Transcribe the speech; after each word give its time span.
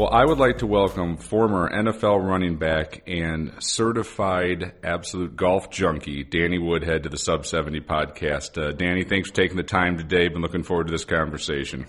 Well, 0.00 0.08
I 0.10 0.24
would 0.24 0.38
like 0.38 0.56
to 0.60 0.66
welcome 0.66 1.18
former 1.18 1.68
NFL 1.68 2.26
running 2.26 2.56
back 2.56 3.02
and 3.06 3.52
certified 3.58 4.72
absolute 4.82 5.36
golf 5.36 5.68
junkie, 5.68 6.24
Danny 6.24 6.58
Woodhead, 6.58 7.02
to 7.02 7.10
the 7.10 7.18
Sub 7.18 7.44
70 7.44 7.82
podcast. 7.82 8.56
Uh, 8.56 8.72
Danny, 8.72 9.04
thanks 9.04 9.28
for 9.28 9.36
taking 9.36 9.58
the 9.58 9.62
time 9.62 9.98
today. 9.98 10.28
Been 10.28 10.40
looking 10.40 10.62
forward 10.62 10.86
to 10.86 10.90
this 10.90 11.04
conversation. 11.04 11.86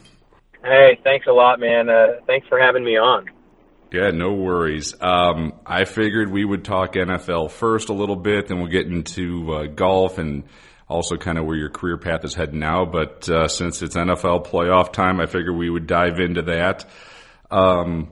Hey, 0.61 0.99
thanks 1.05 1.25
a 1.25 1.31
lot, 1.31 1.61
man. 1.61 1.89
Uh, 1.89 2.19
thanks 2.27 2.45
for 2.49 2.59
having 2.59 2.83
me 2.83 2.97
on. 2.97 3.29
Yeah, 3.93 4.11
no 4.11 4.33
worries. 4.33 4.93
Um, 4.99 5.53
I 5.65 5.85
figured 5.85 6.29
we 6.29 6.43
would 6.43 6.65
talk 6.65 6.95
NFL 6.95 7.51
first 7.51 7.87
a 7.87 7.93
little 7.93 8.17
bit, 8.17 8.47
then 8.47 8.57
we'll 8.57 8.67
get 8.67 8.87
into 8.87 9.53
uh, 9.53 9.67
golf 9.67 10.17
and 10.17 10.43
also 10.89 11.15
kind 11.15 11.37
of 11.37 11.45
where 11.45 11.55
your 11.55 11.69
career 11.69 11.97
path 11.97 12.25
is 12.25 12.35
heading 12.35 12.59
now. 12.59 12.83
But 12.83 13.29
uh, 13.29 13.47
since 13.47 13.81
it's 13.81 13.95
NFL 13.95 14.47
playoff 14.47 14.91
time, 14.91 15.21
I 15.21 15.27
figured 15.27 15.55
we 15.55 15.69
would 15.69 15.87
dive 15.87 16.19
into 16.19 16.41
that. 16.41 16.85
Um, 17.51 18.09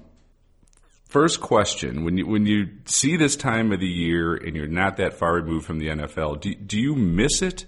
first 1.07 1.41
question: 1.41 2.03
When 2.03 2.17
you 2.17 2.27
when 2.27 2.45
you 2.45 2.67
see 2.85 3.17
this 3.17 3.35
time 3.35 3.71
of 3.71 3.79
the 3.79 3.87
year 3.87 4.35
and 4.35 4.55
you're 4.55 4.67
not 4.67 4.97
that 4.97 5.13
far 5.13 5.33
removed 5.33 5.65
from 5.65 5.79
the 5.79 5.87
NFL, 5.87 6.41
do, 6.41 6.53
do 6.53 6.79
you 6.79 6.95
miss 6.95 7.41
it, 7.41 7.65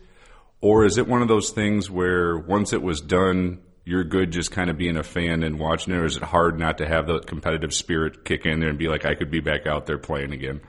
or 0.60 0.86
is 0.86 0.98
it 0.98 1.08
one 1.08 1.22
of 1.22 1.28
those 1.28 1.52
things 1.52 1.90
where 1.90 2.38
once 2.38 2.74
it 2.74 2.82
was 2.82 3.02
done, 3.02 3.60
you're 3.86 4.04
good 4.04 4.32
just 4.32 4.52
kind 4.52 4.70
of 4.70 4.78
being 4.78 4.98
a 4.98 5.04
fan 5.04 5.44
and 5.44 5.58
watching 5.60 5.94
it, 5.94 5.98
or 5.98 6.06
is 6.06 6.18
it 6.18 6.24
hard 6.24 6.60
not 6.60 6.78
to 6.80 6.88
have 6.88 7.08
the 7.08 7.20
competitive 7.20 7.74
spirit 7.74 8.26
kick 8.26 8.46
in 8.46 8.60
there 8.60 8.70
and 8.70 8.78
be 8.78 8.88
like, 8.88 9.06
I 9.06 9.16
could 9.16 9.32
be 9.32 9.40
back 9.40 9.66
out 9.66 9.86
there 9.86 9.98
playing 9.98 10.34
again? 10.34 10.62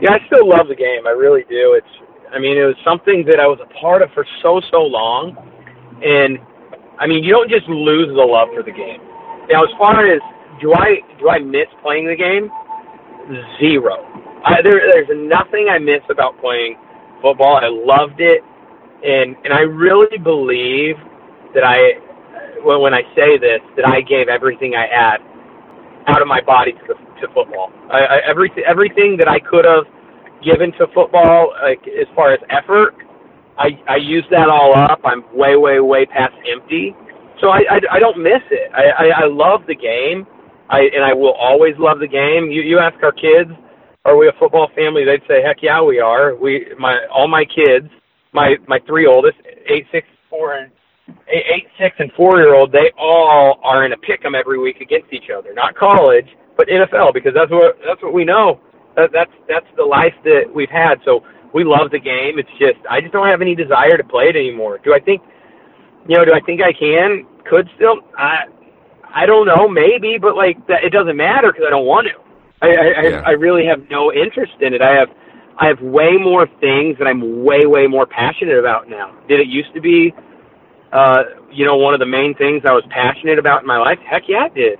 Yeah, 0.00 0.12
I 0.12 0.26
still 0.26 0.48
love 0.48 0.68
the 0.68 0.74
game. 0.74 1.06
I 1.06 1.10
really 1.10 1.44
do. 1.48 1.78
It's, 1.78 1.86
I 2.32 2.38
mean, 2.38 2.58
it 2.58 2.64
was 2.64 2.76
something 2.84 3.24
that 3.28 3.38
I 3.38 3.46
was 3.46 3.58
a 3.62 3.80
part 3.80 4.02
of 4.02 4.10
for 4.12 4.26
so 4.42 4.60
so 4.70 4.78
long, 4.78 5.36
and 6.02 6.38
I 6.98 7.06
mean, 7.06 7.22
you 7.22 7.30
don't 7.30 7.50
just 7.50 7.68
lose 7.68 8.08
the 8.08 8.26
love 8.26 8.48
for 8.54 8.62
the 8.62 8.72
game. 8.72 9.00
Now, 9.50 9.64
as 9.64 9.70
far 9.78 10.06
as 10.06 10.20
do 10.60 10.72
I 10.72 11.00
do 11.18 11.28
I 11.28 11.38
miss 11.38 11.66
playing 11.82 12.06
the 12.06 12.16
game? 12.16 12.50
Zero. 13.60 14.04
I, 14.44 14.60
there, 14.62 14.80
there's 14.92 15.08
nothing 15.14 15.68
I 15.70 15.78
miss 15.78 16.02
about 16.10 16.38
playing 16.40 16.76
football. 17.22 17.56
I 17.56 17.68
loved 17.68 18.20
it, 18.20 18.42
and 19.04 19.36
and 19.44 19.52
I 19.52 19.60
really 19.60 20.18
believe 20.18 20.96
that 21.54 21.64
I, 21.64 21.98
when 22.62 22.80
when 22.80 22.94
I 22.94 23.02
say 23.16 23.38
this, 23.38 23.60
that 23.76 23.86
I 23.88 24.00
gave 24.02 24.28
everything 24.28 24.74
I 24.74 24.86
had 24.86 25.18
out 26.06 26.20
of 26.20 26.28
my 26.28 26.40
body 26.42 26.72
to 26.72 26.80
the, 26.88 26.94
to 27.20 27.32
football. 27.34 27.72
I, 27.90 27.98
I, 27.98 28.16
everything 28.28 28.64
everything 28.66 29.16
that 29.18 29.28
I 29.28 29.40
could 29.40 29.64
have 29.64 29.84
given 30.44 30.72
to 30.72 30.86
football, 30.94 31.54
like 31.62 31.80
as 31.88 32.06
far 32.14 32.32
as 32.32 32.40
effort, 32.50 32.94
I 33.58 33.80
I 33.88 33.96
used 33.96 34.28
that 34.30 34.48
all 34.48 34.76
up. 34.76 35.00
I'm 35.04 35.24
way 35.34 35.56
way 35.56 35.80
way 35.80 36.04
past 36.06 36.34
empty, 36.50 36.94
so 37.40 37.50
I 37.50 37.60
I, 37.70 37.78
I 37.96 37.98
don't 38.00 38.18
miss 38.22 38.42
it. 38.50 38.70
I, 38.74 38.84
I 39.06 39.06
I 39.24 39.26
love 39.26 39.62
the 39.66 39.74
game. 39.76 40.26
I 40.70 40.80
and 40.94 41.04
I 41.04 41.12
will 41.14 41.34
always 41.34 41.74
love 41.78 41.98
the 42.00 42.08
game. 42.08 42.50
You 42.50 42.62
you 42.62 42.78
ask 42.78 42.96
our 43.02 43.12
kids, 43.12 43.50
are 44.04 44.16
we 44.16 44.28
a 44.28 44.32
football 44.38 44.68
family? 44.74 45.04
They'd 45.04 45.26
say, 45.28 45.42
heck 45.42 45.58
yeah, 45.62 45.82
we 45.82 46.00
are. 46.00 46.34
We 46.36 46.66
my 46.78 46.98
all 47.12 47.28
my 47.28 47.44
kids, 47.44 47.88
my 48.32 48.56
my 48.68 48.78
three 48.86 49.06
oldest, 49.06 49.36
eight 49.68 49.86
six 49.92 50.06
four 50.30 50.54
and 50.56 50.70
eight, 51.28 51.44
eight 51.54 51.66
six 51.78 51.96
and 51.98 52.10
four 52.16 52.38
year 52.38 52.54
old, 52.54 52.72
they 52.72 52.92
all 52.98 53.60
are 53.62 53.84
in 53.84 53.92
a 53.92 53.96
pick 53.98 54.24
'em 54.24 54.34
every 54.34 54.58
week 54.58 54.80
against 54.80 55.12
each 55.12 55.30
other. 55.36 55.52
Not 55.54 55.76
college, 55.76 56.26
but 56.56 56.68
NFL 56.68 57.14
because 57.14 57.32
that's 57.34 57.50
what 57.50 57.78
that's 57.86 58.02
what 58.02 58.14
we 58.14 58.24
know. 58.24 58.60
That, 58.96 59.10
that's 59.12 59.32
that's 59.48 59.66
the 59.76 59.84
life 59.84 60.14
that 60.24 60.44
we've 60.54 60.70
had. 60.70 60.96
So 61.04 61.22
we 61.54 61.64
love 61.64 61.90
the 61.92 62.00
game. 62.00 62.38
It's 62.38 62.50
just 62.58 62.80
I 62.90 63.00
just 63.00 63.12
don't 63.12 63.28
have 63.28 63.42
any 63.42 63.54
desire 63.54 63.96
to 63.96 64.04
play 64.04 64.24
it 64.28 64.36
anymore. 64.36 64.78
Do 64.84 64.94
I 64.94 65.00
think 65.00 65.22
you 66.08 66.16
know? 66.16 66.24
Do 66.24 66.32
I 66.34 66.40
think 66.40 66.60
I 66.62 66.72
can? 66.72 67.26
Could 67.50 67.68
still? 67.76 67.96
I 68.18 68.44
I 69.14 69.26
don't 69.26 69.46
know. 69.46 69.68
Maybe, 69.68 70.18
but 70.20 70.36
like 70.36 70.64
that, 70.68 70.84
it 70.84 70.90
doesn't 70.90 71.16
matter 71.16 71.52
because 71.52 71.64
I 71.66 71.70
don't 71.70 71.86
want 71.86 72.08
to. 72.08 72.14
I 72.62 72.68
I, 72.68 73.02
Yeah. 73.02 73.22
I 73.24 73.30
I 73.30 73.32
really 73.32 73.66
have 73.66 73.88
no 73.90 74.12
interest 74.12 74.52
in 74.60 74.74
it. 74.74 74.82
I 74.82 74.94
have 74.94 75.08
I 75.58 75.68
have 75.68 75.80
way 75.80 76.12
more 76.20 76.46
things 76.60 76.98
that 76.98 77.06
I'm 77.06 77.44
way 77.44 77.66
way 77.66 77.86
more 77.86 78.06
passionate 78.06 78.58
about 78.58 78.88
now. 78.88 79.14
Did 79.28 79.40
it 79.40 79.48
used 79.48 79.74
to 79.74 79.80
be? 79.80 80.12
uh, 80.92 81.24
you 81.52 81.66
know, 81.66 81.76
one 81.76 81.94
of 81.94 82.00
the 82.00 82.06
main 82.06 82.34
things 82.34 82.62
I 82.66 82.72
was 82.72 82.84
passionate 82.90 83.38
about 83.38 83.62
in 83.62 83.66
my 83.66 83.78
life? 83.78 83.98
Heck 84.08 84.22
yeah, 84.28 84.46
it 84.46 84.54
did. 84.54 84.78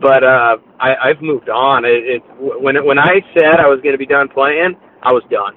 But 0.00 0.24
uh, 0.24 0.56
I, 0.80 1.10
I've 1.10 1.20
moved 1.22 1.48
on. 1.48 1.84
It, 1.84 2.04
it 2.06 2.22
when 2.38 2.76
it, 2.76 2.84
when 2.84 2.98
I 2.98 3.20
said 3.34 3.58
I 3.60 3.68
was 3.68 3.80
going 3.82 3.92
to 3.94 3.98
be 3.98 4.06
done 4.06 4.28
playing, 4.28 4.76
I 5.02 5.12
was 5.12 5.22
done. 5.30 5.54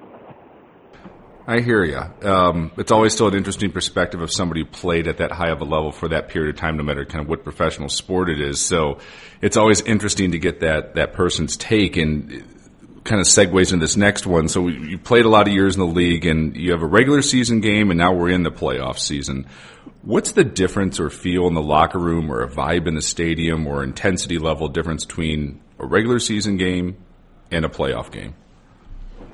I 1.47 1.59
hear 1.62 1.84
you. 1.84 2.00
Um, 2.28 2.72
it's 2.78 2.91
always 2.91 3.13
still 3.13 3.28
an 3.28 3.35
interesting 3.35 3.72
perspective 3.72 4.22
of 4.22 4.31
somebody 4.31 4.62
who 4.62 4.68
played 4.68 5.07
at 5.07 5.18
that 5.18 5.31
high 5.31 5.50
of 5.50 5.62
a 5.62 5.66
level 5.66 5.91
for 5.91 6.07
that 6.09 6.29
period 6.29 6.56
of 6.56 6.59
time, 6.59 6.78
no 6.78 6.84
matter 6.84 7.03
kind 7.06 7.22
of 7.22 7.28
what 7.28 7.44
professional 7.44 7.90
sport 7.90 8.29
it 8.29 8.40
is. 8.40 8.59
So 8.59 9.00
it's 9.41 9.57
always 9.57 9.81
interesting 9.81 10.31
to 10.31 10.40
get 10.40 10.59
that 10.59 10.96
that 10.96 11.13
person's 11.13 11.57
take 11.57 11.97
and 11.97 12.44
kind 13.03 13.19
of 13.19 13.25
segues 13.25 13.74
into 13.74 13.84
this 13.84 13.97
next 13.97 14.28
one. 14.28 14.47
So 14.47 14.68
you 14.68 14.97
played 14.97 15.25
a 15.25 15.29
lot 15.29 15.47
of 15.47 15.53
years 15.53 15.75
in 15.75 15.79
the 15.79 15.88
league, 15.88 16.25
and 16.25 16.56
you 16.56 16.72
have 16.72 16.84
a 16.84 16.88
regular 16.88 17.22
season 17.22 17.59
game, 17.59 17.90
and 17.90 17.97
now 17.97 18.13
we're 18.13 18.29
in 18.29 18.44
the 18.44 18.52
playoff 18.52 19.00
season. 19.00 19.47
What's 20.03 20.34
the 20.34 20.44
difference 20.44 21.00
or 21.00 21.09
feel 21.09 21.47
in 21.47 21.56
the 21.56 21.62
locker 21.62 22.00
room, 22.00 22.31
or 22.31 22.41
a 22.41 22.47
vibe 22.47 22.88
in 22.88 22.94
the 22.94 23.02
stadium, 23.02 23.66
or 23.66 23.84
intensity 23.84 24.38
level 24.38 24.68
difference 24.68 25.06
between 25.06 25.62
a 25.79 25.85
regular 25.85 26.19
season 26.19 26.58
game 26.58 26.97
and 27.50 27.66
a 27.66 27.69
playoff 27.69 28.12
game? 28.12 28.35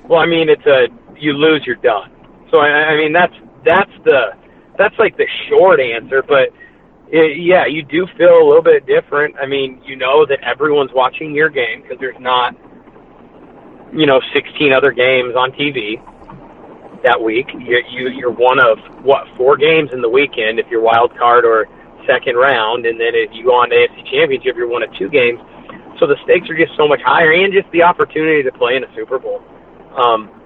Well, 0.08 0.20
I 0.20 0.26
mean, 0.26 0.48
it's 0.48 0.64
a 0.64 0.88
you 1.20 1.32
lose, 1.32 1.62
you're 1.66 1.76
done. 1.76 2.10
So 2.50 2.60
I, 2.60 2.94
I 2.94 2.96
mean, 2.96 3.12
that's 3.12 3.34
that's 3.64 3.92
the 4.04 4.32
that's 4.76 4.94
like 4.98 5.16
the 5.16 5.26
short 5.48 5.80
answer. 5.80 6.22
But 6.22 6.50
it, 7.10 7.40
yeah, 7.40 7.66
you 7.66 7.82
do 7.82 8.06
feel 8.16 8.42
a 8.42 8.46
little 8.46 8.62
bit 8.62 8.86
different. 8.86 9.36
I 9.40 9.46
mean, 9.46 9.80
you 9.84 9.96
know 9.96 10.26
that 10.26 10.40
everyone's 10.42 10.92
watching 10.94 11.34
your 11.34 11.48
game 11.48 11.82
because 11.82 11.98
there's 12.00 12.20
not 12.20 12.54
you 13.92 14.06
know 14.06 14.20
16 14.34 14.72
other 14.72 14.92
games 14.92 15.34
on 15.36 15.52
TV 15.52 15.96
that 17.02 17.20
week. 17.20 17.46
You, 17.52 17.82
you 17.90 18.08
you're 18.10 18.32
one 18.32 18.58
of 18.58 18.78
what 19.04 19.24
four 19.36 19.56
games 19.56 19.90
in 19.92 20.00
the 20.00 20.08
weekend 20.08 20.58
if 20.58 20.66
you're 20.70 20.82
wild 20.82 21.16
card 21.18 21.44
or 21.44 21.66
second 22.06 22.36
round, 22.36 22.86
and 22.86 22.98
then 22.98 23.12
if 23.12 23.30
you 23.32 23.44
go 23.44 23.52
on 23.52 23.68
to 23.70 23.76
AFC 23.76 24.10
Championship, 24.10 24.56
you're 24.56 24.68
one 24.68 24.82
of 24.82 24.88
two 24.96 25.08
games. 25.08 25.38
So 26.00 26.06
the 26.06 26.16
stakes 26.24 26.48
are 26.48 26.56
just 26.56 26.72
so 26.76 26.88
much 26.88 27.00
higher, 27.04 27.32
and 27.32 27.52
just 27.52 27.70
the 27.72 27.82
opportunity 27.82 28.42
to 28.42 28.52
play 28.52 28.76
in 28.76 28.84
a 28.84 28.90
Super 28.94 29.18
Bowl. 29.18 29.42
Um, 29.96 30.37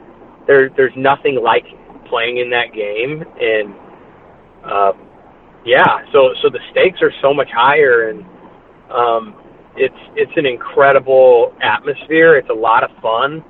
there, 0.47 0.69
there's 0.76 0.97
nothing 0.97 1.41
like 1.42 1.64
playing 2.08 2.38
in 2.38 2.50
that 2.50 2.72
game, 2.72 3.25
and 3.41 3.75
uh, 4.64 4.92
yeah, 5.64 6.04
so 6.12 6.34
so 6.42 6.50
the 6.50 6.60
stakes 6.70 7.00
are 7.03 7.12
so 7.20 7.32
much 7.32 7.48
higher, 7.50 8.08
and 8.08 8.25
um, 8.91 9.34
it's 9.76 9.97
it's 10.16 10.32
an 10.36 10.47
incredible 10.47 11.54
atmosphere. 11.62 12.36
It's 12.36 12.50
a 12.50 12.54
lot 12.54 12.84
of 12.84 12.91
fun. 13.00 13.44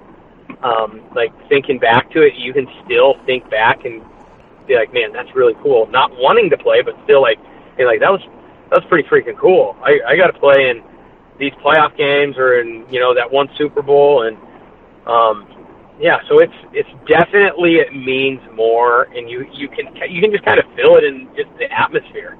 Um, 0.63 1.03
like 1.15 1.33
thinking 1.49 1.79
back 1.79 2.11
to 2.13 2.23
it, 2.23 2.35
you 2.37 2.53
can 2.53 2.67
still 2.85 3.15
think 3.27 3.49
back 3.51 3.85
and 3.85 4.03
be 4.67 4.75
like, 4.77 4.93
man, 4.93 5.13
that's 5.13 5.35
really 5.35 5.55
cool. 5.63 5.87
Not 5.91 6.11
wanting 6.13 6.51
to 6.51 6.59
play, 6.59 6.83
but 6.83 6.95
still 7.05 7.23
like, 7.23 7.39
be 7.77 7.85
like 7.85 8.01
that 8.01 8.13
was 8.13 8.21
that 8.71 8.81
was 8.81 8.85
pretty 8.89 9.09
freaking 9.09 9.39
cool. 9.39 9.77
I 9.83 9.99
I 10.07 10.17
got 10.17 10.29
to 10.29 10.39
play 10.39 10.71
in 10.71 10.83
these 11.39 11.53
playoff 11.65 11.97
games 11.97 12.37
or 12.39 12.61
in 12.61 12.87
you 12.91 13.01
know 13.01 13.15
that 13.15 13.31
one 13.31 13.49
Super 13.59 13.83
Bowl 13.83 14.23
and 14.23 14.37
um, 15.07 15.49
yeah, 16.03 16.19
so 16.29 16.41
it's 16.41 16.53
it's 16.73 16.91
definitely 17.09 17.77
it 17.77 17.95
means 17.95 18.41
more, 18.55 19.05
and 19.15 19.31
you 19.31 19.47
you 19.55 19.69
can 19.69 19.87
you 20.11 20.21
can 20.21 20.33
just 20.33 20.45
kind 20.45 20.59
of 20.59 20.67
feel 20.75 20.97
it 20.97 21.05
in 21.05 21.29
just 21.37 21.49
the 21.59 21.71
atmosphere. 21.71 22.37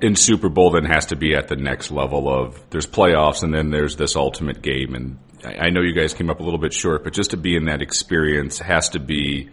in 0.00 0.14
Super 0.14 0.48
Bowl 0.48 0.70
then 0.70 0.84
has 0.84 1.06
to 1.06 1.16
be 1.16 1.34
at 1.34 1.48
the 1.48 1.56
next 1.56 1.90
level 1.90 2.28
of 2.32 2.62
there's 2.70 2.86
playoffs 2.86 3.42
and 3.42 3.52
then 3.52 3.70
there's 3.70 3.96
this 3.96 4.14
ultimate 4.14 4.62
game 4.62 4.94
and 4.94 5.18
I, 5.44 5.66
I 5.66 5.70
know 5.70 5.80
you 5.80 5.92
guys 5.92 6.14
came 6.14 6.30
up 6.30 6.40
a 6.40 6.42
little 6.42 6.60
bit 6.60 6.72
short, 6.72 7.04
but 7.04 7.12
just 7.12 7.32
to 7.32 7.36
be 7.36 7.56
in 7.56 7.64
that 7.66 7.82
experience 7.82 8.58
has 8.60 8.90
to 8.90 9.00
be 9.00 9.50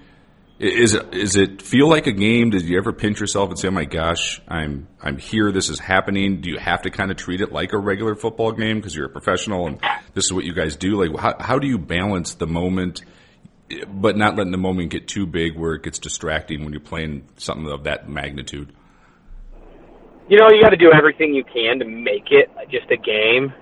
is 0.57 0.93
it 0.93 1.13
is 1.13 1.35
it 1.35 1.61
feel 1.61 1.89
like 1.89 2.07
a 2.07 2.13
game? 2.13 2.49
Did 2.49 2.63
you 2.63 2.77
ever 2.77 2.93
pinch 2.93 3.19
yourself 3.19 3.49
and 3.49 3.59
say, 3.59 3.67
"Oh 3.67 3.71
my 3.71 3.85
gosh, 3.85 4.41
I'm 4.47 4.87
I'm 5.01 5.17
here. 5.17 5.51
This 5.51 5.69
is 5.69 5.79
happening"? 5.79 6.41
Do 6.41 6.49
you 6.49 6.57
have 6.57 6.83
to 6.83 6.89
kind 6.89 7.11
of 7.11 7.17
treat 7.17 7.41
it 7.41 7.51
like 7.51 7.73
a 7.73 7.77
regular 7.77 8.15
football 8.15 8.53
game 8.53 8.77
because 8.77 8.95
you're 8.95 9.07
a 9.07 9.09
professional 9.09 9.67
and 9.67 9.81
this 10.13 10.25
is 10.25 10.33
what 10.33 10.45
you 10.45 10.53
guys 10.53 10.77
do? 10.77 11.03
Like, 11.03 11.19
how 11.19 11.35
how 11.39 11.59
do 11.59 11.67
you 11.67 11.77
balance 11.77 12.35
the 12.35 12.47
moment, 12.47 13.03
but 13.87 14.17
not 14.17 14.37
letting 14.37 14.51
the 14.51 14.57
moment 14.57 14.91
get 14.91 15.07
too 15.07 15.25
big 15.25 15.57
where 15.57 15.73
it 15.73 15.83
gets 15.83 15.99
distracting 15.99 16.63
when 16.63 16.71
you're 16.71 16.79
playing 16.79 17.27
something 17.35 17.69
of 17.69 17.83
that 17.83 18.07
magnitude? 18.07 18.73
You 20.29 20.39
know, 20.39 20.49
you 20.49 20.61
got 20.61 20.69
to 20.69 20.77
do 20.77 20.91
everything 20.91 21.35
you 21.35 21.43
can 21.43 21.79
to 21.79 21.85
make 21.85 22.31
it 22.31 22.49
just 22.71 22.89
a 22.89 22.97
game, 22.97 23.53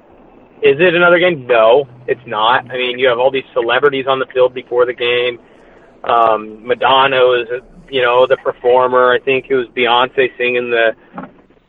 is 0.63 0.79
it 0.79 0.95
another 0.95 1.19
game? 1.19 1.45
No, 1.45 1.89
it's 2.07 2.25
not. 2.25 2.71
I 2.71 2.77
mean, 2.77 2.97
you 2.97 3.09
have 3.09 3.19
all 3.19 3.31
these 3.31 3.43
celebrities 3.51 4.05
on 4.07 4.19
the 4.19 4.25
field 4.33 4.53
before 4.53 4.85
the 4.85 4.93
game. 4.93 5.39
Um, 6.03 6.65
Madonna 6.67 7.17
was, 7.17 7.47
you 7.89 8.01
know, 8.01 8.27
the 8.27 8.37
performer. 8.37 9.13
I 9.13 9.19
think 9.19 9.47
it 9.49 9.55
was 9.55 9.67
Beyonce 9.75 10.35
singing 10.37 10.69
the, 10.69 10.95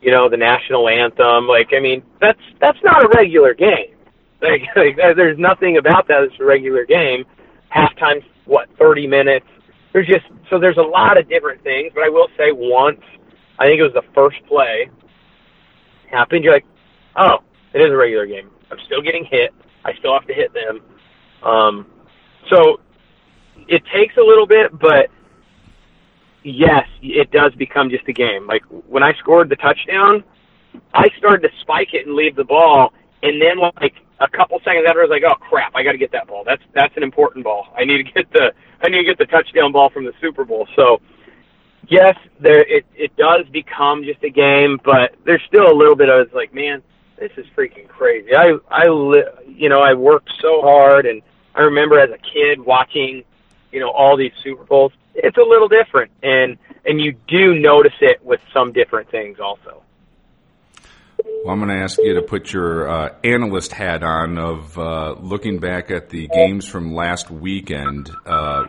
you 0.01 0.11
know, 0.11 0.29
the 0.29 0.37
national 0.37 0.89
anthem. 0.89 1.47
Like, 1.47 1.69
I 1.75 1.79
mean, 1.79 2.03
that's 2.19 2.39
that's 2.59 2.77
not 2.83 3.03
a 3.03 3.09
regular 3.15 3.53
game. 3.53 3.91
Like, 4.41 4.61
like 4.75 4.95
there's 4.97 5.39
nothing 5.39 5.77
about 5.77 6.07
that 6.09 6.19
that's 6.21 6.39
a 6.39 6.45
regular 6.45 6.85
game. 6.85 7.23
Halftime, 7.75 8.21
what, 8.43 8.67
30 8.77 9.07
minutes? 9.07 9.45
There's 9.91 10.05
just 10.05 10.25
so 10.51 10.59
there's 10.59 10.77
a 10.77 10.81
lot 10.81 11.17
of 11.17 11.27
different 11.27 11.63
things. 11.63 11.93
But 11.95 12.03
I 12.03 12.09
will 12.09 12.27
say, 12.37 12.51
once 12.51 12.99
I 13.57 13.65
think 13.65 13.79
it 13.79 13.83
was 13.83 13.93
the 13.93 14.03
first 14.13 14.37
play 14.47 14.89
happened, 16.11 16.43
you're 16.43 16.53
like, 16.53 16.65
oh, 17.15 17.37
it 17.73 17.79
is 17.79 17.89
a 17.89 17.95
regular 17.95 18.27
game. 18.27 18.51
I'm 18.69 18.77
still 18.85 19.01
getting 19.01 19.25
hit. 19.25 19.51
I 19.83 19.93
still 19.99 20.13
have 20.13 20.27
to 20.27 20.33
hit 20.33 20.53
them. 20.53 20.81
Um, 21.41 21.87
so 22.49 22.79
it 23.67 23.83
takes 23.93 24.17
a 24.17 24.21
little 24.21 24.47
bit, 24.47 24.77
but 24.77 25.09
yes, 26.43 26.87
it 27.01 27.31
does 27.31 27.53
become 27.55 27.89
just 27.89 28.07
a 28.07 28.13
game. 28.13 28.47
Like 28.47 28.63
when 28.87 29.03
I 29.03 29.13
scored 29.19 29.49
the 29.49 29.55
touchdown, 29.55 30.23
I 30.93 31.07
started 31.17 31.47
to 31.47 31.53
spike 31.61 31.93
it 31.93 32.05
and 32.05 32.15
leave 32.15 32.35
the 32.35 32.43
ball, 32.43 32.93
and 33.23 33.41
then 33.41 33.59
like 33.59 33.95
a 34.19 34.27
couple 34.29 34.59
seconds 34.59 34.85
after, 34.87 35.01
I 35.01 35.03
was 35.03 35.09
like, 35.09 35.23
"Oh 35.27 35.35
crap, 35.35 35.75
I 35.75 35.83
got 35.83 35.91
to 35.91 35.97
get 35.97 36.11
that 36.11 36.27
ball. 36.27 36.43
That's 36.45 36.61
that's 36.73 36.95
an 36.97 37.03
important 37.03 37.43
ball. 37.43 37.67
I 37.77 37.85
need 37.85 37.97
to 37.97 38.03
get 38.03 38.31
the 38.31 38.53
I 38.81 38.89
need 38.89 38.99
to 38.99 39.03
get 39.03 39.17
the 39.17 39.25
touchdown 39.25 39.71
ball 39.71 39.89
from 39.89 40.05
the 40.05 40.13
Super 40.21 40.45
Bowl." 40.45 40.67
So 40.75 41.01
yes, 41.89 42.15
there 42.39 42.61
it 42.61 42.85
it 42.95 43.15
does 43.17 43.45
become 43.51 44.03
just 44.03 44.23
a 44.23 44.29
game, 44.29 44.79
but 44.83 45.15
there's 45.25 45.41
still 45.47 45.71
a 45.71 45.75
little 45.75 45.95
bit 45.95 46.09
of 46.09 46.33
like, 46.33 46.53
man, 46.53 46.81
this 47.19 47.31
is 47.37 47.45
freaking 47.57 47.87
crazy. 47.87 48.35
I 48.35 48.53
I 48.69 48.87
li- 48.87 49.23
you 49.47 49.69
know 49.69 49.81
I 49.81 49.93
worked 49.93 50.29
so 50.41 50.61
hard, 50.61 51.05
and 51.05 51.21
I 51.53 51.61
remember 51.61 51.99
as 51.99 52.09
a 52.09 52.17
kid 52.17 52.59
watching, 52.59 53.23
you 53.75 53.81
know, 53.81 53.91
all 53.91 54.15
these 54.15 54.31
Super 54.41 54.63
Bowls. 54.63 54.93
It's 55.13 55.37
a 55.37 55.43
little 55.43 55.67
different, 55.67 56.11
and 56.23 56.57
and 56.85 57.01
you 57.01 57.13
do 57.27 57.59
notice 57.59 57.97
it 57.99 58.25
with 58.25 58.39
some 58.53 58.71
different 58.71 59.11
things 59.11 59.37
also. 59.39 59.83
Well, 61.43 61.53
I'm 61.53 61.59
going 61.59 61.77
to 61.77 61.83
ask 61.83 61.97
you 61.97 62.13
to 62.15 62.21
put 62.21 62.53
your 62.53 62.89
uh, 62.89 63.15
analyst 63.23 63.73
hat 63.73 64.01
on 64.01 64.37
of 64.37 64.77
uh, 64.77 65.15
looking 65.19 65.59
back 65.59 65.91
at 65.91 66.09
the 66.09 66.27
games 66.27 66.67
from 66.67 66.93
last 66.93 67.29
weekend. 67.29 68.09
Uh, 68.25 68.65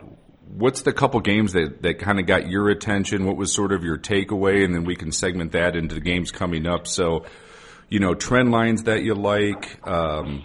what's 0.49 0.83
the 0.83 0.93
couple 0.93 1.21
games 1.21 1.53
that, 1.53 1.83
that 1.83 1.99
kind 1.99 2.19
of 2.19 2.27
got 2.27 2.49
your 2.49 2.69
attention? 2.69 3.27
What 3.27 3.37
was 3.37 3.53
sort 3.53 3.73
of 3.73 3.85
your 3.85 3.99
takeaway? 3.99 4.65
And 4.65 4.75
then 4.75 4.85
we 4.85 4.97
can 4.97 5.13
segment 5.13 5.53
that 5.53 5.77
into 5.77 5.95
the 5.95 6.01
games 6.01 6.33
coming 6.33 6.67
up. 6.67 6.87
So, 6.87 7.27
you 7.89 8.01
know, 8.01 8.15
trend 8.15 8.51
lines 8.51 8.85
that 8.85 9.03
you 9.03 9.15
like, 9.15 9.87
um, 9.87 10.45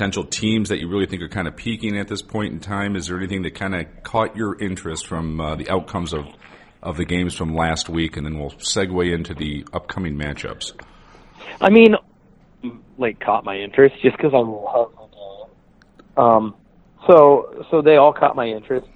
potential 0.00 0.24
teams 0.24 0.70
that 0.70 0.80
you 0.80 0.88
really 0.88 1.04
think 1.04 1.20
are 1.20 1.28
kind 1.28 1.46
of 1.46 1.54
peaking 1.54 1.98
at 1.98 2.08
this 2.08 2.22
point 2.22 2.54
in 2.54 2.58
time. 2.58 2.96
Is 2.96 3.08
there 3.08 3.18
anything 3.18 3.42
that 3.42 3.54
kind 3.54 3.74
of 3.74 3.84
caught 4.02 4.34
your 4.34 4.58
interest 4.58 5.06
from 5.06 5.38
uh, 5.38 5.56
the 5.56 5.68
outcomes 5.68 6.14
of, 6.14 6.24
of 6.82 6.96
the 6.96 7.04
games 7.04 7.34
from 7.34 7.54
last 7.54 7.90
week? 7.90 8.16
And 8.16 8.24
then 8.24 8.38
we'll 8.38 8.52
segue 8.52 9.14
into 9.14 9.34
the 9.34 9.66
upcoming 9.74 10.14
matchups. 10.14 10.72
I 11.60 11.68
mean, 11.68 11.96
like 12.96 13.20
caught 13.20 13.44
my 13.44 13.58
interest 13.58 13.96
just 14.00 14.16
because 14.16 14.32
I 14.32 14.38
love 14.38 14.90
the 16.16 16.22
Um, 16.22 16.54
so 17.06 17.66
so 17.70 17.82
they 17.82 17.96
all 17.96 18.14
caught 18.14 18.34
my 18.34 18.46
interest. 18.46 18.86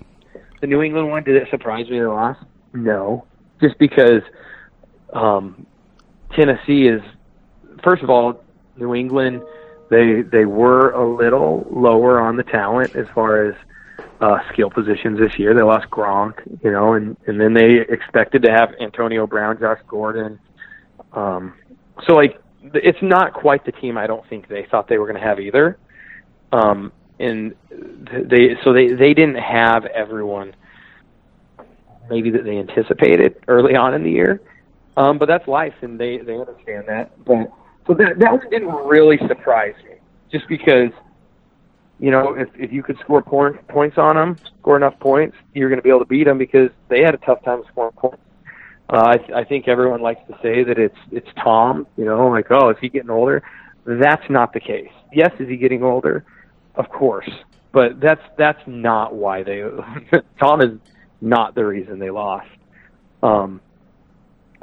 The 0.62 0.66
New 0.66 0.80
England 0.80 1.10
one 1.10 1.22
did 1.22 1.36
it 1.36 1.48
surprise 1.50 1.84
me 1.90 1.98
they 1.98 2.06
lost? 2.06 2.40
No, 2.72 3.26
just 3.60 3.78
because 3.78 4.22
um, 5.12 5.66
Tennessee 6.34 6.88
is 6.88 7.02
first 7.82 8.02
of 8.02 8.08
all 8.08 8.42
New 8.78 8.94
England. 8.94 9.42
They 9.94 10.22
they 10.22 10.44
were 10.44 10.90
a 10.90 11.06
little 11.06 11.66
lower 11.70 12.20
on 12.20 12.36
the 12.36 12.42
talent 12.42 12.96
as 12.96 13.06
far 13.14 13.46
as 13.46 13.54
uh, 14.20 14.38
skill 14.52 14.70
positions 14.70 15.20
this 15.20 15.38
year. 15.38 15.54
They 15.54 15.62
lost 15.62 15.88
Gronk, 15.90 16.40
you 16.64 16.72
know, 16.72 16.94
and 16.94 17.16
and 17.26 17.40
then 17.40 17.54
they 17.54 17.80
expected 17.88 18.42
to 18.42 18.50
have 18.50 18.70
Antonio 18.80 19.26
Brown, 19.26 19.58
Josh 19.60 19.78
Gordon. 19.86 20.40
Um, 21.12 21.54
so 22.06 22.14
like 22.14 22.40
it's 22.72 22.98
not 23.02 23.34
quite 23.34 23.64
the 23.64 23.72
team 23.72 23.96
I 23.96 24.08
don't 24.08 24.26
think 24.28 24.48
they 24.48 24.66
thought 24.68 24.88
they 24.88 24.98
were 24.98 25.06
going 25.06 25.20
to 25.20 25.26
have 25.26 25.38
either. 25.38 25.78
Um, 26.50 26.92
and 27.20 27.54
they 27.70 28.56
so 28.64 28.72
they 28.72 28.88
they 28.94 29.14
didn't 29.14 29.36
have 29.36 29.84
everyone 29.86 30.56
maybe 32.10 32.30
that 32.30 32.44
they 32.44 32.58
anticipated 32.58 33.36
early 33.46 33.76
on 33.76 33.94
in 33.94 34.02
the 34.02 34.10
year. 34.10 34.40
Um, 34.96 35.18
but 35.18 35.26
that's 35.26 35.46
life, 35.46 35.74
and 35.82 36.00
they 36.00 36.18
they 36.18 36.36
understand 36.36 36.84
that. 36.88 37.24
But 37.24 37.52
so 37.86 37.94
that 37.94 38.18
that 38.18 38.32
one 38.32 38.50
didn't 38.50 38.74
really 38.86 39.18
surprise 39.28 39.74
me, 39.84 39.96
just 40.32 40.48
because 40.48 40.90
you 41.98 42.10
know 42.10 42.34
if 42.34 42.48
if 42.54 42.72
you 42.72 42.82
could 42.82 42.98
score 43.00 43.22
point, 43.22 43.66
points 43.68 43.98
on 43.98 44.16
them, 44.16 44.36
score 44.60 44.76
enough 44.76 44.98
points, 45.00 45.36
you're 45.54 45.68
going 45.68 45.78
to 45.78 45.82
be 45.82 45.90
able 45.90 46.00
to 46.00 46.06
beat 46.06 46.24
them 46.24 46.38
because 46.38 46.70
they 46.88 47.00
had 47.00 47.14
a 47.14 47.18
tough 47.18 47.42
time 47.44 47.62
scoring 47.70 47.92
points. 47.92 48.22
Uh, 48.88 49.16
I, 49.16 49.40
I 49.40 49.44
think 49.44 49.66
everyone 49.66 50.02
likes 50.02 50.20
to 50.28 50.38
say 50.42 50.62
that 50.64 50.78
it's 50.78 50.98
it's 51.10 51.28
Tom. 51.42 51.86
You 51.96 52.04
know, 52.04 52.28
like 52.28 52.50
oh, 52.50 52.70
is 52.70 52.76
he 52.80 52.88
getting 52.88 53.10
older? 53.10 53.42
That's 53.84 54.28
not 54.30 54.52
the 54.52 54.60
case. 54.60 54.92
Yes, 55.12 55.32
is 55.38 55.48
he 55.48 55.56
getting 55.56 55.82
older? 55.82 56.24
Of 56.74 56.88
course, 56.88 57.30
but 57.72 58.00
that's 58.00 58.22
that's 58.36 58.60
not 58.66 59.14
why 59.14 59.42
they. 59.42 59.62
Tom 60.40 60.60
is 60.60 60.78
not 61.20 61.54
the 61.54 61.64
reason 61.64 61.98
they 61.98 62.10
lost. 62.10 62.48
Um, 63.22 63.60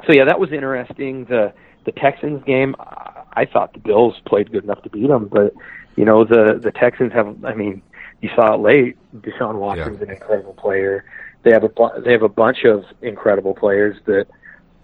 so 0.06 0.12
yeah, 0.12 0.24
that 0.24 0.38
was 0.38 0.52
interesting. 0.52 1.24
The 1.24 1.52
the 1.84 1.92
Texans 1.92 2.42
game, 2.44 2.74
I 2.78 3.46
thought 3.50 3.72
the 3.72 3.78
Bills 3.78 4.14
played 4.26 4.52
good 4.52 4.64
enough 4.64 4.82
to 4.82 4.90
beat 4.90 5.08
them, 5.08 5.28
but 5.28 5.52
you 5.96 6.04
know 6.04 6.24
the 6.24 6.58
the 6.62 6.72
Texans 6.72 7.12
have. 7.12 7.44
I 7.44 7.54
mean, 7.54 7.82
you 8.20 8.30
saw 8.34 8.54
it 8.54 8.60
late. 8.60 8.96
Deshaun 9.16 9.56
Watson's 9.56 9.98
yeah. 9.98 10.06
an 10.06 10.10
incredible 10.10 10.54
player 10.54 11.04
they 11.42 11.50
have 11.50 11.64
a 11.64 11.70
they 12.04 12.12
have 12.12 12.22
a 12.22 12.28
bunch 12.28 12.64
of 12.64 12.84
incredible 13.00 13.54
players 13.54 13.96
that 14.06 14.26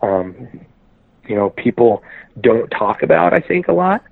um, 0.02 0.48
you 1.26 1.36
know 1.36 1.50
people 1.50 2.02
don't 2.40 2.68
talk 2.70 3.02
about. 3.02 3.32
I 3.32 3.40
think 3.40 3.68
a 3.68 3.72
lot, 3.72 4.02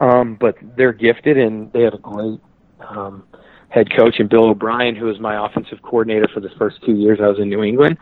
um, 0.00 0.34
but 0.34 0.56
they're 0.76 0.92
gifted 0.92 1.38
and 1.38 1.72
they 1.72 1.82
have 1.82 1.94
a 1.94 1.98
great 1.98 2.40
um, 2.80 3.24
head 3.68 3.94
coach 3.94 4.18
and 4.18 4.28
Bill 4.28 4.50
O'Brien, 4.50 4.96
who 4.96 5.06
was 5.06 5.18
my 5.18 5.44
offensive 5.44 5.82
coordinator 5.82 6.28
for 6.32 6.40
the 6.40 6.50
first 6.58 6.82
two 6.84 6.94
years 6.94 7.18
I 7.22 7.28
was 7.28 7.38
in 7.38 7.48
New 7.48 7.62
England. 7.62 7.98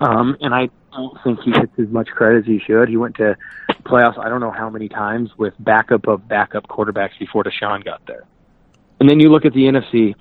Um, 0.00 0.36
and 0.40 0.54
I 0.54 0.68
don't 0.96 1.18
think 1.22 1.40
he 1.40 1.52
gets 1.52 1.78
as 1.78 1.88
much 1.88 2.08
credit 2.08 2.40
as 2.40 2.46
he 2.46 2.58
should. 2.58 2.88
He 2.88 2.96
went 2.96 3.16
to 3.16 3.36
playoffs 3.84 4.18
I 4.18 4.28
don't 4.28 4.40
know 4.40 4.50
how 4.50 4.70
many 4.70 4.88
times 4.88 5.30
with 5.38 5.54
backup 5.58 6.06
of 6.08 6.26
backup 6.26 6.66
quarterbacks 6.68 7.18
before 7.18 7.44
Deshaun 7.44 7.84
got 7.84 8.00
there. 8.06 8.24
And 9.00 9.08
then 9.08 9.20
you 9.20 9.30
look 9.30 9.44
at 9.44 9.52
the 9.52 9.64
NFC 9.64 10.14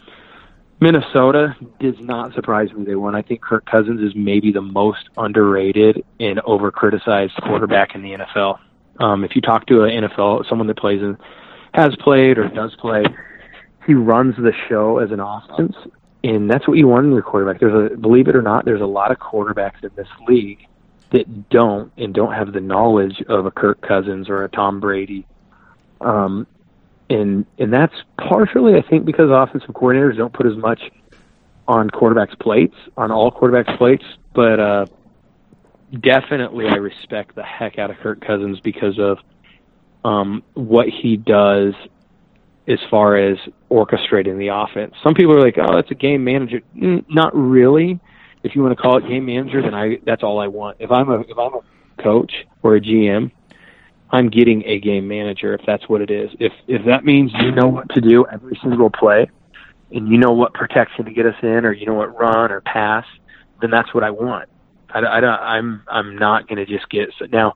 Minnesota 0.79 1.55
does 1.79 1.95
not 1.99 2.33
surprise 2.33 2.71
me. 2.73 2.83
They 2.83 2.95
won. 2.95 3.15
I 3.15 3.21
think 3.21 3.41
Kirk 3.41 3.65
Cousins 3.65 4.01
is 4.01 4.13
maybe 4.15 4.51
the 4.51 4.61
most 4.61 5.09
underrated 5.17 6.03
and 6.19 6.39
over 6.41 6.69
criticized 6.69 7.33
quarterback 7.43 7.95
in 7.95 8.01
the 8.01 8.11
NFL. 8.11 8.59
Um, 8.99 9.23
if 9.23 9.35
you 9.35 9.41
talk 9.41 9.65
to 9.67 9.83
an 9.83 10.03
NFL, 10.03 10.47
someone 10.49 10.67
that 10.67 10.77
plays 10.77 11.01
and 11.01 11.17
has 11.73 11.95
played 11.97 12.37
or 12.37 12.49
does 12.49 12.75
play, 12.79 13.03
he 13.87 13.93
runs 13.93 14.35
the 14.35 14.51
show 14.67 14.97
as 14.97 15.11
an 15.11 15.19
offense, 15.19 15.75
and 16.25 16.49
that's 16.49 16.67
what 16.67 16.77
you 16.77 16.87
want 16.87 17.05
in 17.05 17.11
your 17.11 17.21
quarterback. 17.21 17.59
There's 17.59 17.91
a 17.91 17.95
believe 17.95 18.27
it 18.27 18.35
or 18.35 18.41
not, 18.41 18.65
there's 18.65 18.81
a 18.81 18.85
lot 18.87 19.11
of 19.11 19.19
quarterbacks 19.19 19.83
in 19.83 19.91
this 19.95 20.07
league 20.27 20.65
that 21.11 21.49
don't 21.49 21.91
and 21.97 22.13
don't 22.13 22.33
have 22.33 22.51
the 22.51 22.61
knowledge 22.61 23.21
of 23.29 23.45
a 23.45 23.51
Kirk 23.51 23.81
Cousins 23.81 24.27
or 24.27 24.43
a 24.43 24.49
Tom 24.49 24.79
Brady. 24.79 25.27
Um, 26.01 26.47
and 27.11 27.45
and 27.59 27.71
that's 27.71 27.93
partially 28.17 28.73
I 28.75 28.81
think 28.81 29.05
because 29.05 29.29
offensive 29.31 29.69
coordinators 29.69 30.17
don't 30.17 30.33
put 30.33 30.47
as 30.47 30.57
much 30.57 30.81
on 31.67 31.89
quarterbacks' 31.91 32.37
plates, 32.39 32.75
on 32.97 33.11
all 33.11 33.31
quarterbacks' 33.31 33.77
plates, 33.77 34.03
but 34.33 34.59
uh, 34.59 34.85
definitely 35.99 36.67
I 36.67 36.75
respect 36.75 37.35
the 37.35 37.43
heck 37.43 37.77
out 37.77 37.91
of 37.91 37.97
Kirk 37.97 38.21
Cousins 38.21 38.59
because 38.59 38.97
of 38.99 39.19
um, 40.03 40.43
what 40.55 40.87
he 40.89 41.17
does 41.17 41.73
as 42.67 42.79
far 42.89 43.15
as 43.15 43.37
orchestrating 43.69 44.37
the 44.37 44.47
offense. 44.47 44.95
Some 45.03 45.13
people 45.13 45.33
are 45.33 45.41
like, 45.41 45.57
"Oh, 45.57 45.75
that's 45.75 45.91
a 45.91 45.95
game 45.95 46.23
manager." 46.23 46.61
Not 46.73 47.35
really. 47.35 47.99
If 48.43 48.55
you 48.55 48.61
want 48.61 48.77
to 48.77 48.81
call 48.81 48.97
it 48.97 49.07
game 49.07 49.25
manager, 49.25 49.61
then 49.61 49.73
I 49.73 49.99
that's 50.05 50.23
all 50.23 50.39
I 50.39 50.47
want. 50.47 50.77
If 50.79 50.91
I'm 50.91 51.09
a 51.09 51.21
if 51.21 51.37
I'm 51.37 51.53
a 51.55 52.01
coach 52.03 52.33
or 52.63 52.75
a 52.75 52.81
GM, 52.81 53.31
I'm 54.11 54.29
getting 54.29 54.63
a 54.65 54.79
game 54.79 55.07
manager 55.07 55.53
if 55.53 55.61
that's 55.65 55.87
what 55.89 56.01
it 56.01 56.11
is. 56.11 56.31
If 56.39 56.53
if 56.67 56.85
that 56.85 57.03
means 57.03 57.31
you 57.33 57.51
know 57.51 57.67
what 57.67 57.89
to 57.89 58.01
do 58.01 58.25
every 58.25 58.57
single 58.61 58.89
play, 58.89 59.29
and 59.91 60.07
you 60.07 60.17
know 60.17 60.33
what 60.33 60.53
protection 60.53 61.05
to 61.05 61.11
get 61.11 61.25
us 61.25 61.35
in, 61.41 61.65
or 61.65 61.71
you 61.71 61.85
know 61.85 61.95
what 61.95 62.17
run 62.17 62.51
or 62.51 62.61
pass, 62.61 63.05
then 63.61 63.71
that's 63.71 63.93
what 63.93 64.03
I 64.03 64.11
want. 64.11 64.49
I, 64.89 64.99
I, 64.99 65.19
don't, 65.19 65.39
I'm 65.39 65.83
I'm 65.87 66.15
not 66.17 66.47
going 66.47 66.57
to 66.57 66.65
just 66.65 66.89
get 66.89 67.09
so 67.19 67.25
now. 67.25 67.55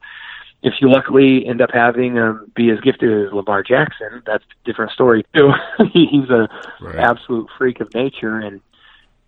If 0.62 0.74
you 0.80 0.90
luckily 0.90 1.46
end 1.46 1.62
up 1.62 1.70
having 1.72 2.18
um, 2.18 2.50
be 2.54 2.70
as 2.70 2.80
gifted 2.80 3.26
as 3.26 3.32
Lamar 3.32 3.62
Jackson, 3.62 4.22
that's 4.26 4.44
a 4.44 4.66
different 4.66 4.92
story 4.92 5.24
too. 5.34 5.50
he's 5.92 6.28
a 6.28 6.48
right. 6.80 6.96
absolute 6.96 7.48
freak 7.56 7.80
of 7.80 7.92
nature, 7.94 8.38
and 8.38 8.60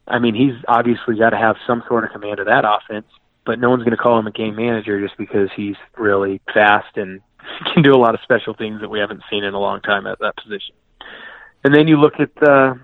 I 0.07 0.19
mean 0.19 0.35
he's 0.35 0.63
obviously 0.69 1.17
got 1.17 1.31
to 1.31 1.39
have 1.39 1.57
some 1.67 1.83
sort 1.89 2.05
of 2.05 2.11
command 2.11 2.39
of 2.39 2.47
that 2.47 2.65
offense 2.67 3.07
but 3.45 3.59
no 3.59 3.71
one's 3.71 3.83
going 3.83 3.97
to 3.97 4.03
call 4.03 4.19
him 4.19 4.27
a 4.27 4.33
game 4.33 4.57
manager 4.57 5.01
just 5.01 5.17
because 5.19 5.49
he's 5.57 5.77
really 5.97 6.41
fast 6.53 6.97
and 6.97 7.21
can 7.75 7.83
do 7.83 7.93
a 7.93 7.99
lot 7.99 8.15
of 8.15 8.21
special 8.23 8.55
things 8.55 8.81
that 8.81 8.89
we 8.89 8.99
haven't 8.99 9.23
seen 9.31 9.45
in 9.45 9.55
a 9.55 9.59
long 9.59 9.81
time 9.81 10.07
at 10.07 10.19
that 10.21 10.37
position. 10.37 10.75
And 11.65 11.75
then 11.75 11.89
you 11.89 11.97
look 11.97 12.15
at 12.19 12.35
the 12.37 12.79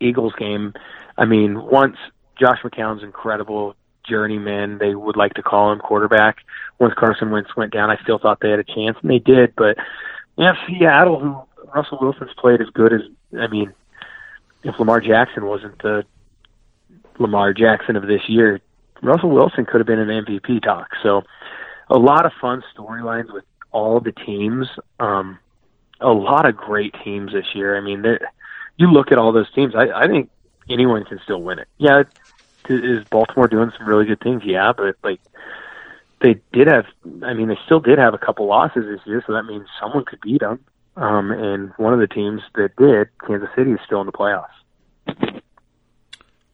Eagles 0.00 0.32
game. 0.38 0.74
I 1.16 1.24
mean, 1.24 1.62
once 1.62 1.96
Josh 2.40 2.58
McCown's 2.64 3.02
incredible 3.02 3.76
journeyman, 4.08 4.78
they 4.78 4.94
would 4.94 5.16
like 5.16 5.34
to 5.34 5.42
call 5.42 5.72
him 5.72 5.78
quarterback. 5.78 6.38
Once 6.78 6.94
Carson 6.96 7.30
Wentz 7.30 7.56
went 7.56 7.72
down, 7.72 7.90
I 7.90 7.96
still 8.02 8.18
thought 8.18 8.40
they 8.40 8.50
had 8.50 8.58
a 8.58 8.64
chance, 8.64 8.96
and 9.02 9.10
they 9.10 9.18
did. 9.18 9.54
But 9.56 9.76
you 10.36 10.44
Seattle, 10.66 11.20
who 11.20 11.36
Russell 11.74 11.98
Wilson's 12.00 12.32
played 12.36 12.60
as 12.60 12.68
good 12.70 12.92
as 12.92 13.00
I 13.38 13.46
mean, 13.46 13.72
if 14.62 14.78
Lamar 14.78 15.00
Jackson 15.00 15.46
wasn't 15.46 15.80
the 15.82 16.04
Lamar 17.18 17.52
Jackson 17.52 17.96
of 17.96 18.06
this 18.06 18.28
year, 18.28 18.60
Russell 19.02 19.30
Wilson 19.30 19.66
could 19.66 19.80
have 19.80 19.86
been 19.86 19.98
an 19.98 20.24
MVP 20.24 20.62
talk. 20.62 20.88
So 21.02 21.22
a 21.88 21.98
lot 21.98 22.26
of 22.26 22.32
fun 22.40 22.62
storylines 22.76 23.32
with 23.32 23.44
all 23.70 24.00
the 24.00 24.12
teams. 24.12 24.68
Um, 25.00 25.38
a 26.00 26.12
lot 26.12 26.48
of 26.48 26.56
great 26.56 26.94
teams 27.04 27.32
this 27.32 27.46
year. 27.54 27.76
I 27.76 27.80
mean, 27.80 28.04
you 28.76 28.90
look 28.90 29.12
at 29.12 29.18
all 29.18 29.32
those 29.32 29.52
teams. 29.52 29.74
I, 29.74 29.88
I 29.90 30.06
think 30.06 30.30
anyone 30.68 31.04
can 31.04 31.20
still 31.24 31.42
win 31.42 31.58
it. 31.58 31.68
Yeah, 31.78 32.02
is 32.68 33.04
Baltimore 33.10 33.48
doing 33.48 33.72
some 33.76 33.86
really 33.86 34.06
good 34.06 34.20
things? 34.20 34.42
Yeah, 34.44 34.72
but 34.76 34.96
like 35.02 35.20
they 36.20 36.40
did 36.52 36.68
have. 36.68 36.84
I 37.22 37.34
mean, 37.34 37.48
they 37.48 37.58
still 37.64 37.80
did 37.80 37.98
have 37.98 38.14
a 38.14 38.18
couple 38.18 38.46
losses 38.46 38.84
this 38.84 39.00
year, 39.06 39.22
so 39.26 39.32
that 39.32 39.44
means 39.44 39.66
someone 39.80 40.04
could 40.04 40.20
beat 40.20 40.40
them. 40.40 40.60
Um, 40.96 41.30
and 41.30 41.72
one 41.76 41.94
of 41.94 42.00
the 42.00 42.06
teams 42.06 42.42
that 42.54 42.76
did, 42.76 43.08
Kansas 43.26 43.48
City, 43.56 43.72
is 43.72 43.80
still 43.86 44.00
in 44.00 44.06
the 44.06 44.12
playoffs. 44.12 44.48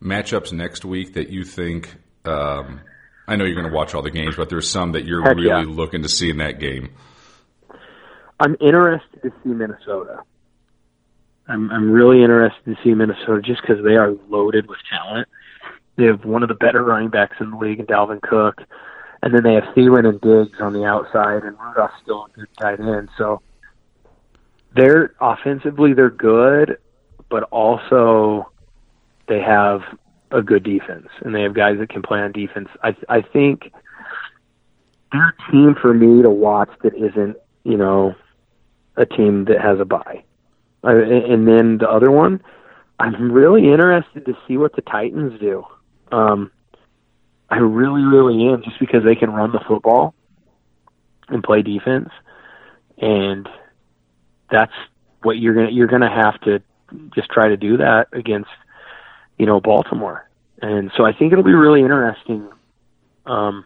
Matchups 0.02 0.52
next 0.52 0.84
week 0.84 1.14
that 1.14 1.28
you 1.30 1.42
think 1.42 1.96
um, 2.24 2.80
I 3.28 3.36
know 3.36 3.44
you're 3.44 3.60
going 3.60 3.70
to 3.70 3.76
watch 3.76 3.94
all 3.94 4.02
the 4.02 4.10
games, 4.10 4.36
but 4.36 4.48
there's 4.48 4.70
some 4.70 4.92
that 4.92 5.04
you're 5.04 5.22
Heck 5.22 5.36
really 5.36 5.48
yeah. 5.48 5.62
looking 5.66 6.02
to 6.02 6.08
see 6.08 6.30
in 6.30 6.38
that 6.38 6.58
game. 6.58 6.90
I'm 8.40 8.56
interested 8.60 9.22
to 9.22 9.30
see 9.42 9.50
Minnesota. 9.50 10.20
I'm 11.46 11.70
I'm 11.70 11.90
really 11.90 12.22
interested 12.22 12.64
to 12.64 12.76
see 12.82 12.94
Minnesota 12.94 13.42
just 13.42 13.60
because 13.60 13.84
they 13.84 13.96
are 13.96 14.12
loaded 14.28 14.68
with 14.68 14.78
talent. 14.90 15.28
They 15.98 16.04
have 16.04 16.24
one 16.24 16.44
of 16.44 16.48
the 16.48 16.54
better 16.54 16.84
running 16.84 17.10
backs 17.10 17.36
in 17.40 17.50
the 17.50 17.56
league, 17.56 17.80
in 17.80 17.86
Dalvin 17.86 18.22
Cook, 18.22 18.62
and 19.20 19.34
then 19.34 19.42
they 19.42 19.54
have 19.54 19.64
Thielen 19.74 20.08
and 20.08 20.20
Diggs 20.20 20.60
on 20.60 20.72
the 20.72 20.84
outside, 20.84 21.42
and 21.42 21.58
Rudolph's 21.58 21.94
still 22.02 22.26
a 22.26 22.38
good 22.38 22.48
tight 22.56 22.78
end. 22.78 23.08
So 23.18 23.42
they're 24.76 25.12
offensively 25.20 25.92
they're 25.94 26.08
good, 26.08 26.78
but 27.28 27.42
also 27.44 28.50
they 29.26 29.40
have 29.40 29.80
a 30.30 30.40
good 30.40 30.62
defense, 30.62 31.08
and 31.24 31.34
they 31.34 31.42
have 31.42 31.54
guys 31.54 31.78
that 31.80 31.88
can 31.88 32.02
play 32.02 32.20
on 32.20 32.30
defense. 32.30 32.68
I 32.84 32.94
I 33.08 33.20
think 33.20 33.72
their 35.10 35.34
team 35.50 35.74
for 35.74 35.92
me 35.92 36.22
to 36.22 36.30
watch 36.30 36.70
that 36.84 36.94
isn't 36.94 37.36
you 37.64 37.76
know 37.76 38.14
a 38.96 39.04
team 39.04 39.46
that 39.46 39.60
has 39.60 39.80
a 39.80 39.84
bye. 39.84 40.22
And 40.84 41.48
then 41.48 41.78
the 41.78 41.90
other 41.90 42.12
one, 42.12 42.40
I'm 43.00 43.32
really 43.32 43.68
interested 43.72 44.24
to 44.26 44.38
see 44.46 44.56
what 44.56 44.76
the 44.76 44.82
Titans 44.82 45.40
do. 45.40 45.66
Um, 46.12 46.50
I 47.50 47.58
really, 47.58 48.02
really 48.02 48.46
am, 48.48 48.62
just 48.62 48.78
because 48.78 49.04
they 49.04 49.14
can 49.14 49.30
run 49.30 49.52
the 49.52 49.60
football 49.66 50.14
and 51.28 51.42
play 51.42 51.62
defense, 51.62 52.10
and 52.98 53.48
that's 54.50 54.72
what 55.22 55.38
you're 55.38 55.54
gonna 55.54 55.70
you're 55.70 55.86
gonna 55.86 56.10
have 56.10 56.40
to 56.42 56.62
just 57.14 57.30
try 57.30 57.48
to 57.48 57.56
do 57.56 57.76
that 57.78 58.08
against 58.12 58.50
you 59.38 59.46
know 59.46 59.60
Baltimore. 59.60 60.28
And 60.60 60.90
so 60.96 61.04
I 61.04 61.12
think 61.12 61.32
it'll 61.32 61.44
be 61.44 61.54
really 61.54 61.80
interesting 61.80 62.48
um, 63.26 63.64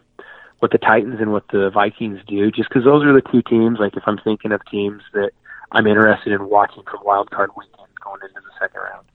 what 0.59 0.71
the 0.71 0.77
Titans 0.77 1.19
and 1.19 1.31
what 1.31 1.47
the 1.51 1.69
Vikings 1.73 2.19
do, 2.27 2.51
just 2.51 2.69
because 2.69 2.83
those 2.83 3.03
are 3.03 3.13
the 3.13 3.27
two 3.31 3.41
teams. 3.41 3.79
Like 3.79 3.97
if 3.97 4.03
I'm 4.05 4.19
thinking 4.23 4.51
of 4.51 4.61
teams 4.69 5.01
that 5.13 5.31
I'm 5.71 5.87
interested 5.87 6.31
in 6.31 6.47
watching 6.47 6.83
from 6.83 7.03
Wild 7.03 7.31
Card 7.31 7.49
Weekend 7.57 7.89
going 8.03 8.21
into 8.21 8.41
the 8.41 8.51
second 8.59 8.79
round. 8.79 9.05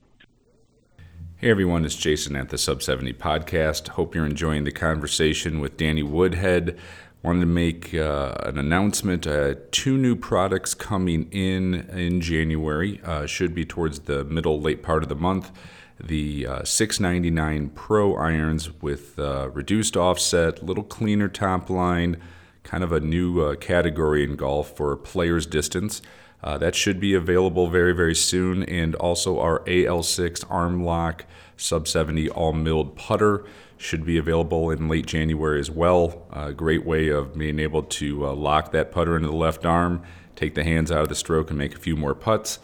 Hey 1.41 1.51
everyone, 1.51 1.85
it's 1.85 1.95
Jason 1.95 2.35
at 2.35 2.49
the 2.49 2.57
Sub 2.57 2.83
70 2.83 3.13
Podcast. 3.13 3.87
Hope 3.87 4.13
you're 4.13 4.25
enjoying 4.25 4.65
the 4.65 4.73
conversation 4.73 5.61
with 5.61 5.77
Danny 5.77 6.03
Woodhead. 6.03 6.77
Wanted 7.23 7.39
to 7.39 7.45
make 7.45 7.95
uh, 7.95 8.33
an 8.43 8.57
announcement. 8.57 9.25
Uh, 9.25 9.55
two 9.71 9.97
new 9.97 10.17
products 10.17 10.73
coming 10.73 11.29
in 11.31 11.75
in 11.91 12.19
January. 12.19 12.99
Uh, 13.05 13.25
should 13.25 13.55
be 13.55 13.63
towards 13.63 13.99
the 13.99 14.25
middle, 14.25 14.59
late 14.59 14.83
part 14.83 15.01
of 15.01 15.07
the 15.07 15.15
month. 15.15 15.49
The 15.97 16.45
uh, 16.45 16.63
699 16.65 17.69
Pro 17.69 18.17
irons 18.17 18.73
with 18.81 19.17
uh, 19.17 19.49
reduced 19.51 19.95
offset, 19.95 20.61
little 20.61 20.83
cleaner 20.83 21.29
top 21.29 21.69
line, 21.69 22.17
kind 22.63 22.83
of 22.83 22.91
a 22.91 22.99
new 22.99 23.39
uh, 23.39 23.55
category 23.55 24.25
in 24.25 24.35
golf 24.35 24.75
for 24.75 24.97
players 24.97 25.45
distance. 25.45 26.01
Uh, 26.41 26.57
that 26.57 26.75
should 26.75 26.99
be 26.99 27.13
available 27.13 27.67
very, 27.67 27.93
very 27.93 28.15
soon. 28.15 28.63
And 28.63 28.95
also 28.95 29.39
our 29.39 29.59
AL6 29.65 30.45
arm 30.49 30.83
lock 30.83 31.25
sub 31.57 31.87
70 31.87 32.29
all 32.29 32.53
milled 32.53 32.95
putter 32.95 33.45
should 33.77 34.05
be 34.05 34.17
available 34.17 34.71
in 34.71 34.87
late 34.87 35.05
January 35.05 35.59
as 35.59 35.71
well. 35.71 36.25
A 36.31 36.53
great 36.53 36.85
way 36.85 37.09
of 37.09 37.37
being 37.37 37.59
able 37.59 37.83
to 37.83 38.27
uh, 38.27 38.33
lock 38.33 38.71
that 38.71 38.91
putter 38.91 39.15
into 39.15 39.29
the 39.29 39.35
left 39.35 39.65
arm, 39.65 40.03
take 40.35 40.53
the 40.55 40.63
hands 40.63 40.91
out 40.91 41.01
of 41.01 41.09
the 41.09 41.15
stroke, 41.15 41.49
and 41.49 41.57
make 41.57 41.75
a 41.75 41.79
few 41.79 41.95
more 41.95 42.13
putts. 42.13 42.59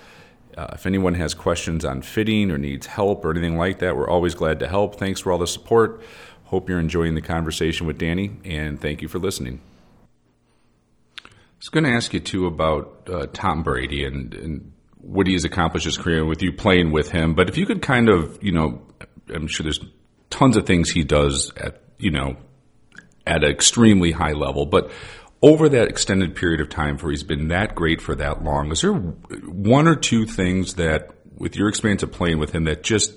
Uh, 0.58 0.67
if 0.74 0.86
anyone 0.86 1.15
has 1.15 1.34
questions 1.34 1.84
on 1.84 2.01
fitting 2.01 2.51
or 2.51 2.58
needs 2.58 2.88
help 2.88 3.25
or 3.25 3.32
anything 3.32 3.58
like 3.58 3.79
that, 3.79 3.96
we're 3.96 4.10
always 4.10 4.36
glad 4.36 4.60
to 4.60 4.67
help. 4.67 4.96
Thanks 4.96 5.22
for 5.22 5.32
all 5.32 5.38
the 5.38 5.48
support. 5.48 6.01
Hope 6.46 6.70
you're 6.70 6.79
enjoying 6.79 7.15
the 7.15 7.22
conversation 7.22 7.88
with 7.88 7.98
Danny, 7.98 8.32
and 8.46 8.79
thank 8.79 9.01
you 9.01 9.08
for 9.08 9.20
listening. 9.20 9.62
I 11.65 11.67
was 11.67 11.81
going 11.81 11.86
to 11.86 11.98
ask 11.98 12.13
you 12.13 12.19
too 12.19 12.45
about 12.45 13.10
uh, 13.12 13.25
Tom 13.34 13.63
Brady 13.63 14.05
and, 14.05 14.36
and 14.36 14.74
what 15.01 15.25
he 15.25 15.34
has 15.34 15.45
accomplished 15.45 15.86
his 15.86 15.98
career 15.98 16.24
with 16.24 16.43
you 16.43 16.53
playing 16.53 16.91
with 16.91 17.10
him. 17.10 17.34
But 17.34 17.50
if 17.50 17.57
you 17.57 17.65
could 17.65 17.81
kind 17.81 18.07
of, 18.07 18.38
you 18.43 18.51
know, 18.51 18.84
I'm 19.34 19.48
sure 19.48 19.63
there's 19.63 19.79
tons 20.29 20.57
of 20.57 20.67
things 20.67 20.91
he 20.91 21.03
does 21.03 21.51
at, 21.57 21.81
you 21.98 22.12
know, 22.12 22.38
at 23.25 23.43
an 23.43 23.50
extremely 23.50 24.12
high 24.12 24.34
level, 24.34 24.67
but 24.67 24.91
over 25.41 25.67
that 25.69 25.88
extended 25.88 26.36
period 26.36 26.62
of 26.62 26.69
time 26.69 27.00
for 27.00 27.10
he's 27.10 27.24
been 27.24 27.48
that 27.48 27.74
great 27.74 28.00
for 28.00 28.13
that 28.13 28.43
long, 28.43 28.72
is 28.72 28.81
there 28.81 28.93
one 28.93 29.88
or 29.88 29.95
two 29.95 30.27
things 30.27 30.75
that, 30.75 31.15
with 31.36 31.55
your 31.55 31.67
experience 31.67 32.03
of 32.03 32.12
playing 32.12 32.38
with 32.38 32.51
him, 32.51 32.65
that 32.65 32.84
just 32.84 33.12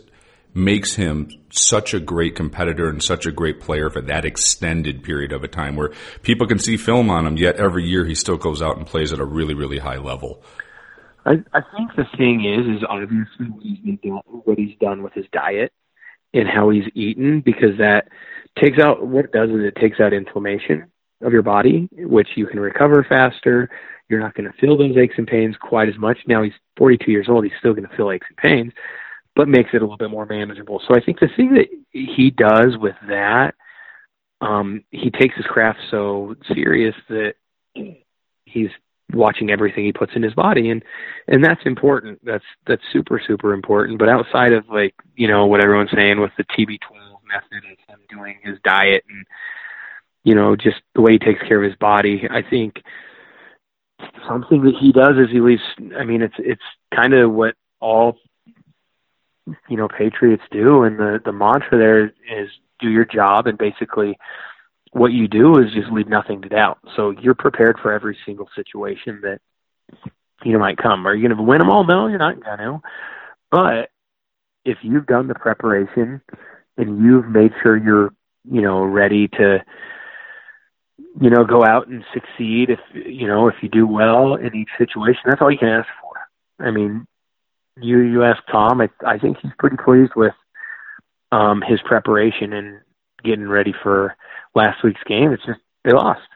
makes 0.55 0.95
him 0.95 1.31
such 1.51 1.95
a 1.95 2.01
great 2.01 2.35
competitor 2.35 2.89
and 2.89 3.03
such 3.03 3.27
a 3.27 3.33
great 3.33 3.61
player 3.61 3.91
for 3.91 4.01
that 4.03 4.25
extended 4.25 5.03
period 5.03 5.33
of 5.33 5.45
a 5.45 5.49
time 5.49 5.77
where 5.77 5.93
people 6.23 6.47
can 6.47 6.59
see 6.59 6.77
film 6.77 7.11
on 7.11 7.27
him, 7.27 7.37
yet 7.37 7.57
every 7.57 7.85
year 7.85 8.05
he 8.05 8.15
still 8.15 8.37
goes 8.37 8.61
out 8.61 8.77
and 8.77 8.87
plays 8.87 9.13
at 9.13 9.21
a 9.21 9.25
really, 9.25 9.55
really 9.55 9.79
high 9.79 9.99
level? 9.99 10.43
I, 11.25 11.43
I 11.53 11.61
think 11.77 11.95
the 11.97 12.07
thing 12.17 12.45
is, 12.45 12.79
is 12.79 12.85
obviously 12.89 13.47
what 13.47 13.63
he's 13.63 13.79
been 13.79 13.97
doing, 13.97 14.23
what 14.27 14.59
he's 14.59 14.77
done 14.81 15.03
with 15.03 15.13
his 15.13 15.27
diet 15.33 15.73
and 16.35 16.49
how 16.49 16.71
he's 16.71 16.85
eaten, 16.95 17.41
because 17.41 17.77
that 17.79 18.09
takes 18.59 18.79
out 18.79 19.07
what 19.07 19.27
it 19.27 19.33
does 19.33 19.51
is 19.51 19.61
it 19.61 19.77
takes 19.81 20.01
out 20.01 20.13
inflammation 20.13 20.91
of 21.23 21.33
your 21.33 21.43
body, 21.43 21.89
which 21.93 22.29
you 22.37 22.47
can 22.47 22.61
recover 22.61 23.05
faster. 23.09 23.69
You're 24.09 24.21
not 24.21 24.35
going 24.35 24.51
to 24.51 24.59
feel 24.59 24.77
those 24.77 24.97
aches 24.97 25.15
and 25.19 25.27
pains 25.27 25.57
quite 25.61 25.89
as 25.89 25.99
much. 25.99 26.19
Now 26.27 26.43
he's 26.43 26.53
42 26.77 27.11
years 27.11 27.27
old; 27.29 27.45
he's 27.45 27.53
still 27.59 27.75
going 27.75 27.89
to 27.89 27.97
feel 27.97 28.11
aches 28.11 28.27
and 28.29 28.37
pains, 28.37 28.73
but 29.39 29.49
makes 29.49 29.71
it 29.73 29.77
a 29.77 29.85
little 29.85 29.97
bit 29.97 30.11
more 30.11 30.27
manageable. 30.27 30.83
So 30.89 30.97
I 30.97 31.01
think 31.01 31.21
the 31.21 31.29
thing 31.37 31.55
that 31.55 31.69
he 31.93 32.31
does 32.31 32.77
with 32.77 32.97
that, 33.09 33.55
um, 34.41 34.83
he 34.91 35.13
takes 35.13 35.37
his 35.37 35.47
craft 35.47 35.79
so 35.93 36.35
serious 36.53 36.97
that 37.09 37.35
he's 38.45 38.71
watching 39.13 39.51
everything 39.51 39.85
he 39.85 39.93
puts 39.93 40.13
in 40.15 40.23
his 40.23 40.35
body 40.35 40.69
and 40.69 40.85
and 41.29 41.43
that's 41.43 41.63
important 41.65 42.23
that's 42.27 42.45
that's 42.67 42.83
super 42.93 43.19
super 43.27 43.55
important 43.55 43.99
but 43.99 44.07
outside 44.07 44.53
of 44.53 44.69
like 44.69 44.95
you 45.17 45.27
know 45.27 45.47
what 45.47 45.63
everyone's 45.65 45.91
saying 45.95 46.21
with 46.21 46.31
the 46.37 46.45
TB12 46.45 47.17
method 47.27 47.65
and 47.67 47.79
him 47.89 47.99
doing 48.11 48.39
his 48.43 48.59
diet 48.65 49.03
and 49.09 49.25
you 50.25 50.35
know 50.35 50.55
just 50.55 50.83
the 50.95 51.01
way 51.01 51.13
he 51.13 51.19
takes 51.19 51.41
care 51.49 51.57
of 51.57 51.67
his 51.67 51.79
body 51.79 52.29
I 52.31 52.43
think 52.43 52.83
something 54.29 54.63
that 54.65 54.75
he 54.79 54.93
does 54.93 55.17
is 55.17 55.31
he 55.33 55.41
leaves 55.41 55.63
I 55.99 56.05
mean 56.05 56.21
it's 56.21 56.37
it's 56.39 56.61
kind 56.95 57.15
of 57.15 57.33
what 57.33 57.55
all 57.81 58.19
you 59.69 59.77
know 59.77 59.89
patriots 59.89 60.43
do 60.51 60.83
and 60.83 60.99
the 60.99 61.21
the 61.25 61.33
mantra 61.33 61.79
there 61.79 62.05
is 62.07 62.49
do 62.81 62.89
your 62.89 63.05
job 63.05 63.47
and 63.47 63.59
basically 63.59 64.17
what 64.93 65.13
you 65.13 65.29
do 65.29 65.59
is 65.59 65.73
just 65.73 65.91
leave 65.93 66.09
nothing 66.09 66.43
to 66.43 66.49
doubt. 66.49 66.79
So 66.97 67.11
you're 67.11 67.35
prepared 67.35 67.79
for 67.83 67.93
every 67.93 68.17
single 68.25 68.49
situation 68.55 69.21
that 69.23 69.41
you 70.45 70.53
know 70.53 70.59
might 70.59 70.79
come. 70.79 71.07
Are 71.07 71.15
you 71.15 71.27
going 71.29 71.37
to 71.37 71.43
win 71.43 71.59
them 71.59 71.71
all? 71.71 71.85
No, 71.85 72.07
you're 72.07 72.19
not 72.19 72.43
going 72.43 72.59
to. 72.59 72.81
But 73.51 73.91
if 74.65 74.79
you've 74.83 75.07
done 75.07 75.29
the 75.29 75.35
preparation 75.35 76.21
and 76.77 77.03
you've 77.05 77.27
made 77.27 77.53
sure 77.63 77.77
you're 77.77 78.15
you 78.51 78.63
know 78.63 78.83
ready 78.83 79.29
to 79.29 79.59
you 81.21 81.31
know 81.31 81.45
go 81.45 81.65
out 81.65 81.89
and 81.89 82.05
succeed, 82.13 82.71
if 82.71 82.81
you 82.93 83.27
know 83.27 83.49
if 83.49 83.57
you 83.63 83.69
do 83.69 83.87
well 83.87 84.35
in 84.35 84.55
each 84.55 84.71
situation, 84.79 85.23
that's 85.27 85.41
all 85.41 85.51
you 85.51 85.59
can 85.59 85.69
ask 85.69 85.89
for. 86.01 86.67
I 86.67 86.71
mean, 86.71 87.07
you 87.83 88.25
ask 88.25 88.43
Tom, 88.51 88.81
I 88.81 88.89
I 89.07 89.19
think 89.19 89.39
he's 89.41 89.53
pretty 89.59 89.77
pleased 89.77 90.13
with 90.15 90.35
um 91.33 91.63
his 91.67 91.81
preparation 91.83 92.53
and 92.53 92.81
getting 93.23 93.49
ready 93.49 93.75
for 93.83 94.17
last 94.55 94.83
week's 94.83 95.03
game. 95.05 95.33
It's 95.33 95.45
just 95.45 95.61
they 95.85 95.93
lost, 95.93 96.29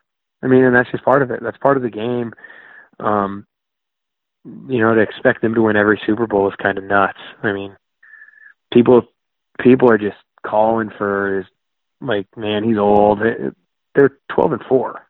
I 0.42 0.46
mean, 0.46 0.64
and 0.64 0.74
that's 0.74 0.90
just 0.90 1.04
part 1.04 1.22
of 1.22 1.30
it. 1.30 1.40
That's 1.42 1.58
part 1.58 1.76
of 1.76 1.82
the 1.82 1.90
game. 1.90 2.32
Um, 3.00 3.46
you 4.44 4.80
know, 4.80 4.94
to 4.94 5.00
expect 5.00 5.40
them 5.42 5.54
to 5.54 5.62
win 5.62 5.76
every 5.76 6.00
Super 6.04 6.26
Bowl 6.26 6.48
is 6.48 6.56
kind 6.56 6.78
of 6.78 6.84
nuts. 6.84 7.18
I 7.42 7.52
mean, 7.52 7.76
people 8.72 9.02
people 9.60 9.90
are 9.90 9.98
just 9.98 10.16
calling 10.44 10.90
for 10.90 11.38
his 11.38 11.46
like, 12.00 12.26
man, 12.36 12.64
he's 12.64 12.78
old. 12.78 13.20
They're 13.94 14.18
twelve 14.30 14.52
and 14.52 14.64
four. 14.68 15.06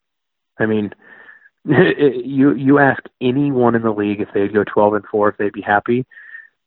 I 0.59 0.67
mean, 0.67 0.93
you 1.65 2.55
you 2.55 2.79
ask 2.79 3.03
anyone 3.21 3.75
in 3.75 3.83
the 3.83 3.93
league 3.93 4.21
if 4.21 4.29
they'd 4.35 4.53
go 4.53 4.65
twelve 4.65 4.95
and 4.95 5.05
four 5.11 5.29
if 5.31 5.37
they'd 5.39 5.53
be 5.53 5.62
happy, 5.62 6.05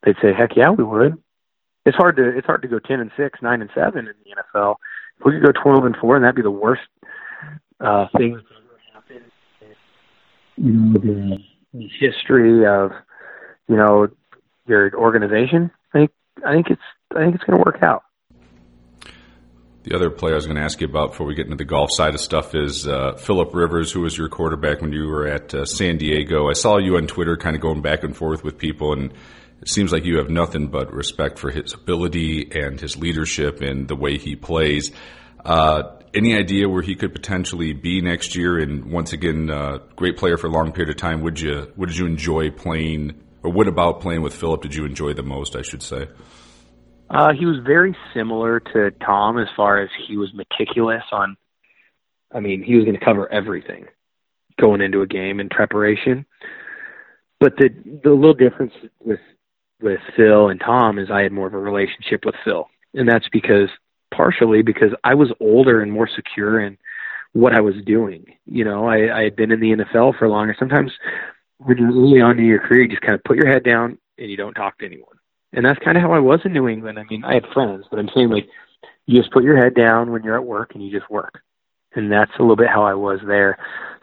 they'd 0.05 0.15
say, 0.21 0.33
heck 0.33 0.55
yeah, 0.55 0.69
we 0.69 0.83
would. 0.83 1.21
It's 1.85 1.97
hard 1.97 2.15
to 2.17 2.35
it's 2.35 2.47
hard 2.47 2.61
to 2.63 2.67
go 2.67 2.79
ten 2.79 2.99
and 2.99 3.11
six, 3.15 3.39
nine 3.41 3.61
and 3.61 3.69
seven 3.75 4.07
in 4.07 4.13
the 4.23 4.59
NFL. 4.59 4.75
If 5.19 5.25
we 5.25 5.33
could 5.33 5.45
go 5.45 5.61
twelve 5.61 5.85
and 5.85 5.95
four, 5.95 6.15
and 6.15 6.23
that'd 6.23 6.35
be 6.35 6.41
the 6.41 6.49
worst 6.49 6.81
uh, 7.79 8.07
thing 8.17 8.33
that's 8.33 8.47
ever 8.51 8.79
happened. 8.93 9.31
You 10.57 10.71
know, 10.71 10.93
the, 10.93 11.37
the 11.73 11.89
history 11.99 12.65
of 12.65 12.91
you 13.67 13.75
know 13.75 14.07
your 14.67 14.95
organization. 14.95 15.69
I 15.93 15.99
think 15.99 16.11
I 16.43 16.53
think 16.53 16.67
it's 16.71 16.81
I 17.15 17.19
think 17.19 17.35
it's 17.35 17.43
going 17.43 17.57
to 17.57 17.63
work 17.63 17.83
out. 17.83 18.03
The 19.83 19.95
other 19.95 20.09
player 20.09 20.33
I 20.33 20.37
was 20.37 20.47
going 20.47 20.57
to 20.57 20.63
ask 20.63 20.81
you 20.81 20.87
about 20.87 21.11
before 21.11 21.27
we 21.27 21.35
get 21.35 21.45
into 21.45 21.57
the 21.57 21.65
golf 21.65 21.91
side 21.93 22.15
of 22.15 22.19
stuff 22.19 22.55
is 22.55 22.87
uh, 22.87 23.13
Philip 23.17 23.53
Rivers, 23.53 23.91
who 23.91 24.01
was 24.01 24.17
your 24.17 24.29
quarterback 24.29 24.81
when 24.81 24.91
you 24.91 25.05
were 25.07 25.27
at 25.27 25.53
uh, 25.53 25.65
San 25.65 25.99
Diego. 25.99 26.49
I 26.49 26.53
saw 26.53 26.79
you 26.79 26.97
on 26.97 27.05
Twitter 27.05 27.37
kind 27.37 27.55
of 27.55 27.61
going 27.61 27.83
back 27.83 28.03
and 28.03 28.17
forth 28.17 28.43
with 28.43 28.57
people, 28.57 28.93
and 28.93 29.13
it 29.61 29.69
seems 29.69 29.91
like 29.91 30.05
you 30.05 30.17
have 30.17 30.29
nothing 30.29 30.67
but 30.67 30.93
respect 30.93 31.39
for 31.39 31.49
his 31.49 31.73
ability 31.73 32.51
and 32.51 32.79
his 32.79 32.97
leadership 32.97 33.61
and 33.61 33.87
the 33.87 33.95
way 33.95 34.17
he 34.17 34.35
plays. 34.35 34.91
Uh, 35.43 35.83
any 36.13 36.35
idea 36.35 36.69
where 36.69 36.81
he 36.81 36.95
could 36.95 37.13
potentially 37.13 37.73
be 37.73 38.01
next 38.01 38.35
year? 38.35 38.59
And 38.59 38.91
once 38.91 39.13
again, 39.13 39.49
uh, 39.49 39.79
great 39.95 40.17
player 40.17 40.37
for 40.37 40.47
a 40.47 40.51
long 40.51 40.71
period 40.71 40.89
of 40.89 40.97
time. 40.97 41.21
Would 41.21 41.39
you 41.39 41.71
what 41.75 41.89
did 41.89 41.97
you 41.97 42.05
enjoy 42.05 42.51
playing, 42.51 43.21
or 43.43 43.51
what 43.51 43.67
about 43.67 44.01
playing 44.01 44.21
with 44.21 44.33
Philip 44.33 44.61
did 44.61 44.73
you 44.73 44.85
enjoy 44.85 45.13
the 45.13 45.23
most? 45.23 45.55
I 45.55 45.61
should 45.61 45.83
say. 45.83 46.07
Uh, 47.09 47.33
he 47.37 47.45
was 47.45 47.57
very 47.63 47.95
similar 48.15 48.59
to 48.59 48.91
Tom 49.05 49.37
as 49.37 49.47
far 49.55 49.79
as 49.79 49.89
he 50.07 50.17
was 50.17 50.33
meticulous 50.33 51.03
on. 51.11 51.37
I 52.33 52.39
mean, 52.39 52.63
he 52.63 52.75
was 52.75 52.85
going 52.85 52.97
to 52.97 53.05
cover 53.05 53.31
everything 53.31 53.85
going 54.59 54.81
into 54.81 55.01
a 55.01 55.07
game 55.07 55.39
in 55.39 55.49
preparation. 55.49 56.25
But 57.39 57.57
the 57.57 57.69
the 58.03 58.11
little 58.11 58.33
difference 58.33 58.73
with 58.81 58.91
with 59.03 59.19
Phil 60.15 60.49
and 60.49 60.59
Tom 60.59 60.99
is 60.99 61.09
I 61.11 61.21
had 61.21 61.31
more 61.31 61.47
of 61.47 61.53
a 61.53 61.59
relationship 61.59 62.25
with 62.25 62.35
Phil, 62.43 62.67
and 62.93 63.07
that's 63.07 63.27
because 63.29 63.69
partially 64.13 64.61
because 64.61 64.91
I 65.03 65.13
was 65.15 65.31
older 65.39 65.81
and 65.81 65.91
more 65.91 66.07
secure 66.07 66.59
in 66.59 66.77
what 67.33 67.53
I 67.53 67.61
was 67.61 67.75
doing. 67.85 68.25
You 68.45 68.63
know, 68.63 68.87
I, 68.87 69.19
I 69.19 69.23
had 69.23 69.35
been 69.35 69.51
in 69.51 69.59
the 69.59 69.75
NFL 69.75 70.17
for 70.17 70.29
longer. 70.29 70.55
Sometimes 70.57 70.91
when 71.57 71.77
you're 71.77 71.89
early 71.89 72.21
on 72.21 72.39
in 72.39 72.45
your 72.45 72.59
career, 72.59 72.83
you 72.83 72.89
just 72.89 73.01
kind 73.01 73.15
of 73.15 73.23
put 73.23 73.37
your 73.37 73.51
head 73.51 73.63
down 73.63 73.97
and 74.17 74.31
you 74.31 74.37
don't 74.37 74.53
talk 74.53 74.77
to 74.79 74.85
anyone. 74.85 75.17
And 75.53 75.65
that's 75.65 75.79
kind 75.79 75.97
of 75.97 76.03
how 76.03 76.13
I 76.13 76.19
was 76.19 76.39
in 76.45 76.53
New 76.53 76.67
England. 76.67 76.99
I 76.99 77.03
mean, 77.03 77.23
I 77.23 77.35
had 77.35 77.45
friends, 77.53 77.85
but 77.89 77.99
I'm 77.99 78.09
saying 78.15 78.29
like 78.29 78.47
you 79.05 79.19
just 79.19 79.33
put 79.33 79.43
your 79.43 79.57
head 79.57 79.75
down 79.75 80.11
when 80.11 80.23
you're 80.23 80.37
at 80.37 80.45
work 80.45 80.71
and 80.73 80.85
you 80.85 80.97
just 80.97 81.09
work. 81.09 81.41
And 81.93 82.11
that's 82.11 82.31
a 82.39 82.41
little 82.41 82.57
bit 82.57 82.67
how 82.67 82.83
I 82.83 82.93
was 82.93 83.19
there. 83.25 83.57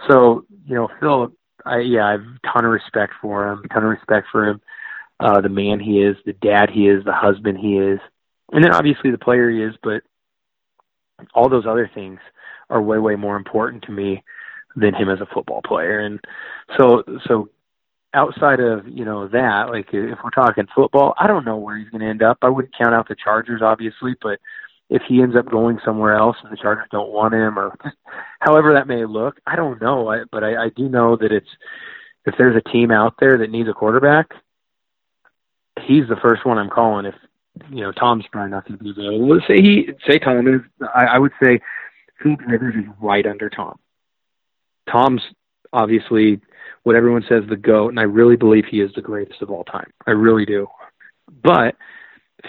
So, 0.09 0.45
you 0.67 0.75
know, 0.75 0.89
Phil, 1.01 1.33
I, 1.65 1.79
yeah, 1.79 2.07
I 2.07 2.11
have 2.13 2.21
a 2.21 2.53
ton 2.53 2.65
of 2.65 2.71
respect 2.71 3.13
for 3.21 3.49
him, 3.49 3.63
a 3.65 3.69
ton 3.69 3.85
of 3.85 3.91
respect 3.91 4.29
for 4.33 4.49
him, 4.49 4.61
uh, 5.21 5.41
the 5.41 5.49
man 5.49 5.81
he 5.81 6.03
is, 6.03 6.17
the 6.25 6.33
dad 6.33 6.71
he 6.71 6.89
is, 6.89 7.05
the 7.05 7.13
husband 7.13 7.59
he 7.59 7.77
is, 7.79 8.01
and 8.53 8.63
then 8.63 8.73
obviously 8.73 9.11
the 9.11 9.19
player 9.19 9.51
he 9.51 9.63
is, 9.63 9.75
but 9.83 10.03
all 11.35 11.49
those 11.49 11.67
other 11.67 11.91
things 11.95 12.19
are 12.71 12.83
way, 12.83 12.99
way 12.99 13.17
more 13.17 13.37
important 13.37 13.85
to 13.85 13.93
me 13.93 14.23
than 14.77 14.95
him 14.95 15.09
as 15.09 15.21
a 15.21 15.27
football 15.27 15.61
player. 15.63 16.01
And 16.01 16.21
so, 16.79 17.03
so 17.27 17.49
outside 18.15 18.61
of 18.61 18.87
you 18.89 19.05
know 19.05 19.29
that, 19.29 19.69
like 19.71 19.89
if 19.93 20.19
we're 20.23 20.31
talking 20.31 20.67
football, 20.75 21.15
I 21.19 21.27
don't 21.27 21.45
know 21.45 21.57
where 21.57 21.77
he's 21.77 21.89
going 21.91 22.03
to 22.03 22.09
end 22.09 22.23
up. 22.23 22.39
I 22.43 22.49
wouldn't 22.49 22.77
count 22.77 22.95
out 22.95 23.09
the 23.09 23.17
Chargers, 23.17 23.63
obviously, 23.63 24.15
but 24.21 24.39
if 24.91 25.03
he 25.09 25.23
ends 25.23 25.37
up 25.37 25.51
going 25.51 25.79
somewhere 25.85 26.15
else 26.15 26.37
and 26.43 26.53
the 26.53 26.61
Chargers 26.61 26.89
don't 26.91 27.13
want 27.13 27.35
him, 27.35 27.59
or 27.59 27.77
however 28.41 28.75
that 28.75 28.87
may 28.87 29.05
look, 29.05 29.41
I 29.47 29.57
don't 29.57 29.81
know. 29.81 30.09
I, 30.09 30.25
but 30.31 30.45
I, 30.45 30.65
I 30.65 30.69
do 30.71 30.89
know 30.89 31.17
that 31.17 31.33
it's 31.33 31.49
if 32.27 32.35
there's 32.39 32.57
a 32.57 32.71
team 32.71 32.91
out 32.91 33.15
there 33.19 33.39
that 33.39 33.51
needs 33.51 33.69
a 33.69 33.73
quarterback, 33.75 34.33
he's 35.81 36.09
the 36.09 36.17
first 36.23 36.45
one 36.45 36.59
I'm 36.59 36.71
calling. 36.71 37.07
If 37.07 37.15
you 37.71 37.83
know 37.83 37.93
Tom's 37.93 38.25
probably 38.31 38.51
not 38.51 38.67
going 38.67 38.79
to 38.79 38.85
be 38.85 38.91
available, 38.91 39.29
let's 39.29 39.47
say 39.47 39.57
he 39.61 39.89
say 40.07 40.19
Tom 40.19 40.47
is. 40.47 40.61
I, 40.95 41.05
I 41.05 41.19
would 41.19 41.33
say 41.43 41.61
Philip 42.23 42.41
Rivers 42.47 42.75
is 42.77 42.91
right 43.01 43.27
under 43.27 43.49
Tom. 43.51 43.79
Tom's 44.91 45.23
obviously 45.73 46.41
what 46.83 46.97
everyone 46.97 47.25
says 47.29 47.45
the 47.49 47.57
GOAT, 47.57 47.91
and 47.91 48.01
I 48.01 48.05
really 48.05 48.37
believe 48.37 48.65
he 48.65 48.81
is 48.81 48.93
the 48.95 49.03
greatest 49.03 49.43
of 49.43 49.51
all 49.51 49.65
time. 49.65 49.91
I 50.07 50.11
really 50.13 50.45
do. 50.45 50.67
But 51.43 51.77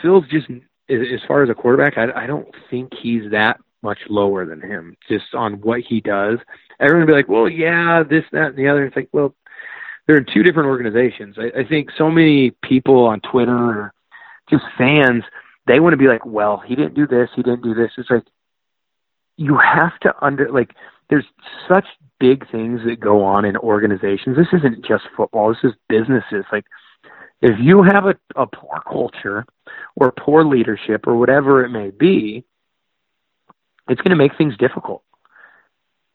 Phil's 0.01 0.25
just, 0.29 0.49
as 0.89 1.21
far 1.27 1.43
as 1.43 1.49
a 1.49 1.53
quarterback, 1.53 1.97
I, 1.97 2.23
I 2.23 2.27
don't 2.27 2.47
think 2.69 2.93
he's 2.99 3.29
that 3.31 3.59
much 3.81 3.99
lower 4.09 4.45
than 4.45 4.61
him 4.61 4.97
just 5.07 5.33
on 5.33 5.61
what 5.61 5.81
he 5.81 6.01
does. 6.01 6.39
Everyone 6.79 7.07
be 7.07 7.13
like, 7.13 7.29
well, 7.29 7.47
yeah, 7.47 8.03
this, 8.03 8.23
that, 8.31 8.49
and 8.49 8.57
the 8.57 8.67
other. 8.67 8.85
It's 8.85 8.95
like, 8.95 9.09
well, 9.11 9.35
they're 10.05 10.17
in 10.17 10.25
two 10.33 10.43
different 10.43 10.67
organizations. 10.67 11.37
I, 11.37 11.61
I 11.61 11.63
think 11.63 11.89
so 11.97 12.09
many 12.09 12.51
people 12.63 13.05
on 13.05 13.21
Twitter 13.21 13.55
or 13.55 13.93
just 14.49 14.63
fans, 14.77 15.23
they 15.67 15.79
want 15.79 15.93
to 15.93 15.97
be 15.97 16.07
like, 16.07 16.25
well, 16.25 16.61
he 16.65 16.75
didn't 16.75 16.95
do 16.95 17.07
this, 17.07 17.29
he 17.35 17.43
didn't 17.43 17.63
do 17.63 17.73
this. 17.73 17.91
It's 17.97 18.09
like, 18.09 18.23
you 19.37 19.57
have 19.57 19.97
to 20.01 20.13
under, 20.21 20.51
like, 20.51 20.71
there's 21.09 21.25
such 21.67 21.85
big 22.19 22.49
things 22.49 22.81
that 22.85 22.99
go 22.99 23.23
on 23.23 23.45
in 23.45 23.57
organizations. 23.57 24.37
This 24.37 24.47
isn't 24.53 24.85
just 24.85 25.03
football. 25.15 25.49
This 25.49 25.71
is 25.71 25.77
businesses. 25.89 26.45
Like 26.51 26.65
if 27.41 27.59
you 27.59 27.83
have 27.83 28.05
a, 28.05 28.15
a 28.35 28.47
poor 28.47 28.81
culture 28.87 29.45
or 29.95 30.11
poor 30.11 30.45
leadership 30.45 31.05
or 31.05 31.17
whatever 31.17 31.65
it 31.65 31.69
may 31.69 31.89
be, 31.89 32.45
it's 33.89 33.99
going 33.99 34.11
to 34.11 34.15
make 34.15 34.37
things 34.37 34.55
difficult. 34.57 35.03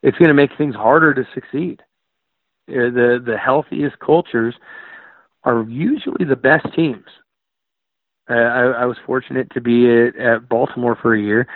It's 0.03 0.16
going 0.16 0.29
to 0.29 0.35
make 0.35 0.57
things 0.57 0.74
harder 0.74 1.12
to 1.12 1.29
succeed. 1.35 1.83
Uh, 2.68 2.90
the 2.90 3.22
the 3.24 3.37
healthiest 3.37 3.98
cultures 3.98 4.54
are 5.44 5.62
usually 5.62 6.24
the 6.24 6.37
best 6.37 6.66
teams. 6.74 7.07
Uh, 8.28 8.35
I, 8.35 8.83
I 8.83 8.85
was 8.85 8.98
fortunate 9.07 9.50
to 9.54 9.61
be 9.61 9.88
at, 9.90 10.16
at 10.16 10.48
Baltimore 10.48 10.98
for 11.00 11.14
a 11.14 11.20
year. 11.20 11.46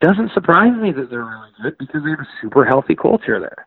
Doesn't 0.00 0.32
surprise 0.32 0.74
me 0.80 0.92
that 0.92 1.10
they're 1.10 1.24
really 1.24 1.50
good 1.62 1.78
because 1.78 2.02
they 2.04 2.10
have 2.10 2.20
a 2.20 2.28
super 2.40 2.64
healthy 2.64 2.94
culture 2.94 3.40
there. 3.40 3.66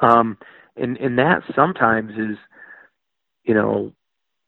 Um, 0.00 0.38
and 0.76 0.96
and 0.98 1.18
that 1.18 1.42
sometimes 1.54 2.12
is, 2.12 2.36
you 3.44 3.54
know, 3.54 3.92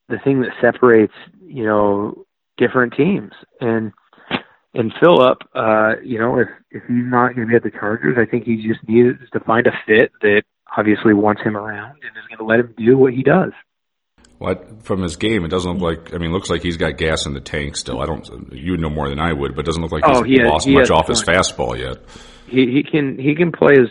the 0.09 0.19
thing 0.19 0.41
that 0.43 0.51
separates 0.61 1.15
you 1.41 1.65
know 1.65 2.27
different 2.59 2.95
teams. 2.95 3.33
And 3.61 3.93
and 4.75 4.93
Philip, 5.01 5.39
uh, 5.55 5.95
you 6.03 6.19
know, 6.19 6.39
if 6.39 6.49
if 6.71 6.83
he's 6.87 7.05
not 7.05 7.35
going 7.35 7.47
to 7.47 7.51
be 7.51 7.57
at 7.57 7.63
the 7.63 7.71
Chargers, 7.71 8.17
I 8.19 8.31
think 8.31 8.45
he 8.45 8.67
just 8.67 8.87
needs 8.89 9.19
to 9.33 9.41
find 9.41 9.67
a 9.67 9.73
fit 9.87 10.13
that 10.21 10.43
obviously 10.77 11.15
wants 11.15 11.43
him 11.43 11.57
around 11.57 11.99
and 12.03 12.17
is 12.17 12.27
going 12.29 12.39
to 12.39 12.45
let 12.45 12.61
him 12.61 12.75
do 12.77 12.97
what 12.97 13.13
he 13.13 13.23
does. 13.23 13.53
What 14.39 14.83
from 14.83 15.03
his 15.03 15.17
game, 15.17 15.45
it 15.45 15.49
doesn't 15.49 15.79
look 15.79 16.05
like. 16.05 16.15
I 16.15 16.19
mean, 16.19 16.33
looks 16.33 16.51
like 16.51 16.63
he's 16.63 16.77
got 16.77 16.97
gas 16.97 17.27
in 17.27 17.35
the 17.35 17.41
tank 17.41 17.77
still. 17.77 18.01
I 18.01 18.07
don't. 18.07 18.53
You 18.53 18.77
know 18.77 18.91
more 18.91 19.09
than 19.09 19.21
I 19.21 19.33
would, 19.33 19.55
but 19.55 19.61
it 19.61 19.67
doesn't 19.67 19.83
look 19.83 19.93
like 19.93 20.05
he's 20.05 20.17
oh, 20.17 20.23
he 20.25 20.41
has, 20.41 20.51
lost 20.51 20.67
he 20.67 20.75
much 20.75 20.91
off 20.91 21.07
his 21.07 21.23
fastball 21.23 21.79
yet. 21.79 21.99
He 22.49 22.67
he 22.73 22.83
can 22.83 23.19
he 23.19 23.37
can 23.37 23.53
play 23.53 23.75
as 23.75 23.89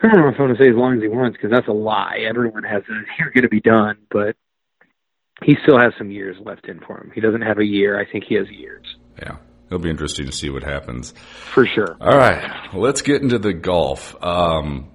I 0.00 0.08
don't 0.14 0.20
know 0.20 0.28
if 0.28 0.36
I 0.38 0.42
want 0.42 0.56
to 0.56 0.62
say 0.62 0.68
as 0.68 0.76
long 0.76 0.96
as 0.96 1.02
he 1.02 1.08
wants 1.08 1.36
because 1.36 1.50
that's 1.50 1.66
a 1.66 1.72
lie. 1.72 2.18
Everyone 2.28 2.62
has 2.62 2.82
a 2.88 2.94
you're 3.18 3.30
going 3.30 3.42
to 3.42 3.48
be 3.48 3.60
done, 3.60 3.96
but 4.10 4.36
he 5.42 5.56
still 5.62 5.78
has 5.78 5.92
some 5.98 6.10
years 6.10 6.36
left 6.44 6.68
in 6.68 6.80
for 6.80 6.98
him. 6.98 7.10
He 7.14 7.20
doesn't 7.20 7.42
have 7.42 7.58
a 7.58 7.64
year. 7.64 8.00
I 8.00 8.10
think 8.10 8.24
he 8.28 8.36
has 8.36 8.48
years. 8.48 8.86
Yeah. 9.20 9.36
It'll 9.66 9.80
be 9.80 9.90
interesting 9.90 10.26
to 10.26 10.32
see 10.32 10.48
what 10.48 10.62
happens. 10.62 11.12
For 11.52 11.66
sure. 11.66 11.96
All 12.00 12.16
right. 12.16 12.72
Let's 12.72 13.02
get 13.02 13.22
into 13.22 13.38
the 13.38 13.52
golf. 13.52 14.14
Um, 14.22 14.90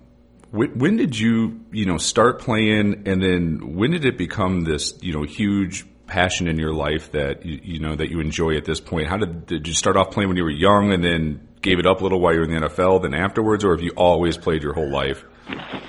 when, 0.51 0.97
did 0.97 1.17
you, 1.17 1.61
you 1.71 1.85
know, 1.85 1.97
start 1.97 2.39
playing 2.39 3.03
and 3.05 3.21
then 3.21 3.75
when 3.75 3.91
did 3.91 4.05
it 4.05 4.17
become 4.17 4.61
this, 4.61 4.93
you 5.01 5.13
know, 5.13 5.23
huge 5.23 5.85
passion 6.07 6.47
in 6.47 6.59
your 6.59 6.73
life 6.73 7.13
that 7.13 7.45
you, 7.45 7.59
you 7.63 7.79
know 7.79 7.95
that 7.95 8.09
you 8.09 8.19
enjoy 8.19 8.57
at 8.57 8.65
this 8.65 8.79
point? 8.79 9.07
How 9.07 9.17
did 9.17 9.45
did 9.45 9.67
you 9.67 9.73
start 9.73 9.95
off 9.95 10.11
playing 10.11 10.27
when 10.27 10.37
you 10.37 10.43
were 10.43 10.49
young 10.49 10.91
and 10.91 11.03
then 11.03 11.47
gave 11.61 11.79
it 11.79 11.85
up 11.85 12.01
a 12.01 12.03
little 12.03 12.19
while 12.19 12.33
you 12.33 12.39
were 12.39 12.45
in 12.45 12.61
the 12.61 12.67
NFL, 12.67 13.03
then 13.03 13.13
afterwards, 13.13 13.63
or 13.63 13.75
have 13.75 13.83
you 13.83 13.91
always 13.95 14.37
played 14.37 14.63
your 14.63 14.73
whole 14.73 14.91
life? 14.91 15.23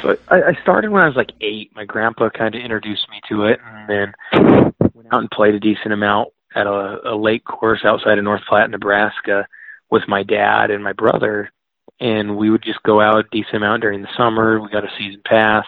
So 0.03 0.16
I, 0.29 0.42
I 0.42 0.62
started 0.62 0.90
when 0.90 1.03
I 1.03 1.07
was 1.07 1.16
like 1.16 1.33
eight. 1.40 1.72
My 1.75 1.85
grandpa 1.85 2.29
kind 2.31 2.55
of 2.55 2.61
introduced 2.61 3.09
me 3.11 3.20
to 3.29 3.44
it, 3.44 3.61
and 3.64 3.88
then 3.88 4.72
went 4.94 5.09
out 5.12 5.20
and 5.20 5.31
played 5.31 5.55
a 5.55 5.61
decent 5.61 5.92
amount 5.92 6.29
at 6.55 6.66
a, 6.66 7.12
a 7.12 7.16
lake 7.16 7.44
course 7.44 7.81
outside 7.85 8.18
of 8.18 8.25
North 8.25 8.42
Platte, 8.48 8.70
Nebraska, 8.70 9.46
with 9.90 10.03
my 10.09 10.22
dad 10.22 10.70
and 10.70 10.85
my 10.85 10.92
brother. 10.92 11.51
And 12.03 12.37
we 12.37 12.51
would 12.51 12.62
just 12.62 12.83
go 12.83 13.01
out 13.01 13.19
a 13.19 13.29
decent 13.31 13.55
amount 13.55 13.83
during 13.83 14.03
the 14.03 14.09
summer. 14.17 14.61
We 14.61 14.69
got 14.71 14.85
a 14.85 14.91
season 14.99 15.23
pass. 15.25 15.65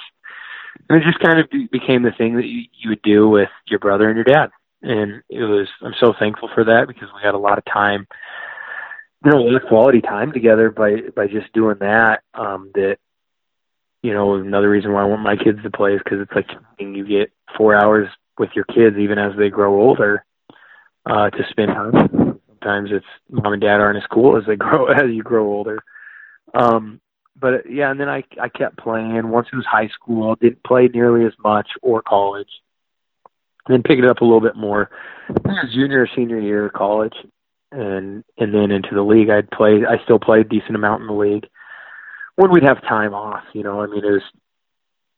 And 0.88 1.00
it 1.00 1.04
just 1.04 1.20
kind 1.20 1.38
of 1.38 1.48
became 1.70 2.02
the 2.02 2.10
thing 2.10 2.36
that 2.36 2.46
you, 2.46 2.64
you 2.74 2.90
would 2.90 3.02
do 3.02 3.28
with 3.28 3.48
your 3.68 3.78
brother 3.78 4.08
and 4.08 4.16
your 4.16 4.24
dad. 4.24 4.50
And 4.82 5.22
it 5.30 5.44
was, 5.44 5.68
I'm 5.80 5.94
so 6.00 6.12
thankful 6.18 6.50
for 6.52 6.64
that 6.64 6.88
because 6.88 7.08
we 7.14 7.22
had 7.24 7.34
a 7.34 7.38
lot 7.38 7.58
of 7.58 7.64
time 7.64 8.06
you 9.24 9.30
know, 9.30 9.38
a 9.38 9.44
lot 9.46 9.62
of 9.62 9.68
quality 9.68 10.00
time 10.00 10.32
together 10.32 10.70
by 10.70 10.96
by 11.16 11.26
just 11.26 11.52
doing 11.52 11.76
that. 11.80 12.22
Um, 12.34 12.70
that 12.74 12.98
you 14.02 14.12
know, 14.12 14.34
another 14.34 14.68
reason 14.68 14.92
why 14.92 15.02
I 15.02 15.06
want 15.06 15.22
my 15.22 15.36
kids 15.36 15.62
to 15.62 15.70
play 15.70 15.94
is 15.94 16.02
because 16.04 16.20
it's 16.20 16.32
like 16.34 16.50
you 16.78 17.06
get 17.06 17.32
four 17.56 17.74
hours 17.74 18.08
with 18.38 18.50
your 18.54 18.66
kids 18.66 18.96
even 18.98 19.18
as 19.18 19.32
they 19.38 19.48
grow 19.48 19.80
older 19.80 20.24
uh, 21.06 21.30
to 21.30 21.38
spend 21.48 21.68
time. 21.68 22.38
Sometimes 22.48 22.90
it's 22.92 23.06
mom 23.30 23.54
and 23.54 23.62
dad 23.62 23.80
aren't 23.80 23.96
as 23.96 24.08
cool 24.12 24.36
as 24.36 24.44
they 24.46 24.56
grow 24.56 24.86
as 24.86 25.10
you 25.10 25.22
grow 25.22 25.46
older. 25.46 25.78
Um, 26.54 27.00
but 27.38 27.70
yeah, 27.70 27.90
and 27.90 27.98
then 27.98 28.08
I 28.08 28.24
I 28.40 28.48
kept 28.48 28.78
playing. 28.78 29.28
Once 29.28 29.48
it 29.52 29.56
was 29.56 29.66
high 29.66 29.88
school, 29.88 30.36
didn't 30.36 30.62
play 30.64 30.88
nearly 30.88 31.26
as 31.26 31.32
much 31.42 31.68
or 31.82 32.02
college. 32.02 32.48
And 33.66 33.74
then 33.74 33.82
picked 33.82 34.04
it 34.04 34.10
up 34.10 34.20
a 34.20 34.24
little 34.24 34.40
bit 34.40 34.56
more. 34.56 34.90
Junior, 35.72 36.06
senior 36.14 36.38
year 36.38 36.66
of 36.66 36.72
college, 36.74 37.14
and 37.72 38.22
and 38.38 38.54
then 38.54 38.70
into 38.70 38.94
the 38.94 39.02
league. 39.02 39.30
I'd 39.30 39.50
play. 39.50 39.82
I 39.88 40.02
still 40.04 40.18
played 40.18 40.46
a 40.46 40.48
decent 40.48 40.76
amount 40.76 41.00
in 41.00 41.06
the 41.06 41.14
league 41.14 41.46
when 42.36 42.50
we'd 42.50 42.64
have 42.64 42.82
time 42.82 43.14
off. 43.14 43.44
You 43.52 43.62
know, 43.62 43.80
I 43.80 43.86
mean, 43.86 44.04
it 44.04 44.10
was 44.10 44.22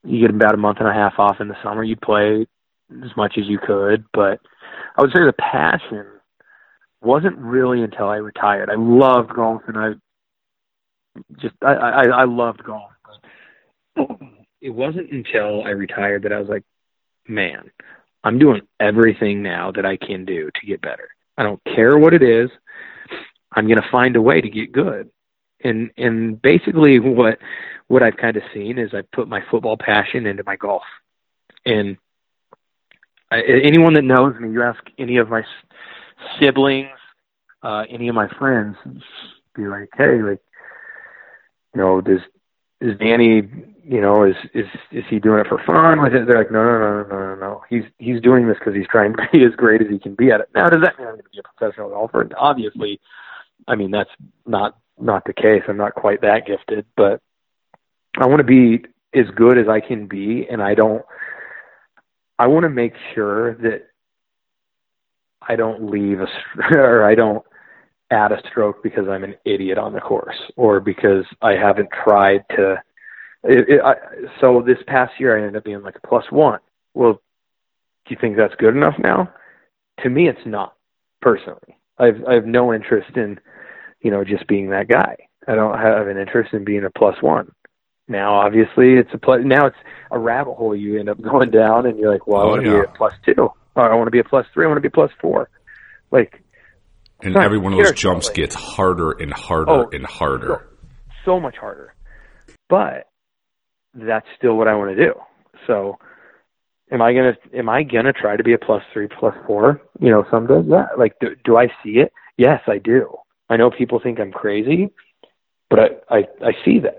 you 0.04 0.20
get 0.20 0.34
about 0.34 0.54
a 0.54 0.58
month 0.58 0.78
and 0.78 0.88
a 0.88 0.94
half 0.94 1.14
off 1.18 1.40
in 1.40 1.48
the 1.48 1.62
summer. 1.62 1.82
You 1.82 1.96
play 1.96 2.46
as 3.04 3.16
much 3.16 3.34
as 3.36 3.46
you 3.46 3.58
could, 3.58 4.04
but 4.12 4.40
I 4.96 5.02
would 5.02 5.10
say 5.10 5.24
the 5.24 5.32
passion 5.32 6.06
wasn't 7.02 7.38
really 7.38 7.82
until 7.82 8.08
I 8.08 8.16
retired. 8.16 8.70
I 8.70 8.76
loved 8.76 9.34
golf, 9.34 9.62
and 9.66 9.76
I 9.76 9.90
just 11.40 11.54
I 11.62 11.74
I, 11.74 12.02
I 12.04 12.24
loved 12.24 12.62
golf. 12.64 12.90
It 14.60 14.70
wasn't 14.70 15.10
until 15.12 15.64
I 15.64 15.70
retired 15.70 16.24
that 16.24 16.32
I 16.32 16.38
was 16.38 16.48
like, 16.48 16.64
man, 17.28 17.70
I'm 18.24 18.38
doing 18.38 18.62
everything 18.80 19.42
now 19.42 19.70
that 19.72 19.86
I 19.86 19.96
can 19.96 20.24
do 20.24 20.50
to 20.50 20.66
get 20.66 20.82
better. 20.82 21.08
I 21.38 21.42
don't 21.42 21.62
care 21.64 21.96
what 21.96 22.14
it 22.14 22.22
is. 22.22 22.50
I'm 23.52 23.66
going 23.66 23.80
to 23.80 23.90
find 23.90 24.16
a 24.16 24.22
way 24.22 24.40
to 24.40 24.48
get 24.48 24.72
good. 24.72 25.10
And 25.62 25.90
and 25.96 26.40
basically 26.42 26.98
what 26.98 27.38
what 27.88 28.02
I've 28.02 28.16
kind 28.16 28.36
of 28.36 28.42
seen 28.52 28.78
is 28.78 28.92
I 28.92 29.02
put 29.12 29.28
my 29.28 29.42
football 29.50 29.76
passion 29.76 30.26
into 30.26 30.42
my 30.44 30.56
golf. 30.56 30.82
And 31.64 31.96
I, 33.30 33.42
anyone 33.42 33.94
that 33.94 34.04
knows 34.04 34.34
me, 34.40 34.50
you 34.50 34.62
ask 34.62 34.82
any 34.98 35.16
of 35.18 35.28
my 35.28 35.42
siblings, 36.40 36.88
uh, 37.62 37.84
any 37.88 38.08
of 38.08 38.14
my 38.14 38.28
friends, 38.38 38.76
be 39.54 39.66
like, 39.66 39.88
hey, 39.96 40.22
like, 40.22 40.40
you 41.76 41.82
know, 41.82 42.00
does 42.00 42.20
is 42.80 42.98
Danny, 42.98 43.42
you 43.84 44.00
know, 44.00 44.24
is 44.24 44.34
is 44.54 44.64
is 44.90 45.04
he 45.10 45.18
doing 45.18 45.40
it 45.40 45.46
for 45.46 45.62
fun? 45.66 46.02
With 46.02 46.14
it, 46.14 46.26
they're 46.26 46.38
like, 46.38 46.50
no, 46.50 46.64
no, 46.64 46.78
no, 46.78 47.02
no, 47.02 47.18
no, 47.18 47.34
no. 47.34 47.62
He's 47.68 47.82
he's 47.98 48.20
doing 48.22 48.48
this 48.48 48.56
because 48.58 48.74
he's 48.74 48.86
trying 48.90 49.12
to 49.12 49.18
be 49.30 49.44
as 49.44 49.54
great 49.56 49.82
as 49.82 49.88
he 49.90 49.98
can 49.98 50.14
be 50.14 50.30
at 50.30 50.40
it. 50.40 50.48
Now, 50.54 50.70
does 50.70 50.80
that 50.82 50.98
mean 50.98 51.06
I'm 51.06 51.14
going 51.14 51.24
to 51.24 51.30
be 51.30 51.38
a 51.38 51.42
professional 51.42 51.90
golfer? 51.90 52.22
And 52.22 52.34
obviously, 52.34 52.98
I 53.68 53.74
mean 53.74 53.90
that's 53.90 54.10
not 54.46 54.78
not 54.98 55.24
the 55.26 55.34
case. 55.34 55.62
I'm 55.68 55.76
not 55.76 55.94
quite 55.94 56.22
that 56.22 56.46
gifted, 56.46 56.86
but 56.96 57.20
I 58.16 58.26
want 58.26 58.38
to 58.38 58.44
be 58.44 58.86
as 59.14 59.26
good 59.36 59.58
as 59.58 59.68
I 59.68 59.80
can 59.80 60.06
be, 60.06 60.46
and 60.50 60.62
I 60.62 60.74
don't. 60.74 61.04
I 62.38 62.46
want 62.46 62.64
to 62.64 62.70
make 62.70 62.94
sure 63.14 63.54
that 63.56 63.88
I 65.42 65.56
don't 65.56 65.90
leave 65.90 66.20
a 66.20 66.26
or 66.74 67.04
I 67.04 67.14
don't 67.14 67.44
add 68.10 68.32
a 68.32 68.40
stroke 68.48 68.82
because 68.82 69.08
I'm 69.08 69.24
an 69.24 69.34
idiot 69.44 69.78
on 69.78 69.92
the 69.92 70.00
course 70.00 70.36
or 70.56 70.80
because 70.80 71.24
I 71.42 71.52
haven't 71.52 71.90
tried 71.90 72.44
to. 72.50 72.82
It, 73.44 73.68
it, 73.68 73.80
I, 73.82 73.94
so 74.40 74.62
this 74.62 74.78
past 74.86 75.12
year 75.18 75.36
I 75.36 75.40
ended 75.40 75.56
up 75.56 75.64
being 75.64 75.82
like 75.82 75.96
a 76.02 76.06
plus 76.06 76.24
one. 76.30 76.60
Well, 76.94 77.14
do 77.14 78.14
you 78.14 78.16
think 78.20 78.36
that's 78.36 78.54
good 78.56 78.76
enough 78.76 78.94
now? 78.98 79.32
To 80.02 80.10
me, 80.10 80.28
it's 80.28 80.46
not 80.46 80.74
personally. 81.20 81.76
I've 81.98 82.24
I 82.24 82.34
have 82.34 82.46
no 82.46 82.72
interest 82.72 83.16
in, 83.16 83.40
you 84.00 84.10
know, 84.10 84.24
just 84.24 84.46
being 84.46 84.70
that 84.70 84.88
guy. 84.88 85.16
I 85.48 85.54
don't 85.54 85.78
have 85.78 86.08
an 86.08 86.18
interest 86.18 86.52
in 86.52 86.64
being 86.64 86.84
a 86.84 86.90
plus 86.90 87.20
one. 87.22 87.50
Now, 88.08 88.34
obviously, 88.34 88.94
it's 88.94 89.10
a 89.12 89.18
plus. 89.18 89.40
Now 89.44 89.66
it's 89.66 89.76
a 90.10 90.18
rabbit 90.18 90.54
hole 90.54 90.76
you 90.76 90.98
end 90.98 91.08
up 91.08 91.20
going 91.30 91.50
down, 91.50 91.86
and 91.86 91.98
you're 91.98 92.12
like, 92.12 92.26
well, 92.26 92.42
I 92.42 92.46
want 92.46 92.64
to 92.64 92.70
yeah. 92.70 92.80
be 92.82 92.84
a 92.84 92.96
plus 92.96 93.14
two, 93.24 93.50
or 93.74 93.92
I 93.92 93.94
want 93.94 94.06
to 94.06 94.12
be 94.12 94.20
a 94.20 94.24
plus 94.24 94.46
three, 94.52 94.64
I 94.64 94.68
want 94.68 94.78
to 94.78 94.82
be 94.82 94.88
a 94.88 94.90
plus 94.90 95.10
four. 95.20 95.48
Like 96.10 96.42
And 97.22 97.32
Sorry, 97.32 97.44
every 97.44 97.58
one 97.58 97.72
of 97.72 97.78
those 97.78 97.92
jumps 97.92 98.28
gets 98.30 98.54
harder 98.54 99.12
and 99.12 99.32
harder 99.32 99.70
Oh, 99.70 99.88
and 99.92 100.04
harder. 100.04 100.68
so 101.24 101.40
much 101.40 101.56
harder. 101.56 101.94
But 102.68 103.08
that's 103.94 104.26
still 104.36 104.56
what 104.56 104.68
I 104.68 104.74
want 104.74 104.96
to 104.96 105.02
do. 105.02 105.14
So 105.66 105.98
am 106.92 107.00
I 107.00 107.12
gonna 107.14 107.36
am 107.54 107.68
I 107.68 107.82
gonna 107.84 108.12
try 108.12 108.36
to 108.36 108.44
be 108.44 108.52
a 108.52 108.58
plus 108.58 108.82
three, 108.92 109.08
plus 109.08 109.34
four? 109.46 109.80
You 109.98 110.10
know, 110.10 110.24
someday? 110.30 110.60
Yeah. 110.66 110.88
Like 110.98 111.18
do 111.20 111.34
do 111.44 111.56
I 111.56 111.68
see 111.82 111.98
it? 112.00 112.12
Yes, 112.36 112.60
I 112.66 112.78
do. 112.78 113.16
I 113.48 113.56
know 113.56 113.70
people 113.70 113.98
think 114.02 114.20
I'm 114.20 114.32
crazy, 114.32 114.90
but 115.70 115.78
I, 115.78 116.16
I, 116.18 116.18
I 116.44 116.52
see 116.64 116.80
that. 116.80 116.98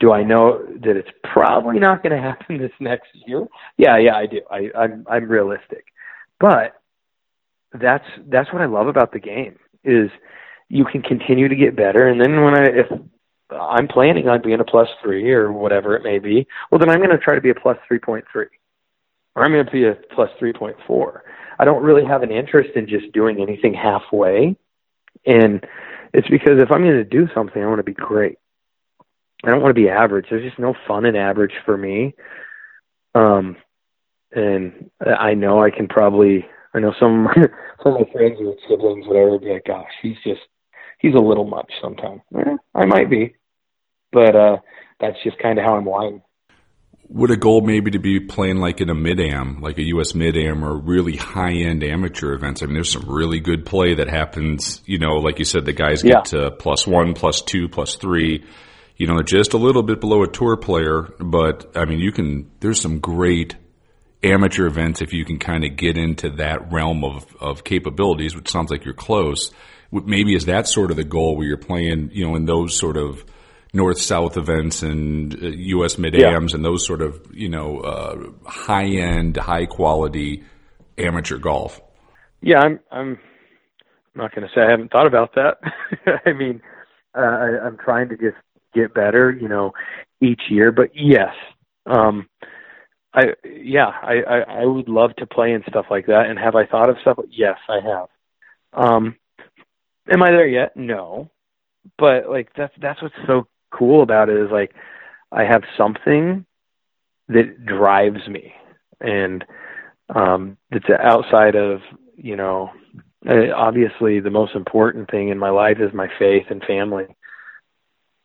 Do 0.00 0.12
I 0.12 0.22
know 0.24 0.64
that 0.80 0.96
it's 0.96 1.10
probably 1.22 1.78
not 1.78 2.02
gonna 2.02 2.20
happen 2.30 2.58
this 2.58 2.72
next 2.80 3.10
year? 3.26 3.46
Yeah, 3.76 3.96
yeah, 3.98 4.16
I 4.16 4.26
do. 4.26 4.40
I, 4.50 4.70
I'm 4.76 5.06
I'm 5.08 5.28
realistic. 5.28 5.84
But 6.40 6.74
that's 7.72 8.04
that's 8.28 8.52
what 8.52 8.62
I 8.62 8.66
love 8.66 8.88
about 8.88 9.12
the 9.12 9.20
game 9.20 9.58
is 9.84 10.10
you 10.68 10.84
can 10.84 11.02
continue 11.02 11.48
to 11.48 11.56
get 11.56 11.76
better 11.76 12.08
and 12.08 12.20
then 12.20 12.42
when 12.42 12.54
I 12.54 12.64
if 12.64 12.86
I'm 13.50 13.88
planning 13.88 14.28
on 14.28 14.42
being 14.42 14.60
a 14.60 14.64
plus 14.64 14.88
three 15.02 15.30
or 15.32 15.52
whatever 15.52 15.96
it 15.96 16.02
may 16.02 16.18
be, 16.18 16.46
well 16.70 16.78
then 16.78 16.90
I'm 16.90 17.00
gonna 17.00 17.18
try 17.18 17.34
to 17.34 17.40
be 17.40 17.50
a 17.50 17.54
plus 17.54 17.78
three 17.86 17.98
point 17.98 18.24
three. 18.30 18.46
Or 19.34 19.44
I'm 19.44 19.52
gonna 19.52 19.70
be 19.70 19.84
a 19.84 19.94
plus 20.14 20.30
three 20.38 20.52
point 20.52 20.76
four. 20.86 21.24
I 21.58 21.64
don't 21.64 21.82
really 21.82 22.04
have 22.04 22.22
an 22.22 22.30
interest 22.30 22.70
in 22.76 22.86
just 22.86 23.12
doing 23.12 23.40
anything 23.40 23.74
halfway. 23.74 24.56
And 25.26 25.64
it's 26.12 26.28
because 26.28 26.58
if 26.58 26.70
I'm 26.70 26.82
gonna 26.82 27.04
do 27.04 27.28
something 27.34 27.62
I 27.62 27.66
wanna 27.66 27.82
be 27.82 27.94
great. 27.94 28.38
I 29.44 29.50
don't 29.50 29.62
want 29.62 29.70
to 29.70 29.80
be 29.80 29.88
average. 29.88 30.26
There's 30.28 30.42
just 30.42 30.58
no 30.58 30.74
fun 30.88 31.06
in 31.06 31.14
average 31.14 31.54
for 31.64 31.76
me. 31.76 32.14
Um 33.14 33.56
and 34.32 34.90
I 35.00 35.34
know 35.34 35.62
I 35.62 35.70
can 35.70 35.88
probably 35.88 36.46
I 36.78 36.80
know 36.80 36.94
some 36.98 37.28
some 37.82 37.94
of 37.94 38.00
my 38.00 38.12
friends 38.12 38.36
with 38.40 38.56
siblings, 38.68 39.06
whatever, 39.06 39.38
be 39.38 39.50
like, 39.52 39.64
gosh, 39.66 39.90
he's 40.02 40.16
just 40.24 40.40
he's 40.98 41.14
a 41.14 41.18
little 41.22 41.44
much 41.46 41.70
sometimes. 41.82 42.20
Eh, 42.36 42.56
I 42.74 42.86
might 42.86 43.10
be, 43.10 43.34
but 44.12 44.34
uh, 44.36 44.56
that's 45.00 45.16
just 45.24 45.38
kind 45.38 45.58
of 45.58 45.64
how 45.64 45.76
I'm 45.76 45.84
wired. 45.84 46.22
Would 47.10 47.30
a 47.30 47.38
goal 47.38 47.62
maybe 47.62 47.90
to 47.92 47.98
be 47.98 48.20
playing 48.20 48.58
like 48.58 48.82
in 48.82 48.90
a 48.90 48.94
mid 48.94 49.18
am, 49.18 49.62
like 49.62 49.78
a 49.78 49.82
U.S. 49.94 50.14
mid 50.14 50.36
am, 50.36 50.62
or 50.62 50.76
really 50.76 51.16
high 51.16 51.52
end 51.54 51.82
amateur 51.82 52.34
events? 52.34 52.62
I 52.62 52.66
mean, 52.66 52.74
there's 52.74 52.92
some 52.92 53.08
really 53.08 53.40
good 53.40 53.64
play 53.64 53.94
that 53.94 54.08
happens. 54.10 54.82
You 54.84 54.98
know, 54.98 55.14
like 55.14 55.38
you 55.38 55.46
said, 55.46 55.64
the 55.64 55.72
guys 55.72 56.02
get 56.02 56.10
Yeah. 56.10 56.20
to 56.40 56.50
plus 56.50 56.86
one, 56.86 57.14
plus 57.14 57.40
two, 57.40 57.68
plus 57.68 57.96
three. 57.96 58.44
You 58.96 59.06
know, 59.06 59.22
just 59.22 59.54
a 59.54 59.58
little 59.58 59.82
bit 59.82 60.00
below 60.00 60.22
a 60.22 60.28
tour 60.30 60.56
player, 60.56 61.08
but 61.18 61.70
I 61.74 61.86
mean, 61.86 61.98
you 61.98 62.12
can. 62.12 62.50
There's 62.60 62.80
some 62.80 62.98
great 62.98 63.56
amateur 64.22 64.66
events 64.66 65.00
if 65.00 65.12
you 65.12 65.24
can 65.24 65.38
kind 65.38 65.64
of 65.64 65.76
get 65.76 65.96
into 65.96 66.30
that 66.30 66.72
realm 66.72 67.04
of 67.04 67.26
of 67.40 67.64
capabilities, 67.64 68.34
which 68.34 68.50
sounds 68.50 68.70
like 68.70 68.84
you're 68.84 68.94
close. 68.94 69.50
Maybe 69.90 70.34
is 70.34 70.46
that 70.46 70.68
sort 70.68 70.90
of 70.90 70.96
the 70.96 71.04
goal 71.04 71.36
where 71.36 71.46
you're 71.46 71.56
playing, 71.56 72.10
you 72.12 72.26
know, 72.26 72.36
in 72.36 72.44
those 72.44 72.76
sort 72.76 72.96
of 72.96 73.24
north 73.72 74.00
south 74.00 74.36
events 74.36 74.82
and 74.82 75.34
uh, 75.34 75.46
U.S. 75.46 75.98
mid 75.98 76.14
ams 76.14 76.54
and 76.54 76.64
those 76.64 76.86
sort 76.86 77.02
of 77.02 77.26
you 77.32 77.48
know 77.48 77.80
uh, 77.80 78.30
high 78.46 78.86
end, 78.86 79.36
high 79.36 79.66
quality 79.66 80.44
amateur 80.96 81.38
golf. 81.38 81.80
Yeah, 82.40 82.60
I'm 82.60 82.80
I'm 82.90 83.18
not 84.14 84.34
going 84.34 84.46
to 84.46 84.54
say 84.54 84.62
I 84.62 84.70
haven't 84.70 84.90
thought 84.90 85.06
about 85.06 85.34
that. 85.34 85.58
I 86.26 86.32
mean, 86.32 86.60
uh, 87.16 87.20
I, 87.20 87.66
I'm 87.66 87.78
trying 87.78 88.08
to 88.10 88.16
just 88.16 88.36
get 88.74 88.94
better, 88.94 89.30
you 89.30 89.48
know, 89.48 89.72
each 90.20 90.42
year. 90.50 90.72
But 90.72 90.90
yes, 90.94 91.34
um, 91.86 92.28
I 93.14 93.34
yeah, 93.44 93.86
I, 93.86 94.22
I 94.28 94.38
I 94.62 94.64
would 94.64 94.88
love 94.88 95.14
to 95.16 95.26
play 95.26 95.52
in 95.52 95.62
stuff 95.68 95.86
like 95.90 96.06
that. 96.06 96.26
And 96.26 96.38
have 96.38 96.54
I 96.54 96.66
thought 96.66 96.90
of 96.90 96.96
stuff? 97.02 97.18
Yes, 97.30 97.58
I 97.68 97.80
have. 97.80 98.08
Um, 98.72 99.16
am 100.10 100.22
I 100.22 100.30
there 100.30 100.46
yet? 100.46 100.76
No, 100.76 101.30
but 101.98 102.28
like 102.28 102.50
that's 102.56 102.74
that's 102.80 103.00
what's 103.02 103.14
so 103.26 103.46
cool 103.70 104.02
about 104.02 104.28
it 104.28 104.36
is 104.36 104.50
like 104.50 104.74
I 105.32 105.44
have 105.44 105.62
something 105.76 106.44
that 107.28 107.64
drives 107.64 108.26
me, 108.28 108.52
and 109.00 109.44
um, 110.14 110.56
that's 110.70 110.88
outside 110.90 111.56
of 111.56 111.80
you 112.16 112.36
know 112.36 112.70
uh, 113.28 113.52
obviously 113.56 114.20
the 114.20 114.30
most 114.30 114.54
important 114.54 115.10
thing 115.10 115.28
in 115.28 115.38
my 115.38 115.50
life 115.50 115.78
is 115.80 115.92
my 115.94 116.08
faith 116.18 116.46
and 116.50 116.62
family 116.64 117.06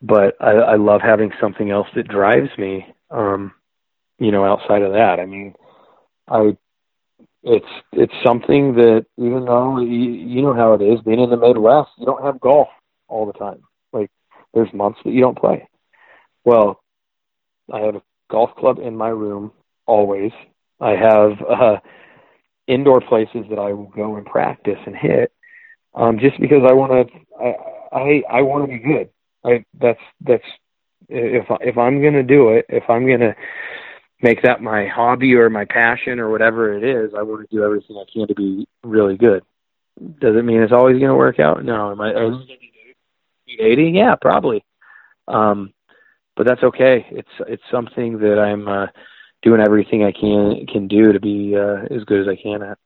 but 0.01 0.35
I, 0.39 0.51
I 0.51 0.75
love 0.75 1.01
having 1.01 1.31
something 1.41 1.71
else 1.71 1.87
that 1.95 2.07
drives 2.07 2.49
me 2.57 2.85
um 3.09 3.53
you 4.23 4.31
know 4.31 4.45
outside 4.45 4.83
of 4.83 4.93
that 4.93 5.19
i 5.19 5.25
mean 5.25 5.53
i 6.29 6.57
it's 7.43 7.65
it's 7.93 8.13
something 8.25 8.75
that 8.75 9.05
even 9.17 9.45
though 9.45 9.79
you, 9.79 9.87
you 9.87 10.41
know 10.41 10.53
how 10.53 10.73
it 10.73 10.81
is 10.81 11.01
being 11.01 11.19
in 11.21 11.29
the 11.31 11.37
midwest 11.37 11.91
you 11.97 12.05
don't 12.05 12.23
have 12.23 12.39
golf 12.41 12.69
all 13.09 13.25
the 13.27 13.33
time 13.33 13.61
like 13.93 14.11
there's 14.53 14.73
months 14.73 14.99
that 15.05 15.11
you 15.13 15.21
don't 15.21 15.37
play 15.39 15.67
well 16.45 16.81
i 17.73 17.79
have 17.79 17.95
a 17.95 18.01
golf 18.31 18.49
club 18.57 18.79
in 18.79 18.95
my 18.95 19.09
room 19.09 19.51
always 19.87 20.31
i 20.81 20.91
have 20.91 21.31
uh 21.49 21.77
indoor 22.67 23.01
places 23.01 23.45
that 23.49 23.59
I 23.59 23.73
will 23.73 23.91
go 23.95 24.15
and 24.17 24.25
practice 24.25 24.79
and 24.85 24.95
hit. 24.95 25.31
um, 25.95 26.19
just 26.19 26.39
because 26.41 26.63
I 26.67 26.73
want 26.73 27.09
to. 27.09 27.19
I 27.43 27.55
I, 27.97 28.23
I 28.39 28.41
want 28.43 28.65
to 28.65 28.77
be 28.77 28.79
good. 28.79 29.09
I 29.45 29.65
that's 29.79 29.99
that's 30.21 30.43
if 31.09 31.45
if 31.61 31.77
I'm 31.77 32.01
going 32.01 32.13
to 32.13 32.23
do 32.23 32.49
it, 32.51 32.65
if 32.69 32.83
I'm 32.89 33.07
going 33.07 33.21
to 33.21 33.35
make 34.23 34.41
that 34.43 34.61
my 34.61 34.87
hobby 34.87 35.35
or 35.35 35.49
my 35.49 35.65
passion 35.65 36.19
or 36.19 36.31
whatever 36.31 36.73
it 36.73 36.83
is, 36.83 37.13
I 37.17 37.23
want 37.23 37.47
to 37.47 37.55
do 37.55 37.63
everything 37.63 37.97
I 37.97 38.05
can 38.11 38.27
to 38.27 38.33
be 38.33 38.67
really 38.83 39.17
good. 39.17 39.43
Does 39.99 40.35
it 40.35 40.45
mean 40.45 40.61
it's 40.61 40.73
always 40.73 40.97
going 40.97 41.09
to 41.09 41.15
work 41.15 41.39
out? 41.39 41.63
No. 41.63 41.91
Am 41.91 42.01
I? 42.01 42.11
Eighty? 43.59 43.91
Yeah, 43.93 44.15
probably. 44.19 44.65
Um, 45.27 45.73
but 46.35 46.47
that's 46.47 46.63
okay. 46.63 47.05
It's 47.11 47.29
it's 47.47 47.63
something 47.71 48.19
that 48.19 48.39
I'm 48.39 48.67
uh, 48.67 48.87
doing 49.43 49.61
everything 49.61 50.03
I 50.03 50.11
can 50.11 50.65
can 50.65 50.87
do 50.87 51.13
to 51.13 51.19
be 51.19 51.55
uh, 51.55 51.93
as 51.95 52.03
good 52.05 52.21
as 52.21 52.27
I 52.27 52.41
can 52.41 52.63
at. 52.63 52.79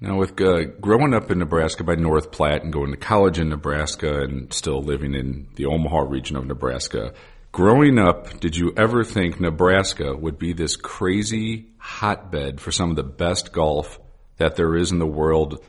Now, 0.00 0.16
with 0.16 0.40
uh, 0.40 0.64
growing 0.80 1.14
up 1.14 1.30
in 1.30 1.38
Nebraska 1.38 1.84
by 1.84 1.94
North 1.94 2.32
Platte 2.32 2.64
and 2.64 2.72
going 2.72 2.90
to 2.90 2.96
college 2.96 3.38
in 3.38 3.50
Nebraska 3.50 4.22
and 4.22 4.52
still 4.52 4.82
living 4.82 5.14
in 5.14 5.46
the 5.54 5.66
Omaha 5.66 6.00
region 6.08 6.36
of 6.36 6.44
Nebraska, 6.44 7.12
growing 7.52 7.98
up, 7.98 8.40
did 8.40 8.56
you 8.56 8.72
ever 8.76 9.04
think 9.04 9.40
Nebraska 9.40 10.14
would 10.16 10.38
be 10.38 10.52
this 10.52 10.76
crazy 10.76 11.66
hotbed 11.78 12.60
for 12.60 12.72
some 12.72 12.90
of 12.90 12.96
the 12.96 13.02
best 13.02 13.52
golf 13.52 14.00
that 14.38 14.56
there 14.56 14.74
is 14.76 14.90
in 14.90 14.98
the 14.98 15.06
world 15.06 15.62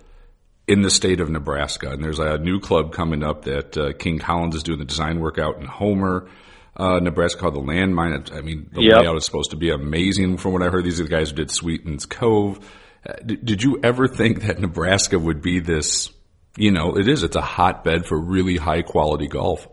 in 0.67 0.82
the 0.82 0.89
state 0.89 1.19
of 1.19 1.30
Nebraska? 1.30 1.89
And 1.91 2.04
there's 2.04 2.19
a 2.19 2.38
new 2.38 2.60
club 2.60 2.93
coming 2.93 3.24
up 3.24 3.46
that 3.46 3.78
uh, 3.78 3.93
King 3.93 4.19
Collins 4.19 4.56
is 4.56 4.63
doing 4.63 4.80
the 4.80 4.86
design 4.86 5.19
work 5.19 5.38
out 5.38 5.58
in 5.60 5.65
Homer. 5.65 6.30
Uh, 6.76 7.00
Nebraska 7.00 7.39
called 7.39 7.54
the 7.56 7.60
Landmand. 7.60 8.36
I 8.36 8.41
mean, 8.41 8.69
the 8.74 8.82
Yep. 8.82 9.02
layout 9.02 9.17
is 9.17 9.26
supposed 9.26 9.52
to 9.52 9.58
be 9.58 9.69
amazing 9.69 10.38
from 10.38 10.54
what 10.54 10.63
I 10.63 10.69
heard. 10.69 10.84
These 10.86 11.00
are 11.00 11.04
the 11.04 11.10
guys 11.10 11.30
who 11.30 11.36
did 11.36 11.52
Sweetens 11.52 12.06
Cove. 12.08 12.60
Uh, 13.08 13.13
did, 13.26 13.46
did 13.46 13.63
you 13.63 13.80
ever 13.84 14.08
think 14.08 14.41
that 14.43 14.60
Nebraska 14.60 15.19
would 15.19 15.41
be 15.41 15.60
this? 15.60 16.12
You 16.58 16.72
know, 16.72 16.98
it 16.98 17.08
is. 17.08 17.24
It's 17.24 17.36
a 17.36 17.41
hotbed 17.41 18.06
for 18.06 18.17
really 18.19 18.58
high 18.58 18.82
quality 18.84 19.28
golf. 19.28 19.67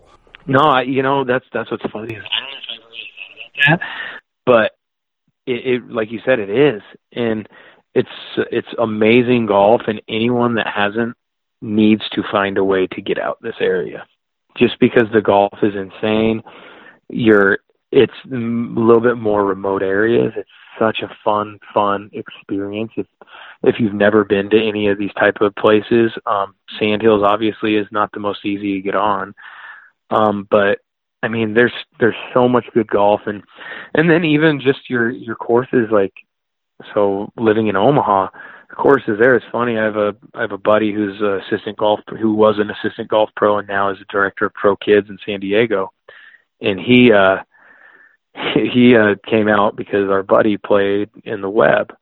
No, 0.47 0.61
I, 0.61 0.83
you 0.83 1.03
know 1.03 1.25
that's 1.25 1.45
that's 1.53 1.71
what's 1.71 1.83
funny. 1.93 2.17
I 2.17 2.19
don't 2.19 2.23
know 2.23 2.29
if 2.57 2.69
I 2.69 2.87
really 2.87 3.11
thought 3.17 3.69
about 3.69 3.81
that, 3.81 3.87
but 4.47 4.73
it, 5.47 5.67
it, 5.67 5.91
like 5.91 6.11
you 6.11 6.21
said, 6.25 6.39
it 6.39 6.51
is, 6.51 6.83
and 7.13 7.49
it's 7.95 8.09
it's 8.51 8.69
amazing 8.79 9.47
golf, 9.47 9.83
and 9.87 10.01
anyone 10.09 10.55
that 10.55 10.67
hasn't 10.67 11.17
needs 11.61 12.03
to 12.13 12.23
find 12.31 12.59
a 12.59 12.65
way 12.65 12.87
to 12.87 13.03
get 13.03 13.19
out 13.19 13.39
this 13.43 13.57
area. 13.61 14.07
Just 14.57 14.79
because 14.81 15.05
the 15.13 15.21
golf 15.21 15.59
is 15.63 15.75
insane, 15.75 16.43
you're 17.09 17.59
it's 17.93 18.13
a 18.27 18.37
little 18.37 19.01
bit 19.01 19.17
more 19.17 19.45
remote 19.45 19.83
areas. 19.83 20.33
It's 20.37 20.49
such 20.79 21.01
a 21.03 21.15
fun, 21.25 21.59
fun 21.75 22.11
experience. 22.13 22.93
If 22.97 23.07
if 23.63 23.77
you've 23.79 23.95
never 23.95 24.25
been 24.25 24.49
to 24.51 24.69
any 24.69 24.89
of 24.89 24.99
these 24.99 25.13
type 25.15 25.37
of 25.41 25.55
places, 25.57 26.13
um, 26.27 26.55
Sand 26.79 27.03
Hills 27.03 27.23
obviously 27.25 27.75
is 27.77 27.87
not 27.91 28.11
the 28.13 28.21
most 28.21 28.45
easy 28.45 28.75
to 28.75 28.83
get 28.83 28.95
on. 28.95 29.35
Um, 30.11 30.47
but 30.51 30.79
I 31.23 31.29
mean, 31.29 31.55
there's 31.55 31.73
there's 31.99 32.17
so 32.35 32.49
much 32.49 32.67
good 32.75 32.89
golf, 32.89 33.23
and 33.27 33.43
and 33.95 34.09
then 34.09 34.25
even 34.25 34.61
just 34.61 34.89
your 34.89 35.11
your 35.11 35.37
courses 35.37 35.89
like 35.91 36.15
so 36.95 37.31
living 37.37 37.69
in 37.69 37.77
Omaha, 37.77 38.29
the 38.71 38.77
courses 38.77 39.19
there. 39.21 39.35
It's 39.37 39.45
funny. 39.53 39.79
I 39.79 39.85
have 39.85 39.97
a 39.97 40.17
I 40.35 40.41
have 40.41 40.53
a 40.53 40.59
buddy 40.59 40.93
who's 40.93 41.21
a 41.21 41.41
assistant 41.47 41.77
golf 41.77 42.01
who 42.09 42.35
was 42.35 42.57
an 42.59 42.71
assistant 42.71 43.09
golf 43.09 43.31
pro 43.37 43.59
and 43.59 43.69
now 43.69 43.91
is 43.91 43.99
a 44.01 44.13
director 44.13 44.47
of 44.47 44.55
pro 44.55 44.77
kids 44.77 45.09
in 45.11 45.19
San 45.27 45.41
Diego, 45.41 45.93
and 46.61 46.81
he 46.81 47.13
uh 47.13 47.39
he 48.55 48.97
uh 48.97 49.17
came 49.29 49.49
out 49.49 49.77
because 49.77 50.09
our 50.09 50.23
buddy 50.23 50.57
played 50.57 51.11
in 51.25 51.43
the 51.43 51.51
web, 51.51 51.93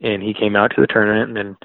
and 0.00 0.22
he 0.22 0.34
came 0.34 0.54
out 0.54 0.72
to 0.74 0.80
the 0.80 0.86
tournament 0.86 1.28
and 1.28 1.36
then 1.36 1.56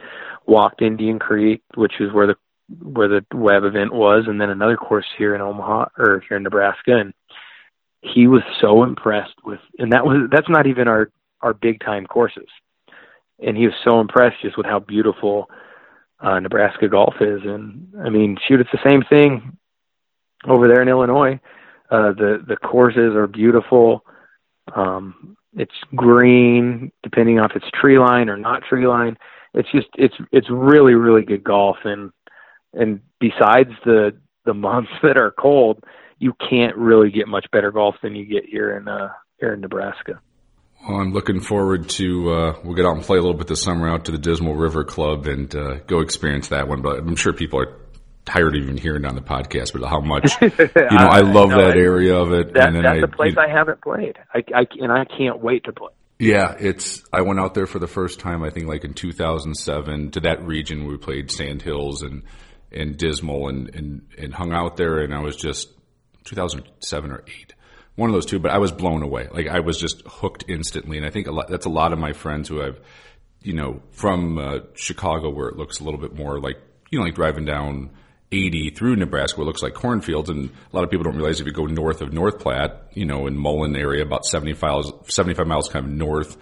walked 0.46 0.82
Indian 0.82 1.20
Creek, 1.20 1.62
which 1.76 1.94
is 2.00 2.14
where 2.14 2.28
the 2.28 2.36
where 2.82 3.08
the 3.08 3.26
web 3.34 3.64
event 3.64 3.94
was, 3.94 4.26
and 4.28 4.40
then 4.40 4.50
another 4.50 4.78
course 4.78 5.06
here 5.18 5.36
in 5.36 5.42
Omaha 5.42 5.86
or 5.98 6.24
here 6.28 6.38
in 6.38 6.44
Nebraska, 6.44 6.98
and 6.98 7.14
he 8.02 8.28
was 8.28 8.42
so 8.60 8.84
impressed 8.84 9.36
with, 9.44 9.60
and 9.78 9.94
that 9.94 10.06
was 10.06 10.28
that's 10.32 10.50
not 10.50 10.68
even 10.68 10.88
our 10.88 11.12
our 11.42 11.54
big 11.54 11.80
time 11.80 12.06
courses, 12.06 12.48
and 13.40 13.58
he 13.58 13.66
was 13.66 13.76
so 13.84 14.00
impressed 14.00 14.42
just 14.42 14.58
with 14.58 14.66
how 14.66 14.80
beautiful 14.80 15.50
uh, 16.20 16.40
Nebraska 16.40 16.88
golf 16.88 17.16
is, 17.20 17.42
and 17.44 17.94
I 18.04 18.10
mean, 18.10 18.38
shoot, 18.48 18.60
it's 18.62 18.72
the 18.72 18.90
same 18.90 19.04
thing 19.04 19.58
over 20.48 20.68
there 20.68 20.82
in 20.82 20.88
Illinois. 20.88 21.40
Uh, 21.90 22.14
the 22.14 22.44
the 22.48 22.56
courses 22.56 23.16
are 23.16 23.28
beautiful. 23.28 24.06
Um, 24.74 25.36
it's 25.58 25.76
green, 25.96 26.92
depending 27.04 27.40
on 27.40 27.50
if 27.50 27.56
it's 27.56 27.70
tree 27.74 28.00
line 28.00 28.30
or 28.30 28.38
not 28.38 28.64
tree 28.64 28.88
line. 28.88 29.18
It's 29.54 29.70
just 29.72 29.88
it's 29.96 30.16
it's 30.32 30.50
really 30.50 30.94
really 30.94 31.24
good 31.24 31.44
golf, 31.44 31.78
and 31.84 32.12
and 32.74 33.02
besides 33.20 33.72
the 33.86 34.12
the 34.46 34.54
months 34.54 34.92
that 35.04 35.18
are 35.18 35.32
cold, 35.32 35.84
you 36.20 36.34
can't 36.50 36.76
really 36.78 37.12
get 37.12 37.28
much 37.28 37.46
better 37.52 37.72
golf 37.72 37.96
than 38.02 38.16
you 38.16 38.26
get 38.26 38.46
here 38.46 38.76
in 38.78 38.88
uh 38.88 39.10
here 39.40 39.54
in 39.54 39.62
Nebraska. 39.62 40.20
Well, 40.88 41.00
I'm 41.00 41.14
looking 41.14 41.42
forward 41.42 41.90
to 41.90 42.32
uh, 42.32 42.60
we'll 42.64 42.74
get 42.74 42.86
out 42.88 42.96
and 42.96 43.04
play 43.06 43.18
a 43.20 43.22
little 43.22 43.38
bit 43.38 43.48
this 43.48 43.62
summer 43.62 43.88
out 43.88 44.06
to 44.06 44.12
the 44.12 44.18
Dismal 44.18 44.56
River 44.56 44.84
Club 44.84 45.28
and 45.28 45.54
uh, 45.56 45.76
go 45.86 46.00
experience 46.00 46.48
that 46.48 46.68
one. 46.68 46.82
But 46.82 46.98
I'm 47.00 47.16
sure 47.16 47.34
people 47.34 47.60
are 47.60 47.78
tired 48.26 48.56
of 48.56 48.64
even 48.64 48.78
hearing 48.78 49.06
on 49.06 49.14
the 49.14 49.22
podcast, 49.22 49.74
but 49.74 49.88
how 49.88 50.00
much 50.00 50.32
you 50.42 50.50
know 50.50 50.88
I 50.90 51.20
love 51.20 51.50
No, 51.50 51.58
that 51.60 51.78
it- 51.78 51.84
area 51.84 52.16
of 52.16 52.32
it. 52.32 52.54
That, 52.56 52.74
that's 52.74 52.86
I, 52.88 52.96
a 52.96 53.08
place 53.08 53.34
you- 53.36 53.42
I 53.42 53.48
haven't 53.48 53.82
played. 53.82 54.18
I, 54.34 54.40
I 54.56 54.66
and 54.80 54.92
I 54.92 55.06
can't 55.06 55.40
wait 55.40 55.66
to 55.66 55.72
play. 55.72 55.90
Yeah, 56.18 56.56
it's. 56.60 57.04
I 57.14 57.22
went 57.22 57.40
out 57.40 57.54
there 57.56 57.66
for 57.68 57.78
the 57.80 57.88
first 57.88 58.20
time. 58.20 58.44
I 58.44 58.50
think 58.52 58.68
like 58.68 58.84
in 58.84 58.94
2007 58.96 60.12
to 60.12 60.20
that 60.22 60.44
region. 60.44 60.86
We 60.88 60.98
played 60.98 61.32
Sand 61.32 61.62
Hills 61.62 62.02
and 62.04 62.24
and 62.72 62.98
Dismal 62.98 63.48
and 63.50 63.74
and 63.76 64.08
and 64.18 64.34
hung 64.34 64.54
out 64.54 64.78
there. 64.78 65.00
And 65.00 65.14
I 65.14 65.20
was 65.20 65.36
just 65.36 65.70
2007 66.26 67.12
or 67.12 67.24
eight, 67.28 67.54
one 67.96 68.10
of 68.10 68.14
those 68.14 68.26
two. 68.26 68.40
But 68.40 68.52
I 68.52 68.58
was 68.58 68.72
blown 68.72 69.04
away. 69.04 69.28
Like 69.32 69.48
I 69.48 69.60
was 69.60 69.80
just 69.80 70.02
hooked 70.06 70.46
instantly. 70.48 70.98
And 70.98 71.06
I 71.06 71.10
think 71.10 71.28
a 71.28 71.32
lot, 71.32 71.48
that's 71.48 71.66
a 71.66 71.70
lot 71.70 71.94
of 71.94 72.00
my 72.00 72.14
friends 72.14 72.50
who 72.50 72.62
I've, 72.62 72.80
you 73.42 73.54
know, 73.54 73.82
from 73.92 74.38
uh, 74.38 74.60
Chicago 74.76 75.30
where 75.30 75.50
it 75.50 75.58
looks 75.58 75.80
a 75.80 75.84
little 75.84 76.00
bit 76.00 76.16
more 76.16 76.40
like 76.40 76.58
you 76.90 77.00
know 77.00 77.06
like 77.06 77.16
driving 77.16 77.46
down 77.46 77.90
80 78.32 78.70
through 78.72 78.96
Nebraska, 78.96 79.38
where 79.38 79.44
it 79.44 79.48
looks 79.48 79.62
like 79.62 79.74
cornfields. 79.74 80.30
And 80.30 80.50
a 80.50 80.76
lot 80.76 80.84
of 80.84 80.90
people 80.90 81.04
don't 81.04 81.16
realize 81.16 81.40
if 81.40 81.48
you 81.48 81.52
go 81.52 81.66
north 81.66 82.02
of 82.02 82.14
North 82.14 82.40
Platte, 82.40 82.82
you 82.94 83.06
know, 83.06 83.28
in 83.28 83.38
Mullen 83.38 83.76
area, 83.76 84.04
about 84.04 84.26
75 84.26 84.62
miles, 84.62 84.94
75 85.14 85.48
miles 85.48 85.68
kind 85.68 85.86
of 85.86 85.92
north 85.92 86.38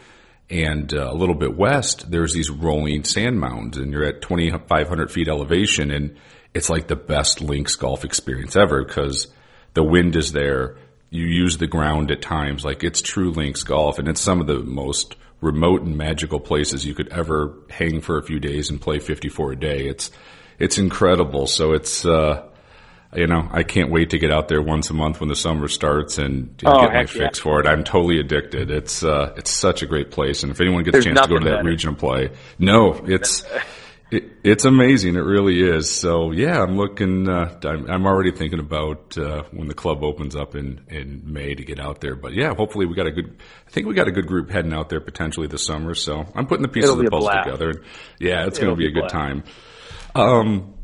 and 0.50 0.94
uh, 0.94 1.12
a 1.12 1.14
little 1.14 1.36
bit 1.36 1.56
west, 1.56 2.10
there's 2.10 2.34
these 2.34 2.50
rolling 2.50 3.04
sand 3.04 3.40
mounds 3.40 3.78
and 3.78 3.92
you're 3.92 4.04
at 4.04 4.22
2,500 4.22 5.12
feet 5.12 5.28
elevation. 5.28 5.92
And 5.92 6.16
it's 6.54 6.70
like 6.70 6.88
the 6.88 6.96
best 6.96 7.42
links 7.42 7.76
golf 7.76 8.04
experience 8.04 8.56
ever 8.56 8.84
because 8.84 9.28
the 9.76 9.84
wind 9.84 10.16
is 10.16 10.32
there. 10.32 10.78
You 11.12 11.26
use 11.26 11.58
the 11.58 11.68
ground 11.68 12.12
at 12.12 12.22
times. 12.22 12.66
Like 12.66 12.84
it's 12.84 13.02
true 13.02 13.32
links 13.32 13.64
golf 13.64 14.00
and 14.00 14.08
it's 14.08 14.22
some 14.22 14.42
of 14.42 14.48
the 14.48 14.60
most 14.60 15.16
remote 15.42 15.84
and 15.84 15.98
magical 15.98 16.40
places 16.40 16.86
you 16.86 16.96
could 16.96 17.10
ever 17.10 17.54
hang 17.70 18.02
for 18.02 18.18
a 18.18 18.24
few 18.24 18.40
days 18.40 18.70
and 18.70 18.82
play 18.82 19.00
54 19.00 19.52
a 19.52 19.56
day. 19.56 19.88
It's, 19.88 20.10
it's 20.58 20.78
incredible. 20.80 21.46
So 21.48 21.74
it's, 21.74 22.06
uh, 22.06 22.49
you 23.16 23.26
know, 23.28 23.48
I 23.52 23.64
can't 23.64 23.90
wait 23.92 24.12
to 24.12 24.20
get 24.20 24.32
out 24.32 24.48
there 24.50 24.62
once 24.62 24.90
a 24.90 24.94
month 24.94 25.20
when 25.20 25.30
the 25.30 25.36
summer 25.36 25.68
starts 25.68 26.18
and, 26.20 26.62
Oh, 26.66 26.82
get 26.82 26.94
my 26.94 27.00
yeah. 27.02 27.06
fix 27.06 27.40
for 27.40 27.60
it. 27.60 27.66
I'm 27.66 27.84
totally 27.84 28.20
addicted. 28.20 28.70
It's, 28.70 29.04
uh, 29.04 29.34
it's 29.36 29.50
such 29.52 29.82
a 29.82 29.88
great 29.88 30.12
place. 30.12 30.44
And 30.44 30.52
if 30.52 30.62
anyone 30.62 30.84
gets 30.84 30.94
There's 30.94 31.06
a 31.08 31.10
chance 31.10 31.22
to 31.22 31.28
go 31.28 31.40
to 31.40 31.46
that 31.46 31.58
better. 31.58 31.68
region 31.70 31.90
and 31.90 31.98
play, 31.98 32.30
no, 32.60 32.94
it's, 33.06 33.44
it, 34.12 34.26
it's 34.44 34.66
amazing. 34.66 35.16
It 35.16 35.22
really 35.22 35.60
is. 35.60 35.90
So 35.90 36.30
yeah, 36.32 36.62
I'm 36.62 36.78
looking, 36.78 37.28
uh, 37.28 37.60
I'm, 37.64 37.90
I'm 37.90 38.06
already 38.06 38.32
thinking 38.32 38.60
about, 38.60 39.18
uh, 39.18 39.42
when 39.52 39.68
the 39.68 39.74
club 39.74 40.04
opens 40.04 40.36
up 40.36 40.54
in, 40.56 40.82
in 40.90 41.22
May 41.26 41.56
to 41.56 41.64
get 41.64 41.80
out 41.80 42.02
there. 42.02 42.16
But 42.16 42.34
yeah, 42.34 42.54
hopefully 42.54 42.86
we 42.86 42.94
got 42.94 43.08
a 43.08 43.12
good, 43.12 43.38
I 43.68 43.72
think 43.72 43.88
we 43.88 43.96
got 43.96 44.08
a 44.08 44.12
good 44.12 44.28
group 44.28 44.52
heading 44.52 44.74
out 44.74 44.90
there 44.90 45.02
potentially 45.02 45.48
this 45.48 45.66
summer. 45.66 45.96
So 45.96 46.26
I'm 46.36 46.46
putting 46.46 46.62
the 46.64 46.68
pieces 46.70 46.92
of 46.92 46.98
the 47.00 47.06
puzzle 47.06 47.22
blast. 47.22 47.46
together. 47.46 47.84
Yeah, 48.20 48.46
it's 48.46 48.60
going 48.60 48.70
to 48.70 48.76
be 48.76 48.86
a 48.88 48.92
be 48.92 49.00
a 49.00 49.02
good 49.02 49.10
time. 49.10 49.44
Um, 50.16 50.76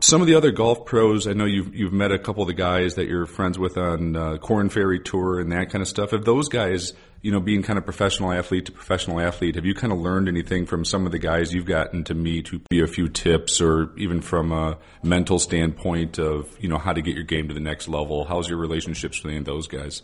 some 0.00 0.20
of 0.20 0.26
the 0.26 0.34
other 0.34 0.50
golf 0.50 0.84
pros, 0.84 1.26
I 1.26 1.32
know 1.32 1.44
you've 1.44 1.74
you've 1.74 1.92
met 1.92 2.12
a 2.12 2.18
couple 2.18 2.42
of 2.42 2.48
the 2.48 2.54
guys 2.54 2.94
that 2.94 3.08
you're 3.08 3.26
friends 3.26 3.58
with 3.58 3.76
on 3.76 4.16
uh, 4.16 4.36
Corn 4.38 4.68
Ferry 4.68 5.00
Tour 5.00 5.40
and 5.40 5.52
that 5.52 5.70
kind 5.70 5.82
of 5.82 5.88
stuff. 5.88 6.12
Have 6.12 6.24
those 6.24 6.48
guys, 6.48 6.92
you 7.22 7.32
know, 7.32 7.40
being 7.40 7.62
kind 7.62 7.78
of 7.78 7.84
professional 7.84 8.32
athlete 8.32 8.66
to 8.66 8.72
professional 8.72 9.20
athlete, 9.20 9.56
have 9.56 9.64
you 9.64 9.74
kind 9.74 9.92
of 9.92 9.98
learned 9.98 10.28
anything 10.28 10.66
from 10.66 10.84
some 10.84 11.06
of 11.06 11.12
the 11.12 11.18
guys 11.18 11.52
you've 11.52 11.66
gotten 11.66 12.04
to 12.04 12.14
meet 12.14 12.48
who 12.48 12.60
be 12.70 12.80
a 12.80 12.86
few 12.86 13.08
tips 13.08 13.60
or 13.60 13.92
even 13.96 14.20
from 14.20 14.52
a 14.52 14.78
mental 15.02 15.38
standpoint 15.38 16.18
of, 16.18 16.56
you 16.60 16.68
know, 16.68 16.78
how 16.78 16.92
to 16.92 17.02
get 17.02 17.14
your 17.14 17.24
game 17.24 17.48
to 17.48 17.54
the 17.54 17.60
next 17.60 17.88
level? 17.88 18.24
How's 18.24 18.48
your 18.48 18.58
relationships 18.58 19.22
with 19.22 19.30
any 19.30 19.38
of 19.38 19.44
those 19.44 19.66
guys? 19.66 20.02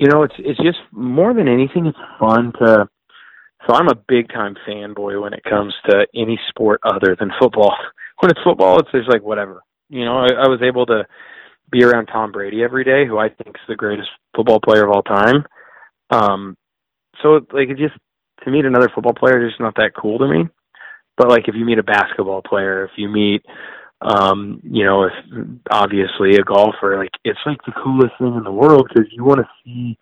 you 0.00 0.08
know, 0.08 0.22
it's 0.22 0.34
it's 0.38 0.58
just 0.58 0.78
more 0.92 1.34
than 1.34 1.46
anything, 1.46 1.86
it's 1.86 1.98
fun 2.18 2.52
to. 2.58 2.88
So 3.66 3.74
I'm 3.74 3.88
a 3.88 3.94
big 4.08 4.30
time 4.30 4.56
fanboy 4.66 5.20
when 5.20 5.34
it 5.34 5.44
comes 5.44 5.74
to 5.90 6.06
any 6.14 6.40
sport 6.48 6.80
other 6.82 7.14
than 7.20 7.30
football. 7.38 7.76
When 8.20 8.30
it's 8.30 8.40
football, 8.44 8.78
it's 8.78 8.90
just 8.92 9.08
like 9.08 9.22
whatever. 9.22 9.62
You 9.88 10.04
know, 10.04 10.18
I, 10.18 10.44
I 10.44 10.48
was 10.48 10.60
able 10.62 10.86
to 10.86 11.04
be 11.70 11.84
around 11.84 12.06
Tom 12.06 12.32
Brady 12.32 12.62
every 12.62 12.84
day, 12.84 13.06
who 13.06 13.18
I 13.18 13.28
think 13.28 13.56
is 13.56 13.68
the 13.68 13.76
greatest 13.76 14.08
football 14.36 14.60
player 14.60 14.84
of 14.84 14.90
all 14.90 15.02
time. 15.02 15.44
Um, 16.10 16.56
so 17.22 17.40
like 17.52 17.68
it 17.68 17.78
just 17.78 17.94
to 18.44 18.50
meet 18.50 18.64
another 18.64 18.90
football 18.94 19.14
player 19.14 19.44
is 19.44 19.52
just 19.52 19.60
not 19.60 19.74
that 19.76 19.92
cool 20.00 20.18
to 20.18 20.28
me. 20.28 20.48
But 21.16 21.28
like 21.28 21.48
if 21.48 21.54
you 21.54 21.64
meet 21.64 21.78
a 21.78 21.82
basketball 21.82 22.42
player, 22.42 22.84
if 22.84 22.92
you 22.96 23.08
meet 23.08 23.42
um, 24.02 24.60
you 24.64 24.84
know, 24.84 25.04
if 25.04 25.12
obviously 25.70 26.36
a 26.36 26.44
golfer, 26.44 26.96
like 26.96 27.10
it's 27.24 27.38
like 27.44 27.58
the 27.66 27.72
coolest 27.84 28.14
thing 28.18 28.34
in 28.34 28.44
the 28.44 28.52
world 28.52 28.88
because 28.88 29.10
you 29.12 29.24
want 29.24 29.40
to 29.40 29.48
see 29.64 29.98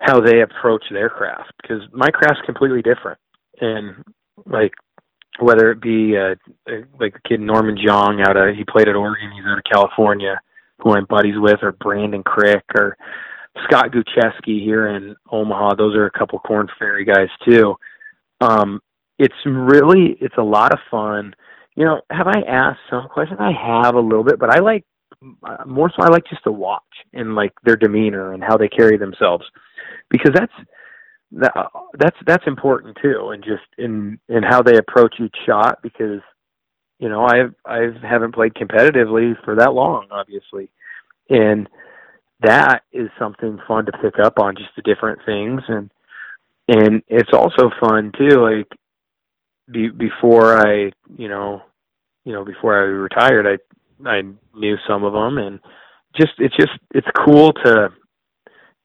how 0.00 0.20
they 0.20 0.42
approach 0.42 0.84
their 0.90 1.08
craft 1.08 1.52
because 1.62 1.82
my 1.92 2.08
craft's 2.10 2.42
completely 2.44 2.82
different, 2.82 3.18
and 3.60 4.04
like 4.44 4.72
whether 5.40 5.70
it 5.70 5.80
be 5.80 6.16
uh, 6.16 6.34
like 6.98 7.14
the 7.14 7.28
kid 7.28 7.40
Norman 7.40 7.76
Xiong 7.76 8.26
out 8.26 8.36
of 8.36 8.54
he 8.54 8.64
played 8.64 8.88
at 8.88 8.96
Oregon, 8.96 9.32
he's 9.34 9.44
out 9.46 9.58
of 9.58 9.64
California, 9.70 10.40
who 10.78 10.94
I'm 10.94 11.06
buddies 11.06 11.36
with, 11.36 11.58
or 11.62 11.72
Brandon 11.72 12.22
Crick, 12.22 12.64
or 12.74 12.96
Scott 13.64 13.90
Gutschewski 13.92 14.62
here 14.62 14.88
in 14.88 15.16
Omaha. 15.30 15.74
Those 15.74 15.96
are 15.96 16.06
a 16.06 16.10
couple 16.10 16.38
Korn 16.40 16.68
Ferry 16.78 17.04
guys 17.04 17.28
too. 17.48 17.74
Um, 18.40 18.80
it's 19.18 19.34
really 19.44 20.16
it's 20.20 20.36
a 20.38 20.42
lot 20.42 20.72
of 20.72 20.78
fun. 20.90 21.34
You 21.76 21.84
know, 21.84 22.00
have 22.10 22.26
I 22.26 22.40
asked 22.48 22.80
some 22.90 23.08
questions? 23.08 23.38
I 23.40 23.52
have 23.52 23.94
a 23.94 24.00
little 24.00 24.24
bit, 24.24 24.38
but 24.38 24.50
I 24.50 24.60
like 24.60 24.84
more 25.66 25.90
so. 25.90 26.02
I 26.02 26.08
like 26.08 26.24
just 26.28 26.44
to 26.44 26.52
watch 26.52 26.82
and 27.12 27.34
like 27.34 27.52
their 27.64 27.76
demeanor 27.76 28.32
and 28.32 28.42
how 28.42 28.56
they 28.56 28.68
carry 28.68 28.96
themselves, 28.96 29.44
because 30.10 30.32
that's 30.34 30.52
that 31.32 31.52
uh, 31.56 31.68
that's 31.98 32.16
that's 32.26 32.46
important 32.46 32.96
too, 33.02 33.30
and 33.30 33.42
just 33.42 33.62
in 33.78 34.18
in 34.28 34.42
how 34.42 34.62
they 34.62 34.76
approach 34.76 35.16
each 35.20 35.36
shot. 35.46 35.80
Because 35.82 36.20
you 36.98 37.08
know, 37.08 37.24
I've 37.24 37.54
I 37.64 37.88
haven't 38.02 38.34
played 38.34 38.54
competitively 38.54 39.34
for 39.44 39.56
that 39.56 39.72
long, 39.72 40.08
obviously, 40.10 40.70
and 41.28 41.68
that 42.42 42.82
is 42.92 43.08
something 43.18 43.60
fun 43.68 43.86
to 43.86 43.92
pick 43.92 44.18
up 44.18 44.38
on, 44.38 44.56
just 44.56 44.70
the 44.76 44.82
different 44.82 45.20
things, 45.24 45.62
and 45.68 45.90
and 46.68 47.02
it's 47.08 47.32
also 47.32 47.70
fun 47.80 48.12
too. 48.18 48.40
Like 48.40 48.68
be, 49.70 49.88
before 49.88 50.58
I, 50.58 50.92
you 51.16 51.28
know, 51.28 51.62
you 52.24 52.32
know, 52.32 52.44
before 52.44 52.76
I 52.76 52.84
retired, 52.84 53.46
I 53.46 54.08
I 54.08 54.22
knew 54.54 54.76
some 54.88 55.04
of 55.04 55.12
them, 55.12 55.38
and 55.38 55.60
just 56.16 56.32
it's 56.38 56.56
just 56.56 56.72
it's 56.92 57.06
cool 57.24 57.52
to 57.64 57.90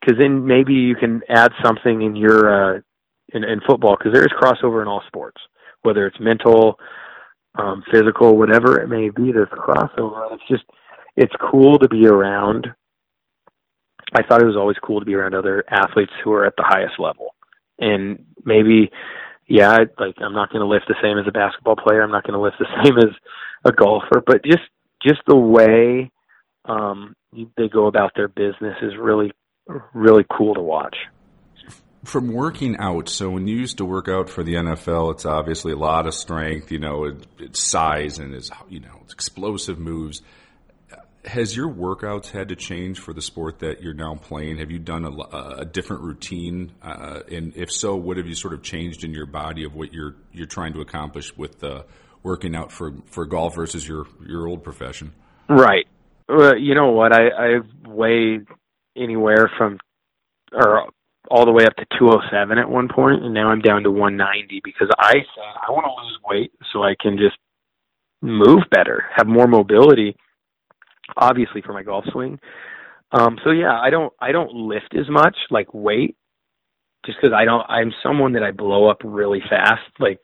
because 0.05 0.19
then 0.19 0.45
maybe 0.45 0.73
you 0.73 0.95
can 0.95 1.21
add 1.29 1.51
something 1.63 2.01
in 2.01 2.15
your 2.15 2.75
uh, 2.75 2.79
in, 3.33 3.43
in 3.43 3.59
football 3.67 3.95
because 3.97 4.13
there 4.13 4.23
is 4.23 4.31
crossover 4.39 4.81
in 4.81 4.87
all 4.87 5.01
sports, 5.07 5.41
whether 5.81 6.05
it's 6.05 6.19
mental, 6.19 6.79
um, 7.55 7.83
physical, 7.91 8.37
whatever 8.37 8.79
it 8.79 8.87
may 8.87 9.09
be. 9.09 9.31
There's 9.31 9.49
crossover. 9.49 10.33
It's 10.33 10.47
just 10.49 10.63
it's 11.15 11.33
cool 11.51 11.79
to 11.79 11.87
be 11.87 12.05
around. 12.07 12.67
I 14.13 14.21
thought 14.23 14.41
it 14.41 14.45
was 14.45 14.57
always 14.57 14.77
cool 14.83 14.99
to 14.99 15.05
be 15.05 15.15
around 15.15 15.33
other 15.33 15.63
athletes 15.69 16.11
who 16.23 16.31
are 16.33 16.45
at 16.45 16.53
the 16.57 16.63
highest 16.63 16.99
level, 16.99 17.33
and 17.79 18.23
maybe, 18.45 18.91
yeah, 19.47 19.77
like 19.99 20.15
I'm 20.21 20.33
not 20.33 20.51
going 20.51 20.61
to 20.61 20.67
lift 20.67 20.85
the 20.87 20.95
same 21.01 21.17
as 21.17 21.25
a 21.27 21.31
basketball 21.31 21.75
player. 21.75 22.03
I'm 22.03 22.11
not 22.11 22.23
going 22.23 22.37
to 22.37 22.41
lift 22.41 22.57
the 22.59 22.67
same 22.83 22.97
as 22.97 23.15
a 23.65 23.71
golfer, 23.71 24.21
but 24.25 24.43
just 24.43 24.63
just 25.01 25.21
the 25.27 25.35
way 25.35 26.11
um, 26.65 27.15
they 27.57 27.67
go 27.67 27.87
about 27.87 28.11
their 28.15 28.27
business 28.27 28.75
is 28.81 28.93
really 28.99 29.31
really 29.93 30.25
cool 30.29 30.53
to 30.55 30.61
watch. 30.61 30.95
From 32.03 32.31
working 32.31 32.77
out, 32.77 33.09
so 33.09 33.31
when 33.31 33.47
you 33.47 33.57
used 33.57 33.79
to 33.79 33.85
work 33.85 34.07
out 34.07 34.29
for 34.29 34.43
the 34.43 34.53
NFL, 34.53 35.13
it's 35.13 35.25
obviously 35.25 35.71
a 35.71 35.77
lot 35.77 36.05
of 36.05 36.13
strength, 36.13 36.71
you 36.71 36.77
know, 36.77 37.05
it, 37.05 37.25
it's 37.39 37.63
size 37.63 38.19
and 38.19 38.33
it's, 38.33 38.51
you 38.69 38.79
know, 38.79 38.99
it's 39.03 39.13
explosive 39.13 39.79
moves. 39.79 40.21
Has 41.23 41.57
your 41.57 41.67
workouts 41.67 42.29
had 42.29 42.49
to 42.49 42.55
change 42.55 42.99
for 42.99 43.11
the 43.11 43.23
sport 43.23 43.59
that 43.59 43.81
you're 43.81 43.95
now 43.95 44.13
playing? 44.13 44.59
Have 44.59 44.69
you 44.69 44.77
done 44.77 45.03
a, 45.05 45.37
a 45.61 45.65
different 45.65 46.03
routine? 46.03 46.71
Uh, 46.83 47.21
and 47.31 47.53
if 47.55 47.71
so, 47.71 47.95
what 47.95 48.17
have 48.17 48.27
you 48.27 48.35
sort 48.35 48.53
of 48.53 48.61
changed 48.61 49.03
in 49.03 49.11
your 49.11 49.25
body 49.25 49.63
of 49.63 49.73
what 49.73 49.91
you're 49.91 50.15
you're 50.31 50.45
trying 50.45 50.73
to 50.73 50.81
accomplish 50.81 51.35
with 51.35 51.63
uh, 51.63 51.81
working 52.21 52.55
out 52.55 52.71
for, 52.71 52.93
for 53.07 53.25
golf 53.25 53.55
versus 53.55 53.87
your 53.87 54.05
your 54.23 54.47
old 54.47 54.63
profession? 54.63 55.13
Right. 55.49 55.87
Well, 56.29 56.55
you 56.59 56.75
know 56.75 56.91
what? 56.91 57.11
I 57.11 57.55
I've 57.55 57.87
weighed 57.87 58.45
anywhere 58.95 59.51
from 59.57 59.79
or 60.53 60.89
all 61.29 61.45
the 61.45 61.51
way 61.51 61.65
up 61.65 61.75
to 61.75 61.85
207 61.97 62.57
at 62.57 62.69
one 62.69 62.87
point, 62.87 63.23
and 63.23 63.33
now 63.33 63.49
I'm 63.49 63.61
down 63.61 63.83
to 63.83 63.91
190 63.91 64.61
because 64.63 64.89
I 64.97 65.13
said 65.13 65.53
I 65.67 65.71
want 65.71 65.85
to 65.85 66.03
lose 66.03 66.19
weight 66.23 66.51
so 66.71 66.83
I 66.83 66.95
can 66.99 67.17
just 67.17 67.37
move 68.21 68.63
better, 68.71 69.05
have 69.15 69.27
more 69.27 69.47
mobility. 69.47 70.15
Obviously, 71.17 71.61
for 71.61 71.73
my 71.73 71.83
golf 71.83 72.05
swing. 72.11 72.39
Um, 73.11 73.37
so 73.43 73.51
yeah, 73.51 73.79
I 73.79 73.89
don't 73.89 74.11
I 74.19 74.31
don't 74.31 74.51
lift 74.53 74.95
as 74.97 75.07
much 75.09 75.37
like 75.51 75.73
weight, 75.73 76.15
just 77.05 77.19
because 77.21 77.35
I 77.35 77.45
don't. 77.45 77.63
I'm 77.69 77.93
someone 78.01 78.33
that 78.33 78.43
I 78.43 78.51
blow 78.51 78.89
up 78.89 78.97
really 79.03 79.41
fast. 79.47 79.83
Like 79.99 80.19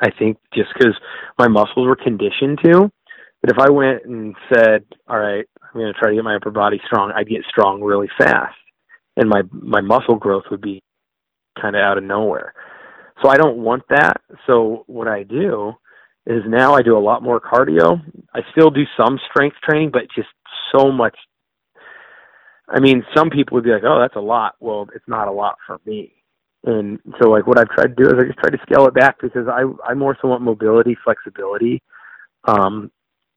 I 0.00 0.10
think 0.16 0.38
just 0.54 0.68
because 0.76 0.94
my 1.38 1.48
muscles 1.48 1.86
were 1.86 1.96
conditioned 1.96 2.60
to. 2.64 2.90
But 3.42 3.50
if 3.50 3.58
I 3.58 3.70
went 3.70 4.04
and 4.04 4.34
said, 4.52 4.84
"All 5.08 5.18
right, 5.18 5.46
I'm 5.76 5.82
going 5.82 5.92
to 5.92 5.98
try 5.98 6.08
to 6.10 6.14
get 6.14 6.24
my 6.24 6.36
upper 6.36 6.50
body 6.50 6.80
strong," 6.86 7.12
I'd 7.14 7.28
get 7.28 7.44
strong 7.48 7.82
really 7.82 8.08
fast, 8.18 8.56
and 9.16 9.28
my 9.28 9.42
my 9.50 9.80
muscle 9.80 10.16
growth 10.16 10.44
would 10.50 10.62
be 10.62 10.82
kind 11.60 11.76
of 11.76 11.80
out 11.82 11.98
of 11.98 12.04
nowhere. 12.04 12.54
So 13.22 13.28
I 13.28 13.36
don't 13.36 13.58
want 13.58 13.82
that. 13.88 14.20
So 14.46 14.84
what 14.86 15.08
I 15.08 15.22
do 15.22 15.72
is 16.26 16.42
now 16.46 16.74
I 16.74 16.82
do 16.82 16.96
a 16.96 17.00
lot 17.00 17.22
more 17.22 17.40
cardio. 17.40 18.00
I 18.34 18.40
still 18.52 18.70
do 18.70 18.84
some 18.96 19.18
strength 19.30 19.56
training, 19.62 19.90
but 19.92 20.02
just 20.14 20.28
so 20.74 20.90
much. 20.90 21.16
I 22.68 22.80
mean, 22.80 23.04
some 23.14 23.30
people 23.30 23.54
would 23.54 23.64
be 23.64 23.70
like, 23.70 23.84
"Oh, 23.84 24.00
that's 24.00 24.16
a 24.16 24.20
lot." 24.20 24.54
Well, 24.60 24.88
it's 24.94 25.08
not 25.08 25.28
a 25.28 25.32
lot 25.32 25.56
for 25.66 25.78
me. 25.86 26.12
And 26.64 26.98
so, 27.20 27.30
like, 27.30 27.46
what 27.46 27.58
I've 27.58 27.68
tried 27.68 27.96
to 27.96 28.02
do 28.02 28.08
is 28.08 28.14
I 28.18 28.26
just 28.26 28.38
try 28.38 28.50
to 28.50 28.58
scale 28.62 28.86
it 28.86 28.94
back 28.94 29.20
because 29.20 29.46
I 29.48 29.62
I 29.88 29.94
more 29.94 30.16
so 30.20 30.28
want 30.28 30.42
mobility, 30.42 30.96
flexibility, 31.04 31.82
um, 32.44 32.90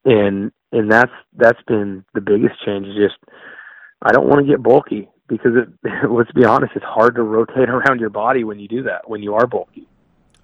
and 0.05 0.51
and 0.71 0.91
that's 0.91 1.11
that's 1.35 1.61
been 1.67 2.03
the 2.13 2.21
biggest 2.21 2.55
change. 2.65 2.87
Is 2.87 2.95
just 2.95 3.17
I 4.01 4.11
don't 4.11 4.27
want 4.27 4.45
to 4.45 4.51
get 4.51 4.61
bulky 4.63 5.09
because 5.27 5.51
it, 5.55 5.69
let's 6.09 6.31
be 6.31 6.45
honest, 6.45 6.73
it's 6.75 6.85
hard 6.85 7.15
to 7.15 7.23
rotate 7.23 7.69
around 7.69 7.99
your 7.99 8.09
body 8.09 8.43
when 8.43 8.59
you 8.59 8.67
do 8.67 8.83
that 8.83 9.09
when 9.09 9.21
you 9.23 9.33
are 9.35 9.47
bulky. 9.47 9.87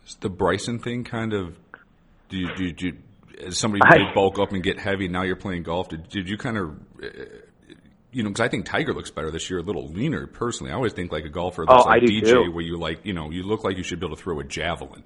Is 0.08 0.16
the 0.16 0.30
Bryson 0.30 0.80
thing 0.80 1.04
kind 1.04 1.34
of 1.34 1.56
do 2.30 2.38
you 2.38 2.50
do 2.56 2.66
you, 2.66 2.72
do 2.74 2.86
you 2.88 2.98
as 3.46 3.58
somebody 3.60 3.82
who 3.88 4.06
did 4.06 4.14
bulk 4.16 4.40
up 4.40 4.52
and 4.54 4.64
get 4.64 4.80
heavy? 4.80 5.08
Now 5.08 5.24
you're 5.24 5.36
playing 5.36 5.64
golf. 5.64 5.90
Did, 5.90 6.08
did 6.10 6.30
you 6.30 6.38
kind 6.38 6.58
of 6.58 6.76
you 8.12 8.24
know, 8.24 8.30
because 8.30 8.46
I 8.46 8.48
think 8.48 8.66
Tiger 8.66 8.94
looks 8.94 9.12
better 9.12 9.30
this 9.30 9.50
year, 9.50 9.60
a 9.60 9.62
little 9.62 9.90
leaner. 9.90 10.26
Personally, 10.26 10.72
I 10.72 10.76
always 10.76 10.94
think 10.94 11.12
like 11.12 11.26
a 11.26 11.30
golfer 11.30 11.66
that's 11.68 11.84
Oh, 11.86 11.90
like 11.90 12.02
DJ, 12.02 12.24
too. 12.46 12.52
where 12.54 12.64
you 12.64 12.78
like, 12.80 13.06
you 13.06 13.12
know, 13.12 13.30
you 13.30 13.44
look 13.44 13.66
like 13.66 13.76
you 13.76 13.84
should 13.84 14.00
be 14.00 14.06
able 14.06 14.16
to 14.16 14.22
throw 14.24 14.40
a 14.40 14.44
javelin. 14.46 15.04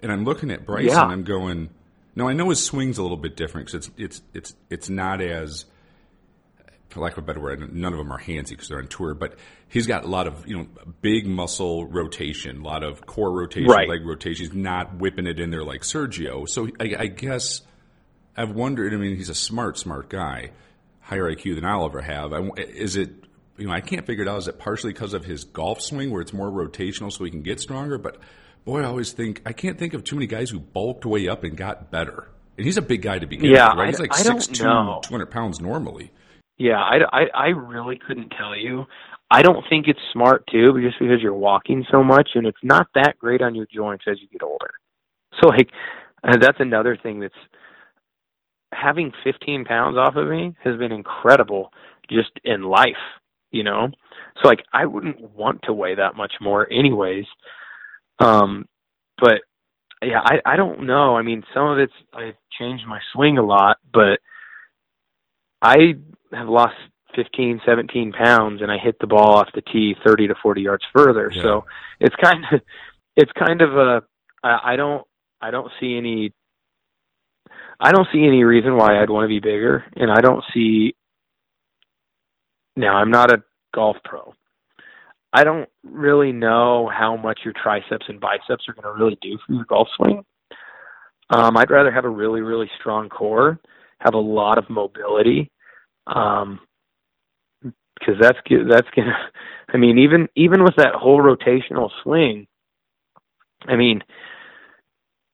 And 0.00 0.10
I'm 0.10 0.24
looking 0.24 0.50
at 0.50 0.64
Bryson, 0.64 0.88
Yeah. 0.88 1.02
I'm 1.02 1.24
going. 1.24 1.68
No, 2.18 2.26
I 2.28 2.32
know 2.32 2.48
his 2.48 2.60
swing's 2.64 2.98
a 2.98 3.02
little 3.02 3.16
bit 3.16 3.36
different 3.36 3.68
because 3.68 3.86
it's 3.86 3.96
it's 3.96 4.22
it's 4.34 4.54
it's 4.70 4.88
not 4.88 5.20
as, 5.20 5.66
for 6.88 6.98
lack 6.98 7.12
of 7.12 7.18
a 7.18 7.22
better 7.22 7.38
word, 7.38 7.72
none 7.72 7.92
of 7.92 7.98
them 7.98 8.10
are 8.12 8.18
handsy 8.18 8.48
because 8.50 8.66
they're 8.68 8.78
on 8.78 8.88
tour. 8.88 9.14
But 9.14 9.38
he's 9.68 9.86
got 9.86 10.04
a 10.04 10.08
lot 10.08 10.26
of 10.26 10.44
you 10.44 10.56
know 10.58 10.66
big 11.00 11.28
muscle 11.28 11.86
rotation, 11.86 12.62
a 12.62 12.64
lot 12.64 12.82
of 12.82 13.06
core 13.06 13.30
rotation, 13.30 13.70
Right. 13.70 13.88
leg 13.88 14.04
rotation. 14.04 14.46
He's 14.46 14.52
not 14.54 14.96
whipping 14.96 15.28
it 15.28 15.38
in 15.38 15.50
there 15.50 15.62
like 15.62 15.82
Sergio. 15.82 16.48
So 16.48 16.66
I, 16.80 16.96
I 16.98 17.06
guess 17.06 17.62
I've 18.36 18.50
wondered. 18.50 18.92
I 18.92 18.96
mean, 18.96 19.14
he's 19.14 19.28
a 19.28 19.34
smart, 19.34 19.78
smart 19.78 20.10
guy, 20.10 20.50
higher 20.98 21.32
IQ 21.32 21.54
than 21.54 21.64
I'll 21.64 21.84
ever 21.84 22.02
have. 22.02 22.32
I, 22.32 22.48
is 22.58 22.96
it? 22.96 23.10
You 23.58 23.68
know, 23.68 23.72
I 23.72 23.80
can't 23.80 24.04
figure 24.04 24.24
it 24.24 24.28
out. 24.28 24.38
Is 24.38 24.48
it 24.48 24.58
partially 24.58 24.92
because 24.92 25.14
of 25.14 25.24
his 25.24 25.44
golf 25.44 25.80
swing, 25.80 26.10
where 26.10 26.20
it's 26.20 26.32
more 26.32 26.50
rotational, 26.50 27.12
so 27.12 27.22
he 27.22 27.30
can 27.30 27.42
get 27.42 27.60
stronger? 27.60 27.96
But 27.96 28.16
boy, 28.68 28.82
I 28.82 28.84
always 28.84 29.12
think 29.12 29.40
I 29.46 29.52
can't 29.54 29.78
think 29.78 29.94
of 29.94 30.04
too 30.04 30.16
many 30.16 30.26
guys 30.26 30.50
who 30.50 30.60
bulked 30.60 31.06
way 31.06 31.26
up 31.26 31.42
and 31.42 31.56
got 31.56 31.90
better. 31.90 32.28
And 32.58 32.66
he's 32.66 32.76
a 32.76 32.82
big 32.82 33.00
guy 33.00 33.18
to 33.18 33.26
begin 33.26 33.50
Yeah, 33.50 33.70
with, 33.70 33.78
right? 33.78 33.88
He's 33.88 33.98
like 33.98 34.10
don't 34.24 34.40
6'2", 34.40 34.62
know. 34.62 35.00
200 35.02 35.30
pounds 35.30 35.58
normally. 35.58 36.12
Yeah, 36.58 36.76
I, 36.76 36.98
I, 37.12 37.22
I 37.34 37.46
really 37.46 37.98
couldn't 38.04 38.30
tell 38.36 38.54
you. 38.54 38.84
I 39.30 39.42
don't 39.42 39.64
think 39.70 39.86
it's 39.88 40.00
smart 40.12 40.44
too, 40.50 40.78
just 40.82 40.98
because 40.98 41.22
you're 41.22 41.32
walking 41.32 41.86
so 41.90 42.04
much 42.04 42.30
and 42.34 42.46
it's 42.46 42.58
not 42.62 42.88
that 42.94 43.18
great 43.18 43.40
on 43.40 43.54
your 43.54 43.66
joints 43.74 44.04
as 44.06 44.18
you 44.20 44.28
get 44.28 44.42
older. 44.42 44.70
So 45.40 45.48
like, 45.48 45.68
uh, 46.22 46.36
that's 46.38 46.60
another 46.60 46.98
thing 47.02 47.20
that's 47.20 47.34
having 48.72 49.12
15 49.24 49.64
pounds 49.64 49.96
off 49.96 50.16
of 50.16 50.28
me 50.28 50.54
has 50.64 50.76
been 50.76 50.92
incredible 50.92 51.70
just 52.10 52.32
in 52.44 52.64
life, 52.64 53.04
you 53.50 53.62
know. 53.62 53.88
So 54.42 54.48
like, 54.48 54.64
I 54.74 54.84
wouldn't 54.84 55.30
want 55.34 55.62
to 55.62 55.72
weigh 55.72 55.94
that 55.94 56.16
much 56.16 56.32
more, 56.40 56.70
anyways. 56.70 57.24
Um, 58.20 58.66
but 59.20 59.42
yeah, 60.02 60.20
I, 60.24 60.40
I 60.44 60.56
don't 60.56 60.86
know. 60.86 61.16
I 61.16 61.22
mean, 61.22 61.42
some 61.54 61.66
of 61.66 61.78
it's 61.78 61.92
I've 62.12 62.36
changed 62.58 62.84
my 62.86 63.00
swing 63.12 63.38
a 63.38 63.44
lot, 63.44 63.78
but 63.92 64.20
I 65.60 65.94
have 66.32 66.48
lost 66.48 66.74
15, 67.16 67.60
17 67.66 68.12
pounds, 68.12 68.62
and 68.62 68.70
I 68.70 68.78
hit 68.78 68.96
the 69.00 69.06
ball 69.06 69.36
off 69.36 69.48
the 69.54 69.62
tee 69.62 69.94
30 70.06 70.28
to 70.28 70.34
40 70.40 70.62
yards 70.62 70.84
further. 70.96 71.30
Yeah. 71.34 71.42
So 71.42 71.64
it's 72.00 72.14
kind 72.22 72.44
of, 72.52 72.60
it's 73.16 73.32
kind 73.32 73.60
of 73.60 73.76
a, 73.76 74.02
I, 74.42 74.72
I 74.72 74.76
don't, 74.76 75.04
I 75.40 75.50
don't 75.50 75.70
see 75.80 75.96
any, 75.96 76.32
I 77.80 77.92
don't 77.92 78.08
see 78.12 78.24
any 78.24 78.44
reason 78.44 78.76
why 78.76 79.00
I'd 79.00 79.10
want 79.10 79.24
to 79.24 79.28
be 79.28 79.40
bigger, 79.40 79.84
and 79.96 80.10
I 80.10 80.20
don't 80.20 80.44
see. 80.52 80.94
Now 82.76 82.96
I'm 82.96 83.10
not 83.10 83.32
a 83.32 83.42
golf 83.74 83.96
pro. 84.04 84.34
I 85.32 85.44
don't 85.44 85.68
really 85.84 86.32
know 86.32 86.90
how 86.92 87.16
much 87.16 87.40
your 87.44 87.54
triceps 87.54 88.06
and 88.08 88.20
biceps 88.20 88.64
are 88.68 88.74
going 88.74 88.84
to 88.84 88.98
really 88.98 89.18
do 89.20 89.38
for 89.46 89.52
your 89.52 89.64
golf 89.64 89.88
swing. 89.96 90.24
Um, 91.30 91.56
I'd 91.56 91.70
rather 91.70 91.90
have 91.90 92.06
a 92.06 92.10
really, 92.10 92.40
really 92.40 92.70
strong 92.80 93.08
core, 93.08 93.60
have 94.00 94.14
a 94.14 94.18
lot 94.18 94.56
of 94.56 94.70
mobility, 94.70 95.50
um, 96.06 96.60
because 97.62 98.14
that's 98.20 98.38
that's 98.68 98.88
gonna. 98.96 99.16
I 99.70 99.76
mean, 99.76 99.98
even 99.98 100.28
even 100.34 100.64
with 100.64 100.76
that 100.76 100.94
whole 100.94 101.20
rotational 101.20 101.90
swing, 102.02 102.46
I 103.66 103.76
mean, 103.76 104.02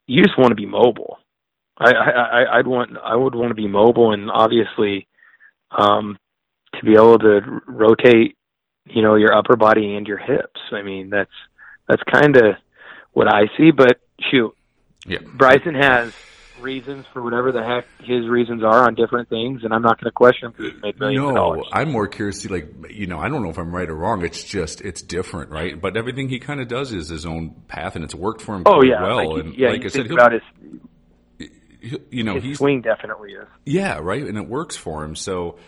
you 0.09 0.23
just 0.25 0.37
want 0.37 0.51
to 0.51 0.57
be 0.57 0.67
mobile. 0.67 1.19
I, 1.79 1.93
I, 1.93 2.59
I'd 2.59 2.67
want 2.67 2.91
I 3.03 3.15
would 3.15 3.35
want 3.35 3.51
to 3.51 3.55
be 3.55 3.69
mobile 3.69 4.13
and 4.13 4.31
obviously 4.31 5.07
um, 5.71 6.17
to 6.75 6.85
be 6.85 6.93
able 6.95 7.19
to 7.19 7.41
rotate, 7.67 8.37
you 8.87 9.03
know, 9.03 9.14
your 9.16 9.35
upper 9.37 9.57
body 9.57 9.95
and 9.97 10.07
your 10.07 10.18
hips. 10.18 10.61
I 10.72 10.82
mean, 10.82 11.11
that's 11.11 11.30
that's 11.89 12.03
kind 12.11 12.37
of 12.37 12.57
what 13.12 13.28
I 13.32 13.45
see. 13.57 13.70
But 13.70 14.01
shoot, 14.30 14.55
Yeah. 15.07 15.18
Bryson 15.35 15.74
has 15.74 16.12
reasons 16.61 17.05
for 17.12 17.20
whatever 17.22 17.53
the 17.53 17.62
heck 17.62 17.85
his 18.01 18.26
reasons 18.26 18.62
are 18.62 18.87
on 18.87 18.95
different 18.95 19.28
things, 19.28 19.64
and 19.64 19.74
I'm 19.74 19.82
not 19.82 19.99
going 20.01 20.07
to 20.07 20.12
question 20.12 20.53
him 20.57 20.80
made 20.82 20.99
millions 20.99 21.26
of 21.28 21.35
No. 21.35 21.64
I'm 21.72 21.91
more 21.93 22.07
curious 22.09 22.41
to 22.43 22.53
like, 22.53 22.72
you 22.91 23.07
know, 23.07 23.18
I 23.18 23.28
don't 23.28 23.43
know 23.43 23.51
if 23.51 23.59
I'm 23.59 23.74
right 23.74 23.89
or 23.89 23.95
wrong. 23.97 24.24
It's 24.24 24.43
just, 24.45 24.80
it's 24.80 25.03
different, 25.03 25.51
right? 25.51 25.78
But 25.78 25.97
everything 25.97 26.28
he 26.30 26.39
kind 26.39 26.61
of 26.61 26.68
does 26.68 26.93
is 26.93 27.09
his 27.09 27.26
own 27.26 27.51
path 27.68 27.97
and 27.97 28.05
it's 28.05 28.14
worked 28.14 28.41
for 28.41 28.55
him 28.55 28.62
Oh 28.66 28.82
yeah, 28.82 29.03
well. 29.03 29.35
like, 29.35 29.45
and 29.45 29.55
yeah. 29.59 29.70
like 29.70 29.85
I 29.85 29.89
said, 29.89 30.11
about 30.11 30.32
his, 30.32 30.43
you 32.11 32.22
know, 32.22 32.35
his 32.35 32.45
he's, 32.45 32.59
swing 32.59 32.80
definitely 32.80 33.32
is. 33.32 33.47
yeah, 33.66 33.99
right. 34.01 34.22
And 34.26 34.39
it 34.39 34.49
works 34.49 34.76
for 34.76 35.05
him. 35.05 35.16
So 35.16 35.59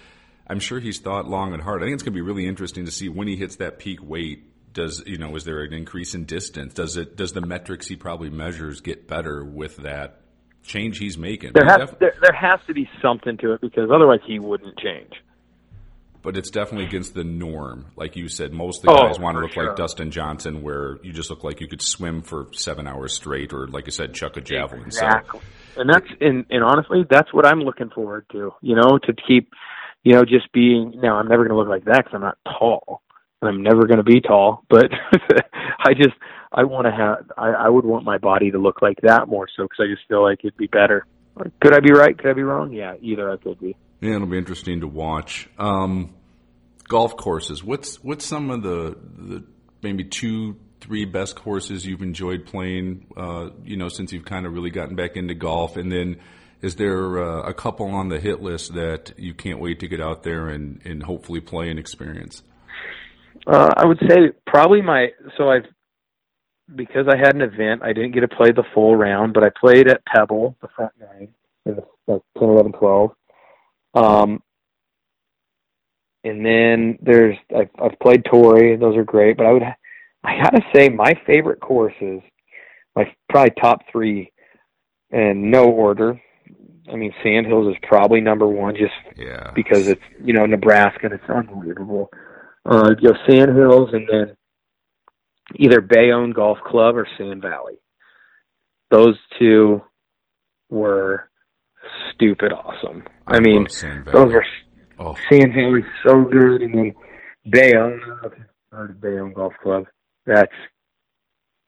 I'm 0.48 0.60
sure 0.60 0.78
he's 0.80 0.98
thought 1.00 1.26
long 1.26 1.52
and 1.54 1.62
hard. 1.62 1.82
I 1.82 1.86
think 1.86 1.94
it's 1.94 2.02
going 2.02 2.12
to 2.12 2.16
be 2.16 2.22
really 2.22 2.46
interesting 2.46 2.84
to 2.84 2.90
see 2.90 3.08
when 3.08 3.26
he 3.28 3.36
hits 3.36 3.56
that 3.56 3.78
peak 3.78 3.98
weight. 4.02 4.44
Does, 4.72 5.02
you 5.06 5.16
know, 5.18 5.34
is 5.36 5.44
there 5.44 5.62
an 5.62 5.72
increase 5.72 6.14
in 6.14 6.24
distance? 6.24 6.74
Does 6.74 6.96
it, 6.98 7.16
does 7.16 7.32
the 7.32 7.40
metrics 7.40 7.86
he 7.86 7.96
probably 7.96 8.28
measures 8.30 8.80
get 8.82 9.08
better 9.08 9.42
with 9.44 9.78
that 9.78 10.20
change 10.62 10.98
he's 10.98 11.16
making? 11.16 11.52
There 11.54 11.64
has 11.64 11.88
def- 11.90 11.98
there, 11.98 12.14
there 12.20 12.34
has 12.38 12.60
to 12.66 12.74
be 12.74 12.88
something 13.00 13.38
to 13.38 13.52
it 13.54 13.60
because 13.62 13.90
otherwise 13.92 14.20
he 14.26 14.38
wouldn't 14.38 14.76
change. 14.78 15.12
but 16.22 16.36
it's 16.36 16.50
definitely 16.50 16.84
against 16.86 17.14
the 17.14 17.24
norm. 17.24 17.86
Like 17.96 18.16
you 18.16 18.28
said, 18.28 18.52
most 18.52 18.78
of 18.84 18.86
the 18.94 19.00
Oh, 19.00 19.06
guys 19.06 19.18
want 19.18 19.36
to 19.36 19.40
look 19.40 19.52
sure. 19.52 19.68
like 19.68 19.76
Dustin 19.76 20.10
Johnson, 20.10 20.60
where 20.60 20.98
you 21.02 21.12
just 21.12 21.30
look 21.30 21.42
like 21.44 21.60
you 21.60 21.68
could 21.68 21.80
swim 21.82 22.20
for 22.20 22.48
seven 22.52 22.86
hours 22.86 23.14
straight, 23.14 23.52
or 23.54 23.68
like 23.68 23.84
I 23.86 23.90
said, 23.90 24.12
chuck 24.12 24.36
a 24.36 24.40
javelin. 24.40 24.82
Exactly. 24.82 25.40
And 25.76 25.88
that's 25.88 26.06
and, 26.20 26.44
and 26.50 26.64
honestly, 26.64 27.04
that's 27.08 27.32
what 27.32 27.46
I'm 27.46 27.60
looking 27.60 27.90
forward 27.90 28.26
to. 28.32 28.52
You 28.60 28.74
know, 28.74 28.98
to 29.04 29.14
keep, 29.26 29.52
you 30.06 30.12
know, 30.12 30.24
just 30.24 30.52
being. 30.52 31.00
Now, 31.02 31.16
I'm 31.16 31.26
never 31.26 31.42
going 31.42 31.50
to 31.50 31.58
look 31.58 31.68
like 31.68 31.84
that 31.86 32.04
because 32.04 32.12
I'm 32.14 32.20
not 32.20 32.38
tall, 32.44 33.02
and 33.42 33.48
I'm 33.48 33.60
never 33.60 33.88
going 33.88 33.96
to 33.96 34.04
be 34.04 34.20
tall. 34.20 34.62
But 34.70 34.84
I 35.80 35.94
just, 35.94 36.14
I 36.52 36.62
want 36.62 36.86
to 36.86 36.92
have. 36.92 37.28
I, 37.36 37.64
I 37.64 37.68
would 37.68 37.84
want 37.84 38.04
my 38.04 38.16
body 38.16 38.52
to 38.52 38.58
look 38.58 38.80
like 38.80 39.00
that 39.02 39.26
more 39.26 39.48
so 39.56 39.64
because 39.64 39.80
I 39.80 39.92
just 39.92 40.06
feel 40.06 40.22
like 40.22 40.38
it'd 40.44 40.56
be 40.56 40.68
better. 40.68 41.06
Could 41.60 41.74
I 41.74 41.80
be 41.80 41.92
right? 41.92 42.16
Could 42.16 42.30
I 42.30 42.34
be 42.34 42.44
wrong? 42.44 42.72
Yeah, 42.72 42.94
either 43.02 43.28
I 43.28 43.36
could 43.36 43.58
be. 43.58 43.76
Yeah, 44.00 44.14
it'll 44.14 44.28
be 44.28 44.38
interesting 44.38 44.80
to 44.82 44.86
watch. 44.86 45.48
Um, 45.58 46.14
golf 46.84 47.16
courses. 47.16 47.64
What's 47.64 47.96
what's 48.04 48.24
some 48.24 48.50
of 48.50 48.62
the 48.62 48.96
the 49.18 49.44
maybe 49.82 50.04
two 50.04 50.54
three 50.80 51.04
best 51.04 51.34
courses 51.34 51.84
you've 51.84 52.02
enjoyed 52.02 52.46
playing? 52.46 53.08
Uh, 53.16 53.48
you 53.64 53.76
know, 53.76 53.88
since 53.88 54.12
you've 54.12 54.24
kind 54.24 54.46
of 54.46 54.52
really 54.52 54.70
gotten 54.70 54.94
back 54.94 55.16
into 55.16 55.34
golf, 55.34 55.76
and 55.76 55.90
then. 55.90 56.20
Is 56.62 56.76
there 56.76 57.22
uh, 57.22 57.42
a 57.42 57.54
couple 57.54 57.86
on 57.86 58.08
the 58.08 58.18
hit 58.18 58.40
list 58.40 58.74
that 58.74 59.12
you 59.18 59.34
can't 59.34 59.58
wait 59.58 59.80
to 59.80 59.88
get 59.88 60.00
out 60.00 60.22
there 60.22 60.48
and, 60.48 60.80
and 60.84 61.02
hopefully 61.02 61.40
play 61.40 61.68
and 61.68 61.78
experience? 61.78 62.42
Uh, 63.46 63.72
I 63.76 63.86
would 63.86 63.98
say 64.08 64.32
probably 64.46 64.82
my 64.82 65.08
so 65.36 65.50
I've 65.50 65.66
because 66.74 67.06
I 67.08 67.16
had 67.16 67.34
an 67.36 67.42
event, 67.42 67.82
I 67.82 67.92
didn't 67.92 68.12
get 68.12 68.20
to 68.20 68.28
play 68.28 68.50
the 68.50 68.64
full 68.74 68.96
round, 68.96 69.34
but 69.34 69.44
I 69.44 69.50
played 69.50 69.88
at 69.88 70.04
Pebble, 70.04 70.56
the 70.60 70.68
front 70.74 70.92
nine, 70.98 71.28
in 71.64 71.78
like 72.08 72.22
10, 72.38 72.48
11, 72.48 72.72
12. 72.72 73.10
Um, 73.94 74.42
and 76.24 76.44
then 76.44 76.98
there's 77.00 77.36
I've, 77.56 77.70
I've 77.80 77.98
played 78.00 78.24
Torrey; 78.24 78.76
those 78.76 78.96
are 78.96 79.04
great. 79.04 79.36
But 79.36 79.46
I 79.46 79.52
would 79.52 79.62
I 80.24 80.42
gotta 80.42 80.62
say 80.74 80.88
my 80.88 81.14
favorite 81.26 81.60
courses, 81.60 82.20
my 82.96 83.04
probably 83.28 83.52
top 83.60 83.82
three, 83.92 84.32
and 85.12 85.50
no 85.50 85.70
order. 85.70 86.20
I 86.90 86.96
mean, 86.96 87.12
Sand 87.22 87.46
Hills 87.46 87.74
is 87.74 87.78
probably 87.82 88.20
number 88.20 88.46
one, 88.46 88.76
just 88.76 88.92
Yeah, 89.16 89.50
because 89.54 89.88
it's 89.88 90.02
you 90.22 90.32
know 90.32 90.46
Nebraska 90.46 91.06
and 91.06 91.14
it's 91.14 91.28
unbelievable. 91.28 92.10
Uh, 92.64 92.94
you 93.00 93.10
know 93.10 93.16
Sand 93.28 93.56
Hills 93.56 93.90
and 93.92 94.08
then 94.10 94.36
either 95.56 95.80
Bayonne 95.80 96.32
Golf 96.32 96.58
Club 96.66 96.96
or 96.96 97.06
Sand 97.18 97.42
Valley. 97.42 97.78
Those 98.90 99.16
two 99.38 99.82
were 100.70 101.28
stupid 102.14 102.52
awesome. 102.52 103.04
I, 103.26 103.40
mean, 103.40 103.68
Sand 103.68 104.04
Valley. 104.04 104.24
those 104.24 104.32
were 104.32 104.44
Oh, 104.98 105.14
Sand 105.30 105.52
Valley 105.54 105.84
so 106.06 106.24
good, 106.24 106.62
and 106.62 106.74
then 106.74 106.94
Bayonne, 107.50 108.00
I 108.02 108.06
don't 108.06 108.08
know 108.08 108.28
if 108.28 108.32
you've 108.38 108.46
heard 108.70 108.90
of 108.90 109.00
Bayonne 109.00 109.32
Golf 109.34 109.52
Club. 109.62 109.86
That's 110.24 110.52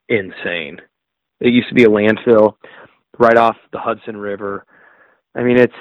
insane. 0.09 0.81
It 1.41 1.53
used 1.53 1.69
to 1.69 1.75
be 1.75 1.85
a 1.85 1.89
landfill 1.89 2.55
right 3.19 3.37
off 3.37 3.57
the 3.73 3.79
Hudson 3.79 4.17
River. 4.17 4.65
I 5.35 5.43
mean, 5.43 5.59
it's 5.59 5.75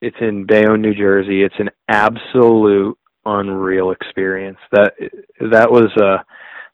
it's 0.00 0.16
in 0.20 0.46
Bayonne, 0.46 0.80
New 0.82 0.94
Jersey. 0.94 1.42
It's 1.42 1.54
an 1.58 1.70
absolute 1.88 2.96
unreal 3.24 3.90
experience. 3.90 4.58
That 4.72 4.92
that 5.50 5.70
was 5.70 5.90
uh 6.00 6.22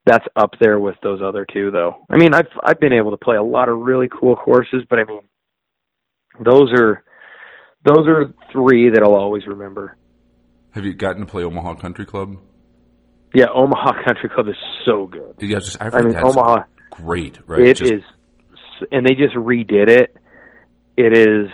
that's 0.07 0.27
up 0.37 0.51
there 0.61 0.79
with 0.79 0.97
those 1.03 1.21
other 1.23 1.47
two 1.51 1.71
though. 1.71 2.05
I 2.11 2.17
mean, 2.17 2.35
I've 2.35 2.49
I've 2.63 2.81
been 2.81 2.93
able 2.93 3.11
to 3.13 3.17
play 3.17 3.37
a 3.37 3.43
lot 3.43 3.69
of 3.69 3.79
really 3.79 4.09
cool 4.09 4.37
courses, 4.37 4.83
but 4.89 4.99
I 4.99 5.05
mean, 5.05 5.21
those 6.45 6.73
are 6.73 7.03
those 7.85 8.07
are 8.09 8.33
three 8.53 8.91
that 8.91 9.03
I'll 9.03 9.15
always 9.15 9.47
remember. 9.47 9.97
have 10.73 10.85
you 10.85 10.95
gotten 10.95 11.21
to 11.25 11.31
play 11.31 11.45
Omaha 11.45 11.75
Country 11.75 12.07
Club? 12.07 12.37
Yeah, 13.35 13.47
Omaha 13.53 14.05
Country 14.05 14.29
Club 14.33 14.49
is 14.49 14.55
so 14.87 15.07
good. 15.07 15.35
Yeah, 15.41 15.59
just 15.59 15.77
I 15.81 16.03
mean, 16.03 16.17
Omaha, 16.17 16.65
great, 16.91 17.39
right? 17.49 17.61
it 17.63 17.77
Just- 17.79 17.93
is, 17.93 18.03
and 18.93 19.05
they 19.07 19.15
just 19.15 19.35
redid 19.35 19.89
it. 19.89 20.17
It 20.97 21.17
is 21.17 21.49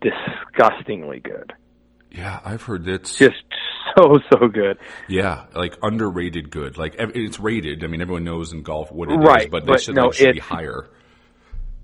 disgustingly 0.00 1.20
good. 1.20 1.52
Yeah, 2.10 2.40
I've 2.44 2.62
heard 2.62 2.84
that's 2.84 3.16
Just 3.16 3.36
so 3.96 4.18
so 4.32 4.48
good. 4.48 4.78
yeah, 5.08 5.44
like 5.54 5.76
underrated 5.82 6.50
good. 6.50 6.76
Like 6.76 6.96
it's 6.98 7.38
rated. 7.38 7.84
I 7.84 7.86
mean, 7.86 8.00
everyone 8.00 8.24
knows 8.24 8.52
in 8.52 8.62
golf 8.62 8.90
what 8.90 9.10
it 9.10 9.20
is, 9.20 9.24
Right, 9.24 9.50
but 9.50 9.64
they 9.64 9.72
but 9.72 9.80
should, 9.82 9.94
no, 9.94 10.06
like, 10.06 10.14
should 10.14 10.34
be 10.34 10.40
higher. 10.40 10.88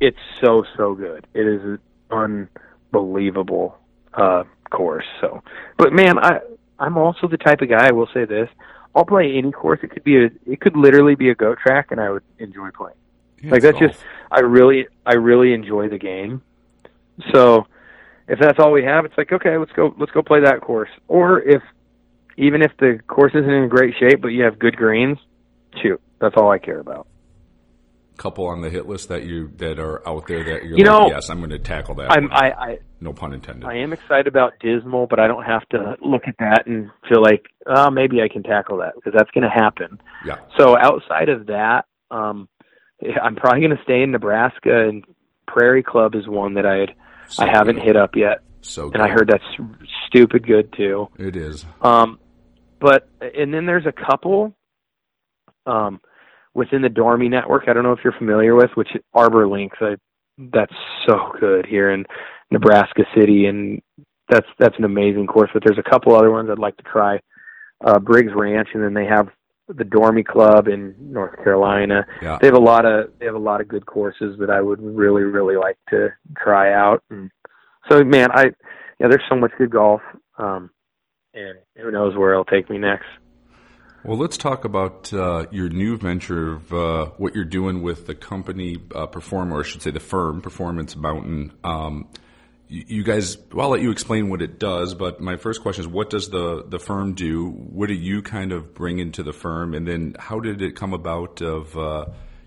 It's 0.01 0.19
so 0.45 0.65
so 0.77 0.95
good. 0.95 1.27
It 1.33 1.47
is 1.47 1.63
an 1.63 2.49
unbelievable 2.93 3.79
uh 4.15 4.45
course. 4.71 5.05
So, 5.21 5.43
but 5.79 5.93
man, 5.93 6.19
I 6.19 6.41
I'm 6.79 6.99
also 6.99 7.29
the 7.29 7.37
type 7.39 7.61
of 7.61 7.69
guy. 7.69 7.87
I 7.89 7.93
will 7.93 8.09
say 8.13 8.25
this: 8.25 8.49
I'll 8.95 9.05
play 9.07 9.37
any 9.37 9.53
course. 9.53 9.79
It 9.83 9.91
could 9.91 10.05
be 10.05 10.17
a 10.17 10.31
it 10.45 10.61
could 10.61 10.77
literally 10.77 11.15
be 11.15 11.31
a 11.31 11.35
goat 11.35 11.59
track, 11.59 11.89
and 11.93 12.01
I 12.01 12.11
would 12.11 12.25
enjoy 12.39 12.71
playing. 12.71 12.97
Yeah, 13.43 13.53
like 13.53 13.63
that's 13.63 13.79
golf. 13.79 13.93
just 13.93 14.05
I 14.31 14.41
really 14.41 14.87
I 15.05 15.15
really 15.15 15.53
enjoy 15.55 15.89
the 15.89 15.99
game. 15.99 16.43
So 17.33 17.67
if 18.29 18.39
that's 18.41 18.59
all 18.59 18.73
we 18.73 18.85
have, 18.85 19.05
it's 19.05 19.15
like 19.17 19.33
okay, 19.33 19.57
let's 19.59 19.73
go 19.73 19.95
let's 19.99 20.13
go 20.13 20.23
play 20.23 20.41
that 20.45 20.61
course. 20.61 20.91
Or 21.09 21.41
if 21.41 21.63
even 22.37 22.63
if 22.63 22.73
the 22.79 22.99
course 23.07 23.33
isn't 23.35 23.51
in 23.51 23.69
great 23.69 23.95
shape 23.99 24.21
but 24.21 24.29
you 24.29 24.45
have 24.45 24.59
good 24.59 24.77
greens, 24.77 25.19
shoot, 25.83 26.01
that's 26.21 26.35
all 26.37 26.51
I 26.51 26.59
care 26.59 26.81
about. 26.81 27.07
couple 28.17 28.47
on 28.47 28.61
the 28.63 28.71
hit 28.71 28.87
list 28.87 29.09
that 29.09 29.25
you 29.25 29.53
that 29.59 29.79
are 29.79 30.07
out 30.09 30.27
there 30.27 30.43
that 30.45 30.65
you're 30.65 30.79
You 30.79 30.85
like, 30.85 31.03
know, 31.03 31.09
yes, 31.09 31.29
I'm 31.29 31.39
going 31.39 31.51
to 31.51 31.59
tackle 31.59 31.95
that. 31.97 32.11
I'm. 32.11 32.31
I, 32.33 32.51
I 32.53 32.79
no 33.01 33.13
pun 33.13 33.35
intended. 33.35 33.65
I 33.69 33.77
am 33.77 33.93
excited 33.93 34.27
about 34.27 34.55
Dismal, 34.61 35.07
but 35.07 35.21
I 35.21 35.27
don't 35.27 35.45
have 35.45 35.69
to 35.71 35.97
look 36.03 36.23
at 36.27 36.35
that 36.39 36.67
and 36.67 36.91
feel 37.09 37.23
like 37.23 37.45
oh 37.67 37.91
maybe 37.91 38.23
I 38.23 38.29
can 38.33 38.43
tackle 38.43 38.79
that 38.79 38.95
because 38.97 39.13
that's 39.17 39.31
going 39.33 39.45
to 39.45 39.51
happen. 39.51 40.01
yeah, 40.25 40.37
So 40.59 40.77
outside 40.79 41.29
of 41.29 41.47
that, 41.47 41.85
um, 42.11 42.49
I'm 43.23 43.37
probably 43.37 43.61
going 43.61 43.77
to 43.77 43.83
stay 43.85 44.03
in 44.03 44.11
Nebraska 44.13 44.89
and 44.89 45.05
Prairie 45.47 45.83
Club 45.83 46.15
is 46.15 46.27
one 46.27 46.55
that 46.55 46.65
I 46.67 46.77
had 46.77 46.95
So 47.29 47.45
I 47.45 47.49
haven't 47.49 47.77
good. 47.77 47.85
hit 47.85 47.97
up 47.97 48.17
yet. 48.17 48.39
So 48.61 48.91
and 48.93 49.03
I 49.03 49.09
heard 49.09 49.29
that's 49.29 49.45
stupid 50.07 50.47
good 50.47 50.73
too. 50.77 51.09
it 51.19 51.37
is. 51.37 51.65
Um, 51.83 52.19
but 52.81 53.09
and 53.21 53.53
then 53.55 53.67
there's 53.67 53.87
a 53.87 53.93
couple 53.93 54.55
um, 55.67 56.01
within 56.55 56.83
the 56.83 56.89
Dormie 56.89 57.31
network. 57.31 57.65
I 57.69 57.73
don't 57.73 57.85
know 57.85 57.93
if 57.93 58.01
you're 58.03 58.13
familiar 58.13 58.55
with 58.55 58.71
which 58.75 58.89
Arbor 59.15 59.47
Links. 59.47 59.77
I, 59.81 59.97
that's 60.39 60.75
so 61.07 61.33
good 61.41 61.67
here 61.67 61.91
in 61.91 62.05
Nebraska 62.51 63.05
City, 63.17 63.47
and 63.47 63.81
that's 64.29 64.47
that's 64.59 64.77
an 64.79 64.85
amazing 64.85 65.27
course. 65.27 65.51
But 65.53 65.63
there's 65.65 65.79
a 65.79 65.89
couple 65.89 66.15
other 66.17 66.31
ones 66.31 66.49
I'd 66.51 66.59
like 66.59 66.77
to 66.79 66.83
try. 66.83 67.21
Uh, 67.85 67.99
Briggs 67.99 68.33
Ranch, 68.35 68.69
and 68.75 68.83
then 68.83 68.95
they 68.95 69.07
have 69.07 69.29
the 69.69 69.85
Dormie 69.85 70.25
Club 70.25 70.69
in 70.69 70.95
North 70.99 71.37
Carolina. 71.43 72.07
Yeah, 72.23 72.39
They 72.41 72.47
have 72.47 72.55
a 72.57 72.61
lot 72.61 72.85
of 72.85 73.11
they 73.19 73.27
have 73.27 73.35
a 73.35 73.39
lot 73.39 73.61
of 73.61 73.69
good 73.69 73.87
courses 73.87 74.39
that 74.39 74.51
I 74.51 74.61
would 74.61 74.81
really 74.81 75.23
really 75.23 75.57
like 75.57 75.79
to 75.91 76.09
try 76.37 76.73
out. 76.73 77.03
And 77.11 77.31
so 77.91 78.05
man, 78.05 78.31
I 78.33 78.47
yeah, 79.01 79.09
there's 79.09 79.25
so 79.29 79.37
much 79.37 79.53
good 79.59 79.71
golf, 79.71 80.01
um, 80.39 80.71
and 81.35 81.59
who 81.77 81.91
knows 81.91 82.17
where 82.17 82.33
it'll 82.33 82.45
take 82.45 82.71
me 82.71 82.79
next. 82.79 83.07
Well, 84.05 84.19
let's 84.19 84.37
talk 84.37 84.65
about 84.65 85.13
uh, 85.13 85.47
your 85.51 85.69
new 85.69 85.97
venture 85.97 86.53
of 86.53 86.73
uh, 86.73 87.07
what 87.17 87.35
you're 87.35 87.45
doing 87.45 87.83
with 87.83 88.07
the 88.07 88.15
company 88.15 88.77
uh, 88.95 89.07
Perform, 89.07 89.53
or 89.53 89.61
I 89.61 89.63
should 89.65 89.83
say 89.83 89.91
the 89.91 89.99
firm 89.99 90.41
Performance 90.41 90.95
Mountain. 90.95 91.53
Um, 91.65 92.09
you, 92.69 93.05
guys, 93.05 93.39
well, 93.53 93.67
I'll 93.67 93.73
let 93.73 93.81
you 93.81 93.91
explain 93.91 94.29
what 94.29 94.43
it 94.43 94.59
does. 94.59 94.95
But 94.95 95.21
my 95.21 95.37
first 95.37 95.63
question 95.63 95.83
is, 95.83 95.89
what 95.89 96.11
does 96.11 96.31
the 96.31 96.65
the 96.67 96.79
firm 96.79 97.15
do? 97.15 97.49
What 97.49 97.89
do 97.89 97.95
you 97.95 98.23
kind 98.23 98.53
of 98.53 98.75
bring 98.75 98.99
into 98.99 99.23
the 99.23 99.33
firm, 99.33 99.75
and 99.75 99.87
then 99.87 100.17
how 100.19 100.41
did 100.41 100.61
it 100.61 100.75
come 100.75 100.93
about 100.93 101.41
of 101.43 101.77
uh, 101.77 102.07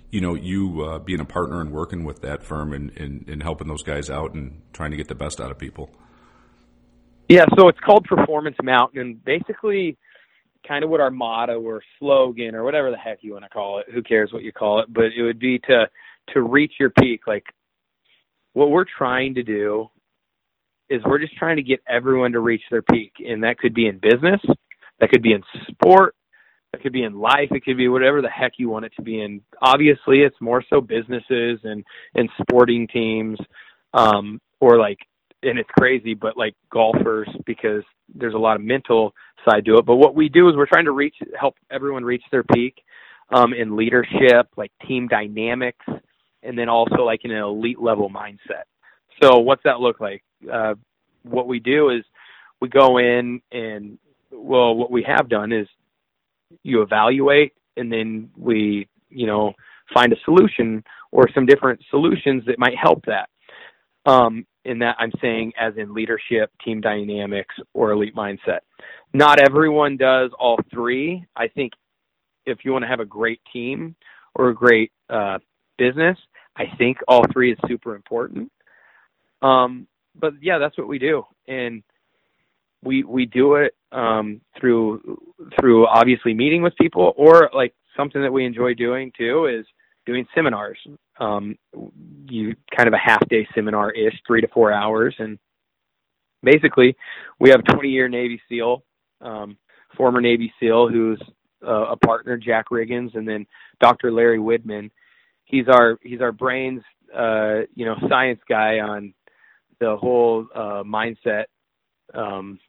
you 0.10 0.20
know 0.20 0.36
you 0.36 0.82
uh, 0.82 1.00
being 1.00 1.22
a 1.22 1.26
partner 1.26 1.62
and 1.62 1.72
working 1.72 2.04
with 2.04 2.22
that 2.22 2.44
firm 2.44 2.74
and, 2.74 2.92
and, 2.98 3.30
and 3.30 3.42
helping 3.42 3.68
those 3.68 3.84
guys 3.84 4.10
out 4.10 4.34
and 4.34 4.62
trying 4.74 4.92
to 4.92 4.98
get 4.98 5.08
the 5.08 5.16
best 5.16 5.40
out 5.40 5.52
of 5.52 5.58
people? 5.58 5.90
Yeah, 7.30 7.46
so 7.58 7.70
it's 7.70 7.80
called 7.80 8.06
Performance 8.06 8.58
Mountain, 8.62 9.00
and 9.00 9.24
basically 9.24 9.98
kind 10.68 10.84
of 10.84 10.90
what 10.90 11.00
our 11.00 11.12
motto 11.12 11.62
or 11.62 11.82
slogan 11.98 12.56
or 12.56 12.64
whatever 12.64 12.92
the 12.92 12.98
heck 12.98 13.20
you 13.22 13.34
want 13.34 13.46
to 13.46 13.50
call 13.50 13.80
it. 13.80 13.86
Who 13.94 14.04
cares 14.04 14.34
what 14.34 14.44
you 14.44 14.52
call 14.52 14.82
it? 14.82 14.92
But 14.92 15.06
it 15.16 15.24
would 15.24 15.40
be 15.40 15.60
to 15.60 15.90
to 16.34 16.42
reach 16.42 16.74
your 16.78 16.90
peak. 16.90 17.22
Like 17.26 17.46
what 18.52 18.70
we're 18.70 18.86
trying 18.98 19.36
to 19.36 19.44
do 19.44 19.90
is 20.90 21.02
we're 21.06 21.20
just 21.20 21.36
trying 21.36 21.58
to 21.58 21.64
get 21.64 21.82
everyone 21.88 22.32
to 22.32 22.40
reach 22.40 22.64
their 22.72 22.82
peak, 22.82 23.14
and 23.20 23.44
that 23.44 23.58
could 23.58 23.74
be 23.74 23.88
in 23.88 24.00
business, 24.00 24.42
that 25.00 25.10
could 25.10 25.22
be 25.22 25.34
in 25.34 25.44
sport, 25.70 26.16
that 26.72 26.82
could 26.82 26.94
be 26.94 27.04
in 27.04 27.20
life, 27.20 27.50
it 27.52 27.64
could 27.64 27.78
be 27.78 27.88
whatever 27.88 28.22
the 28.22 28.30
heck 28.30 28.54
you 28.58 28.70
want 28.70 28.86
it 28.86 28.94
to 28.96 29.02
be 29.02 29.22
in. 29.22 29.42
Obviously, 29.62 30.22
it's 30.22 30.40
more 30.40 30.64
so 30.70 30.82
businesses 30.82 31.60
and 31.64 31.84
and 32.16 32.30
sporting 32.42 32.88
teams, 32.88 33.38
um, 33.94 34.40
or 34.60 34.78
like 34.78 35.00
and 35.44 35.58
it's 35.58 35.70
crazy, 35.78 36.14
but 36.14 36.38
like 36.38 36.56
golfers 36.72 37.30
because 37.46 37.84
there's 38.14 38.34
a 38.34 38.38
lot 38.38 38.56
of 38.56 38.62
mental 38.62 39.14
side 39.48 39.66
to 39.66 39.78
it. 39.78 39.86
But 39.86 39.96
what 39.96 40.16
we 40.16 40.30
do 40.30 40.50
is 40.50 40.56
we're 40.56 40.66
trying 40.66 40.86
to 40.86 40.92
reach, 40.92 41.16
help 41.40 41.56
everyone 41.72 42.04
reach 42.04 42.24
their 42.32 42.44
peak 42.44 42.82
um, 43.34 43.54
in 43.54 43.76
leadership, 43.76 44.48
like 44.58 44.72
team 44.88 45.08
dynamics, 45.08 45.86
and 46.44 46.58
then 46.58 46.70
also 46.70 47.04
like 47.04 47.22
in 47.24 47.32
an 47.32 47.42
elite 47.42 47.80
level 47.80 48.10
mindset. 48.10 48.64
So 49.22 49.40
what's 49.40 49.64
that 49.64 49.80
look 49.80 50.00
like? 50.00 50.24
Uh, 50.52 50.76
what 51.24 51.48
we 51.48 51.60
do 51.60 51.90
is 51.90 52.04
we 52.62 52.70
go 52.70 52.98
in 52.98 53.42
and 53.52 53.98
well, 54.32 54.76
what 54.76 54.92
we 54.92 55.04
have 55.04 55.30
done 55.30 55.52
is 55.52 55.68
you 56.64 56.82
evaluate 56.82 57.54
and 57.78 57.92
then 57.92 58.30
we, 58.38 58.88
you 59.10 59.26
know, 59.26 59.54
find 59.94 60.14
a 60.14 60.18
solution 60.26 60.84
or 61.12 61.28
some 61.34 61.46
different 61.46 61.80
solutions 61.90 62.44
that 62.46 62.60
might 62.60 62.78
help 62.78 63.04
that. 63.06 63.30
Um, 64.06 64.46
in 64.66 64.80
that 64.80 64.96
I'm 65.00 65.12
saying 65.22 65.54
as 65.60 65.74
in 65.78 65.94
leadership, 65.94 66.52
team 66.64 66.82
dynamics, 66.82 67.56
or 67.74 67.92
elite 67.92 68.16
mindset. 68.16 68.60
Not 69.14 69.40
everyone 69.40 69.98
does 69.98 70.32
all 70.38 70.60
three. 70.72 71.26
I 71.36 71.48
think 71.48 71.74
if 72.46 72.60
you 72.64 72.72
want 72.72 72.84
to 72.84 72.88
have 72.88 73.00
a 73.00 73.06
great 73.06 73.42
team 73.52 73.96
or 74.36 74.50
a 74.50 74.54
great 74.54 74.92
uh, 75.10 75.40
business, 75.78 76.18
I 76.56 76.66
think 76.78 76.98
all 77.08 77.24
three 77.32 77.54
is 77.54 77.58
super 77.68 77.96
important. 77.96 78.52
Um, 79.42 79.88
but 80.20 80.34
yeah, 80.42 80.58
that's 80.58 80.78
what 80.78 80.88
we 80.88 81.00
do, 81.00 81.24
and 81.48 81.84
we 82.84 83.04
we 83.04 83.26
do 83.26 83.56
it 83.56 83.76
um, 83.92 84.42
through 84.60 85.20
through 85.60 85.88
obviously 85.88 86.34
meeting 86.34 86.62
with 86.62 86.76
people, 86.80 87.14
or 87.18 87.50
like 87.54 87.74
something 87.96 88.22
that 88.22 88.32
we 88.32 88.46
enjoy 88.46 88.74
doing 88.74 89.12
too 89.18 89.48
is 89.48 89.66
doing 90.06 90.26
seminars. 90.34 90.78
Um, 91.20 91.58
you 92.30 92.56
kind 92.76 92.88
of 92.88 92.94
a 92.94 92.98
half 92.98 93.28
day 93.30 93.48
seminar 93.54 93.92
ish, 93.92 94.14
three 94.26 94.42
to 94.42 94.48
four 94.48 94.72
hours, 94.72 95.16
and 95.20 95.38
basically 96.44 96.96
we 97.40 97.50
have 97.50 97.60
a 97.60 97.72
20 97.72 97.90
year 97.90 98.08
Navy 98.08 98.42
SEAL, 98.48 98.84
um, 99.22 99.58
former 99.98 100.22
Navy 100.22 100.54
SEAL 100.60 100.90
who's 100.90 101.22
uh, 101.66 101.92
a 101.92 101.98
partner, 101.98 102.38
Jack 102.38 102.68
Riggins, 102.72 103.16
and 103.16 103.28
then 103.28 103.46
Dr. 103.82 104.12
Larry 104.12 104.40
Widman. 104.40 104.92
He's 105.46 105.68
our 105.68 105.98
he's 106.02 106.22
our 106.22 106.32
brains, 106.32 106.82
uh, 107.16 107.62
you 107.76 107.86
know, 107.86 107.96
science 108.08 108.40
guy 108.48 108.80
on 108.80 109.14
the 109.80 109.96
whole 109.98 110.48
uh, 110.54 110.84
mindset. 110.84 111.46
Um, 112.14 112.60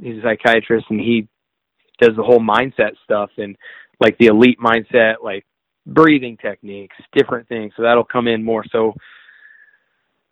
he's 0.00 0.18
a 0.18 0.22
psychiatrist, 0.22 0.86
and 0.90 1.00
he 1.00 1.28
does 2.00 2.16
the 2.16 2.22
whole 2.22 2.40
mindset 2.40 2.92
stuff 3.04 3.30
and 3.36 3.56
like 4.00 4.16
the 4.18 4.26
elite 4.26 4.58
mindset, 4.58 5.16
like 5.22 5.44
breathing 5.86 6.36
techniques, 6.40 6.96
different 7.16 7.48
things. 7.48 7.72
So 7.76 7.82
that'll 7.82 8.04
come 8.04 8.26
in 8.26 8.42
more 8.42 8.64
so, 8.72 8.94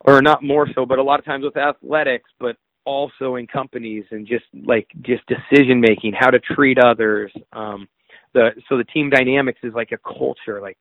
or 0.01 0.21
not 0.21 0.43
more 0.43 0.67
so, 0.73 0.85
but 0.85 0.99
a 0.99 1.03
lot 1.03 1.19
of 1.19 1.25
times 1.25 1.43
with 1.43 1.57
athletics, 1.57 2.29
but 2.39 2.55
also 2.85 3.35
in 3.35 3.45
companies 3.45 4.05
and 4.11 4.27
just 4.27 4.45
like 4.65 4.87
just 5.01 5.21
decision 5.27 5.79
making, 5.79 6.13
how 6.17 6.29
to 6.29 6.39
treat 6.39 6.79
others. 6.79 7.31
Um, 7.53 7.87
the 8.33 8.49
so 8.67 8.77
the 8.77 8.83
team 8.85 9.09
dynamics 9.09 9.59
is 9.63 9.73
like 9.73 9.91
a 9.91 9.97
culture. 9.97 10.61
Like 10.61 10.77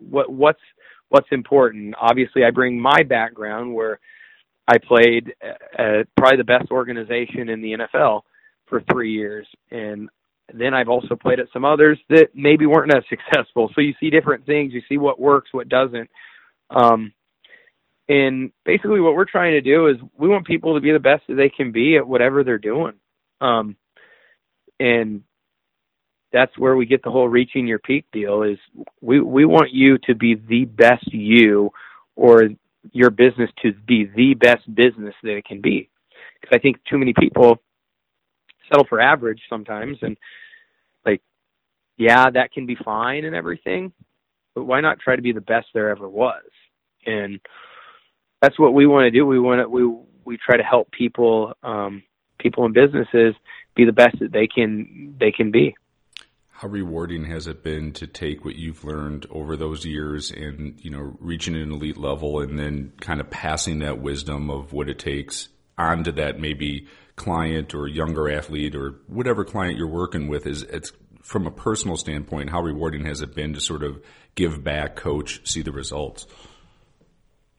what 0.00 0.30
what's 0.30 0.60
what's 1.08 1.28
important. 1.30 1.94
Obviously, 2.00 2.44
I 2.44 2.50
bring 2.50 2.78
my 2.78 3.02
background 3.02 3.74
where 3.74 4.00
I 4.68 4.78
played 4.78 5.34
at 5.78 6.08
probably 6.16 6.38
the 6.38 6.44
best 6.44 6.70
organization 6.70 7.48
in 7.48 7.62
the 7.62 7.76
NFL 7.78 8.22
for 8.66 8.82
three 8.90 9.12
years, 9.12 9.46
and 9.70 10.08
then 10.52 10.74
I've 10.74 10.88
also 10.88 11.14
played 11.14 11.40
at 11.40 11.46
some 11.52 11.64
others 11.64 11.98
that 12.08 12.28
maybe 12.34 12.66
weren't 12.66 12.94
as 12.94 13.04
successful. 13.08 13.70
So 13.74 13.80
you 13.80 13.94
see 14.00 14.10
different 14.10 14.46
things, 14.46 14.72
you 14.72 14.82
see 14.88 14.98
what 14.98 15.20
works, 15.20 15.50
what 15.52 15.68
doesn't. 15.68 16.10
Um, 16.70 17.12
and 18.08 18.52
basically, 18.64 19.00
what 19.00 19.14
we're 19.14 19.24
trying 19.24 19.52
to 19.52 19.60
do 19.60 19.88
is 19.88 19.96
we 20.16 20.28
want 20.28 20.46
people 20.46 20.74
to 20.74 20.80
be 20.80 20.92
the 20.92 20.98
best 21.00 21.24
that 21.28 21.34
they 21.34 21.48
can 21.48 21.72
be 21.72 21.96
at 21.96 22.06
whatever 22.06 22.44
they're 22.44 22.58
doing. 22.58 22.94
Um, 23.40 23.76
and 24.78 25.22
that's 26.32 26.56
where 26.58 26.76
we 26.76 26.86
get 26.86 27.02
the 27.02 27.10
whole 27.10 27.28
reaching 27.28 27.66
your 27.66 27.78
peak 27.78 28.04
deal 28.12 28.42
is 28.42 28.58
we 29.00 29.20
we 29.20 29.44
want 29.44 29.72
you 29.72 29.98
to 30.04 30.14
be 30.14 30.34
the 30.34 30.64
best 30.66 31.12
you 31.12 31.70
or 32.14 32.48
your 32.92 33.10
business 33.10 33.50
to 33.62 33.72
be 33.86 34.10
the 34.14 34.34
best 34.34 34.62
business 34.74 35.14
that 35.22 35.36
it 35.36 35.44
can 35.44 35.60
be. 35.60 35.88
Because 36.40 36.56
i 36.56 36.60
think 36.60 36.76
too 36.88 36.98
many 36.98 37.14
people 37.18 37.58
settle 38.68 38.86
for 38.88 39.00
average 39.00 39.40
sometimes 39.48 39.96
and 40.02 40.16
like 41.04 41.22
yeah 41.96 42.28
that 42.30 42.52
can 42.52 42.66
be 42.66 42.76
fine 42.84 43.24
and 43.24 43.34
everything 43.34 43.92
but 44.56 44.64
why 44.64 44.80
not 44.80 44.98
try 44.98 45.14
to 45.14 45.22
be 45.22 45.32
the 45.32 45.40
best 45.42 45.68
there 45.74 45.90
ever 45.90 46.08
was? 46.08 46.42
And 47.04 47.38
that's 48.40 48.58
what 48.58 48.72
we 48.72 48.86
want 48.86 49.04
to 49.04 49.10
do. 49.10 49.24
We 49.26 49.38
want 49.38 49.60
to 49.60 49.68
we 49.68 49.86
we 50.24 50.38
try 50.38 50.56
to 50.56 50.62
help 50.64 50.90
people 50.90 51.52
um 51.62 52.02
people 52.40 52.64
in 52.64 52.72
businesses 52.72 53.34
be 53.76 53.84
the 53.84 53.92
best 53.92 54.18
that 54.18 54.32
they 54.32 54.48
can 54.48 55.14
they 55.20 55.30
can 55.30 55.50
be 55.52 55.76
how 56.58 56.68
rewarding 56.68 57.26
has 57.26 57.46
it 57.46 57.62
been 57.62 57.92
to 57.92 58.06
take 58.06 58.42
what 58.42 58.56
you've 58.56 58.82
learned 58.82 59.26
over 59.30 59.56
those 59.56 59.84
years 59.84 60.30
and 60.30 60.82
you 60.82 60.90
know 60.90 61.14
reaching 61.20 61.54
an 61.54 61.70
elite 61.70 61.98
level 61.98 62.40
and 62.40 62.58
then 62.58 62.92
kind 62.98 63.20
of 63.20 63.28
passing 63.28 63.80
that 63.80 64.00
wisdom 64.00 64.48
of 64.48 64.72
what 64.72 64.88
it 64.88 64.98
takes 64.98 65.48
onto 65.76 66.10
that 66.12 66.40
maybe 66.40 66.86
client 67.14 67.74
or 67.74 67.86
younger 67.86 68.30
athlete 68.30 68.74
or 68.74 69.00
whatever 69.06 69.44
client 69.44 69.76
you're 69.76 69.86
working 69.86 70.28
with 70.28 70.46
is 70.46 70.62
it's 70.62 70.92
from 71.20 71.46
a 71.46 71.50
personal 71.50 71.96
standpoint 71.96 72.48
how 72.48 72.62
rewarding 72.62 73.04
has 73.04 73.20
it 73.20 73.34
been 73.34 73.52
to 73.52 73.60
sort 73.60 73.82
of 73.82 74.00
give 74.34 74.64
back 74.64 74.96
coach 74.96 75.46
see 75.46 75.60
the 75.60 75.72
results? 75.72 76.26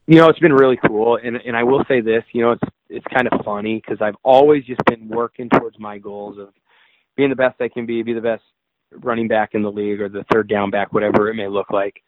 You 0.08 0.16
know 0.16 0.28
it's 0.28 0.40
been 0.40 0.54
really 0.54 0.78
cool. 0.84 1.18
And 1.22 1.36
and 1.36 1.56
I 1.56 1.62
will 1.62 1.84
say 1.86 2.00
this 2.00 2.24
you 2.32 2.42
know 2.42 2.52
it's 2.52 2.64
it's 2.88 3.06
kind 3.14 3.28
of 3.30 3.44
funny 3.44 3.80
cuz 3.80 3.98
I've 4.00 4.16
always 4.24 4.64
just 4.64 4.84
been 4.86 5.06
working 5.06 5.50
towards 5.50 5.78
my 5.78 5.98
goals 5.98 6.36
of 6.38 6.48
being 7.16 7.30
the 7.30 7.36
best 7.36 7.60
I 7.60 7.68
can 7.68 7.86
be 7.86 8.02
be 8.02 8.12
the 8.12 8.20
best 8.20 8.42
running 8.92 9.28
back 9.28 9.50
in 9.54 9.62
the 9.62 9.70
league 9.70 10.00
or 10.00 10.08
the 10.08 10.24
third 10.32 10.48
down 10.48 10.70
back 10.70 10.92
whatever 10.92 11.28
it 11.28 11.34
may 11.34 11.48
look 11.48 11.70
like 11.70 12.02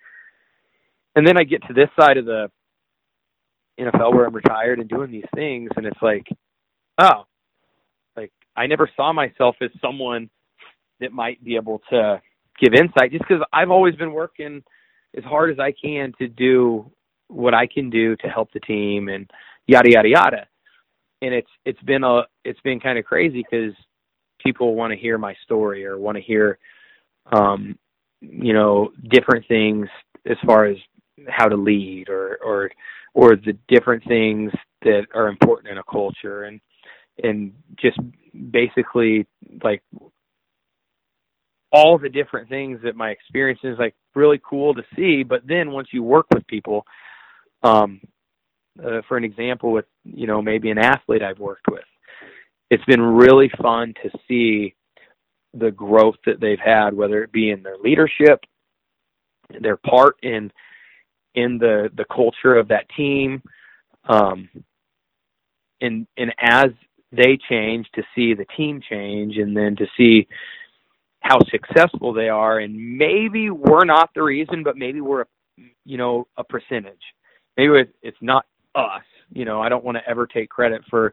and 1.14 1.26
then 1.26 1.36
I 1.36 1.44
get 1.44 1.62
to 1.66 1.74
this 1.74 1.88
side 1.98 2.16
of 2.16 2.24
the 2.24 2.50
NFL 3.78 4.14
where 4.14 4.26
I'm 4.26 4.34
retired 4.34 4.78
and 4.78 4.88
doing 4.88 5.10
these 5.10 5.24
things 5.34 5.70
and 5.76 5.86
it's 5.86 6.00
like 6.02 6.26
oh 6.98 7.24
like 8.16 8.32
I 8.56 8.66
never 8.66 8.88
saw 8.96 9.12
myself 9.12 9.56
as 9.60 9.70
someone 9.80 10.30
that 11.00 11.12
might 11.12 11.42
be 11.42 11.56
able 11.56 11.80
to 11.90 12.20
give 12.60 12.74
insight 12.74 13.12
just 13.12 13.24
because 13.26 13.42
I've 13.52 13.70
always 13.70 13.94
been 13.96 14.12
working 14.12 14.62
as 15.16 15.24
hard 15.24 15.50
as 15.50 15.58
I 15.58 15.72
can 15.72 16.12
to 16.18 16.28
do 16.28 16.90
what 17.28 17.54
I 17.54 17.66
can 17.66 17.90
do 17.90 18.16
to 18.16 18.28
help 18.28 18.52
the 18.52 18.60
team 18.60 19.08
and 19.08 19.30
yada 19.66 19.90
yada 19.90 20.08
yada. 20.08 20.46
And 21.22 21.34
it's 21.34 21.50
it's 21.64 21.82
been 21.82 22.04
a 22.04 22.22
it's 22.44 22.60
been 22.60 22.80
kind 22.80 22.98
of 22.98 23.04
crazy 23.04 23.44
because 23.48 23.74
people 24.42 24.74
want 24.74 24.92
to 24.92 24.98
hear 24.98 25.18
my 25.18 25.34
story 25.44 25.84
or 25.84 25.98
want 25.98 26.16
to 26.16 26.22
hear 26.22 26.58
um 27.32 27.78
you 28.20 28.52
know 28.52 28.90
different 29.08 29.46
things 29.48 29.88
as 30.26 30.36
far 30.46 30.66
as 30.66 30.76
how 31.28 31.48
to 31.48 31.56
lead 31.56 32.08
or 32.08 32.38
or 32.42 32.70
or 33.14 33.36
the 33.36 33.56
different 33.68 34.04
things 34.04 34.52
that 34.82 35.06
are 35.14 35.28
important 35.28 35.70
in 35.70 35.78
a 35.78 35.82
culture 35.84 36.44
and 36.44 36.60
and 37.22 37.52
just 37.76 37.98
basically 38.50 39.26
like 39.62 39.82
all 41.72 41.98
the 41.98 42.08
different 42.08 42.48
things 42.48 42.80
that 42.82 42.96
my 42.96 43.10
experience 43.10 43.60
is 43.62 43.78
like 43.78 43.94
really 44.14 44.40
cool 44.48 44.74
to 44.74 44.82
see 44.96 45.22
but 45.22 45.46
then 45.46 45.70
once 45.70 45.88
you 45.92 46.02
work 46.02 46.26
with 46.34 46.46
people 46.46 46.84
um 47.62 48.00
uh, 48.82 49.02
for 49.08 49.16
an 49.16 49.24
example 49.24 49.72
with 49.72 49.84
you 50.04 50.26
know 50.26 50.40
maybe 50.40 50.70
an 50.70 50.78
athlete 50.78 51.22
I've 51.22 51.38
worked 51.38 51.66
with 51.70 51.84
it's 52.70 52.84
been 52.84 53.02
really 53.02 53.50
fun 53.60 53.94
to 54.02 54.10
see 54.28 54.74
the 55.54 55.70
growth 55.70 56.16
that 56.26 56.40
they've 56.40 56.60
had, 56.64 56.94
whether 56.94 57.22
it 57.22 57.32
be 57.32 57.50
in 57.50 57.62
their 57.62 57.76
leadership, 57.76 58.40
their 59.60 59.76
part 59.76 60.16
in 60.22 60.50
in 61.34 61.58
the 61.58 61.90
the 61.96 62.04
culture 62.04 62.54
of 62.54 62.68
that 62.68 62.88
team, 62.96 63.42
um, 64.08 64.48
and 65.80 66.06
and 66.16 66.32
as 66.40 66.70
they 67.12 67.36
change, 67.48 67.88
to 67.94 68.02
see 68.14 68.34
the 68.34 68.46
team 68.56 68.80
change, 68.88 69.36
and 69.36 69.56
then 69.56 69.74
to 69.76 69.86
see 69.96 70.28
how 71.20 71.38
successful 71.50 72.12
they 72.12 72.28
are, 72.28 72.60
and 72.60 72.96
maybe 72.96 73.50
we're 73.50 73.84
not 73.84 74.10
the 74.14 74.22
reason, 74.22 74.62
but 74.62 74.76
maybe 74.76 75.00
we're 75.00 75.22
a 75.22 75.26
you 75.84 75.98
know 75.98 76.26
a 76.36 76.44
percentage. 76.44 77.02
Maybe 77.56 77.90
it's 78.02 78.16
not 78.20 78.46
us. 78.76 79.02
You 79.32 79.44
know, 79.44 79.60
I 79.60 79.68
don't 79.68 79.84
want 79.84 79.96
to 79.98 80.08
ever 80.08 80.26
take 80.26 80.48
credit 80.48 80.82
for 80.88 81.12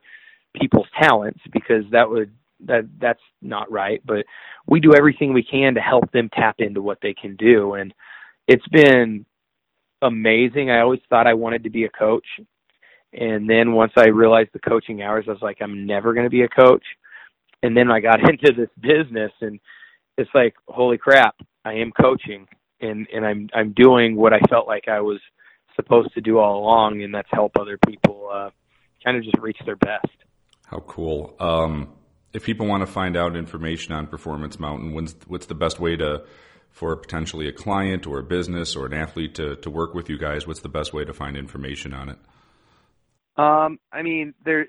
people's 0.54 0.88
talents 1.00 1.40
because 1.52 1.84
that 1.92 2.08
would 2.08 2.32
that 2.60 2.88
that's 3.00 3.20
not 3.40 3.70
right 3.70 4.00
but 4.04 4.24
we 4.68 4.80
do 4.80 4.94
everything 4.94 5.32
we 5.32 5.42
can 5.42 5.74
to 5.74 5.80
help 5.80 6.10
them 6.12 6.28
tap 6.32 6.56
into 6.58 6.82
what 6.82 6.98
they 7.02 7.14
can 7.14 7.34
do. 7.36 7.74
And 7.74 7.92
it's 8.46 8.66
been 8.68 9.24
amazing. 10.02 10.70
I 10.70 10.80
always 10.80 11.00
thought 11.10 11.26
i 11.26 11.34
wanted 11.34 11.64
to 11.64 11.70
be 11.70 11.84
a 11.84 11.88
coach. 11.88 12.26
And 13.12 13.48
then 13.48 13.72
once 13.72 13.92
i 13.96 14.08
realized 14.08 14.50
the 14.52 14.60
coaching 14.60 15.02
hours 15.02 15.24
i 15.26 15.32
was 15.32 15.42
like 15.42 15.58
i'm 15.60 15.86
never 15.86 16.12
going 16.12 16.26
to 16.26 16.30
be 16.30 16.42
a 16.42 16.48
coach. 16.48 16.84
And 17.62 17.76
then 17.76 17.90
i 17.90 17.98
got 17.98 18.20
into 18.28 18.52
this 18.52 18.70
business 18.80 19.32
and 19.40 19.58
it's 20.18 20.30
like 20.34 20.54
holy 20.68 20.98
crap 20.98 21.34
i 21.64 21.72
am 21.72 21.90
coaching 21.92 22.46
and 22.80 23.06
and 23.12 23.24
i'm 23.24 23.48
i'm 23.54 23.72
doing 23.72 24.14
what 24.14 24.32
i 24.32 24.40
felt 24.48 24.66
like 24.66 24.88
i 24.88 25.00
was 25.00 25.20
supposed 25.76 26.12
to 26.14 26.20
do 26.20 26.38
all 26.38 26.58
along 26.58 27.02
and 27.02 27.14
that's 27.14 27.28
help 27.32 27.52
other 27.58 27.78
people 27.86 28.28
uh 28.32 28.50
kind 29.04 29.16
of 29.16 29.22
just 29.22 29.38
reach 29.38 29.58
their 29.64 29.76
best 29.76 30.06
how 30.70 30.80
cool. 30.80 31.34
Um, 31.40 31.88
if 32.32 32.44
people 32.44 32.66
want 32.66 32.82
to 32.82 32.86
find 32.86 33.16
out 33.16 33.36
information 33.36 33.94
on 33.94 34.06
Performance 34.06 34.60
Mountain, 34.60 34.92
what's 34.92 35.46
the 35.46 35.54
best 35.54 35.80
way 35.80 35.96
to 35.96 36.24
for 36.70 36.94
potentially 36.94 37.48
a 37.48 37.52
client 37.52 38.06
or 38.06 38.18
a 38.18 38.22
business 38.22 38.76
or 38.76 38.86
an 38.86 38.92
athlete 38.92 39.34
to, 39.36 39.56
to 39.56 39.70
work 39.70 39.94
with 39.94 40.08
you 40.08 40.18
guys? 40.18 40.46
What's 40.46 40.60
the 40.60 40.68
best 40.68 40.92
way 40.92 41.04
to 41.04 41.12
find 41.12 41.36
information 41.36 41.94
on 41.94 42.10
it? 42.10 42.18
Um, 43.36 43.78
I 43.92 44.02
mean, 44.02 44.34
there, 44.44 44.66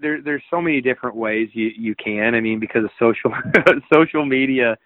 there, 0.00 0.22
there's 0.22 0.42
so 0.50 0.60
many 0.60 0.80
different 0.80 1.16
ways 1.16 1.48
you, 1.52 1.70
you 1.76 1.94
can. 1.94 2.34
I 2.34 2.40
mean, 2.40 2.60
because 2.60 2.84
of 2.84 2.90
social, 2.98 3.32
social 3.92 4.24
media, 4.24 4.76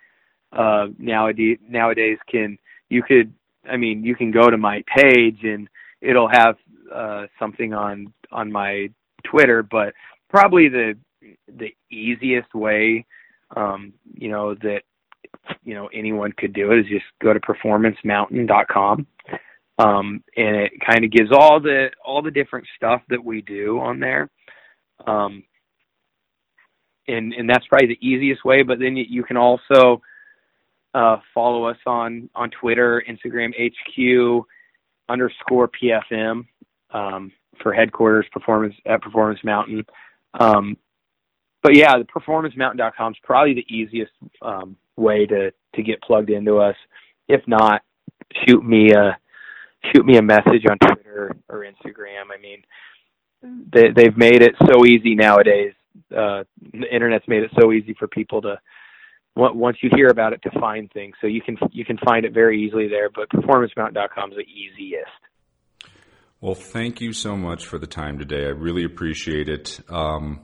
uh, 0.52 0.86
nowadays, 0.98 1.58
nowadays 1.68 2.18
can, 2.30 2.58
you 2.88 3.02
could, 3.02 3.32
I 3.68 3.76
mean, 3.76 4.04
you 4.04 4.14
can 4.16 4.30
go 4.30 4.48
to 4.48 4.56
my 4.56 4.82
page 4.96 5.40
and 5.42 5.68
it'll 6.00 6.28
have, 6.28 6.56
uh, 6.92 7.26
something 7.38 7.74
on, 7.74 8.12
on 8.32 8.50
my 8.52 8.88
Twitter, 9.24 9.62
but 9.62 9.92
probably 10.36 10.68
the 10.68 10.94
the 11.58 11.74
easiest 11.90 12.54
way 12.54 13.06
um, 13.56 13.92
you 14.14 14.28
know 14.28 14.54
that 14.54 14.82
you 15.64 15.74
know 15.74 15.88
anyone 15.94 16.32
could 16.36 16.52
do 16.52 16.72
it 16.72 16.80
is 16.80 16.86
just 16.86 17.04
go 17.22 17.32
to 17.32 17.40
performancemountain.com 17.40 19.06
um, 19.78 20.22
and 20.36 20.56
it 20.56 20.72
kind 20.84 21.04
of 21.04 21.10
gives 21.10 21.30
all 21.32 21.60
the 21.60 21.88
all 22.04 22.20
the 22.20 22.30
different 22.30 22.66
stuff 22.76 23.00
that 23.08 23.24
we 23.24 23.42
do 23.42 23.78
on 23.80 23.98
there. 23.98 24.28
Um, 25.06 25.42
and 27.08 27.32
and 27.32 27.48
that's 27.48 27.66
probably 27.68 27.88
the 27.88 28.06
easiest 28.06 28.44
way 28.44 28.62
but 28.62 28.78
then 28.78 28.96
you 28.96 29.22
can 29.22 29.36
also 29.36 30.02
uh, 30.94 31.18
follow 31.32 31.64
us 31.64 31.78
on 31.86 32.28
on 32.34 32.50
Twitter 32.50 33.02
Instagram 33.08 33.52
HQ 33.54 34.44
underscore 35.08 35.70
PFM 35.80 36.46
um, 36.90 37.32
for 37.62 37.72
headquarters 37.72 38.26
performance 38.32 38.74
at 38.86 39.02
Performance 39.02 39.40
Mountain 39.44 39.84
um, 40.38 40.76
but 41.62 41.76
yeah, 41.76 41.94
the 41.98 42.04
performancemountain.com 42.04 43.12
is 43.12 43.18
probably 43.22 43.54
the 43.54 43.74
easiest 43.74 44.12
um, 44.42 44.76
way 44.96 45.26
to 45.26 45.52
to 45.74 45.82
get 45.82 46.00
plugged 46.02 46.30
into 46.30 46.58
us. 46.58 46.76
If 47.28 47.42
not, 47.46 47.82
shoot 48.46 48.64
me 48.64 48.92
a 48.92 49.18
shoot 49.92 50.04
me 50.04 50.16
a 50.16 50.22
message 50.22 50.64
on 50.70 50.78
Twitter 50.78 51.36
or 51.48 51.64
Instagram. 51.64 52.30
I 52.32 52.40
mean, 52.40 52.62
they 53.72 53.90
they've 53.94 54.16
made 54.16 54.42
it 54.42 54.54
so 54.70 54.84
easy 54.86 55.14
nowadays. 55.14 55.72
Uh, 56.14 56.44
the 56.72 56.94
internet's 56.94 57.26
made 57.26 57.42
it 57.42 57.50
so 57.60 57.72
easy 57.72 57.94
for 57.98 58.06
people 58.06 58.42
to 58.42 58.58
once 59.34 59.78
you 59.82 59.90
hear 59.94 60.08
about 60.08 60.32
it 60.32 60.42
to 60.42 60.60
find 60.60 60.90
things. 60.92 61.14
So 61.20 61.26
you 61.26 61.42
can 61.42 61.56
you 61.70 61.84
can 61.84 61.98
find 61.98 62.24
it 62.24 62.32
very 62.32 62.62
easily 62.62 62.88
there. 62.88 63.10
But 63.10 63.28
performancemountain.com 63.30 64.32
is 64.32 64.38
the 64.38 64.44
easiest. 64.44 65.10
Well, 66.40 66.54
thank 66.54 67.00
you 67.00 67.12
so 67.12 67.36
much 67.36 67.64
for 67.66 67.78
the 67.78 67.86
time 67.86 68.18
today. 68.18 68.44
I 68.44 68.50
really 68.50 68.84
appreciate 68.84 69.48
it. 69.48 69.80
Um, 69.88 70.40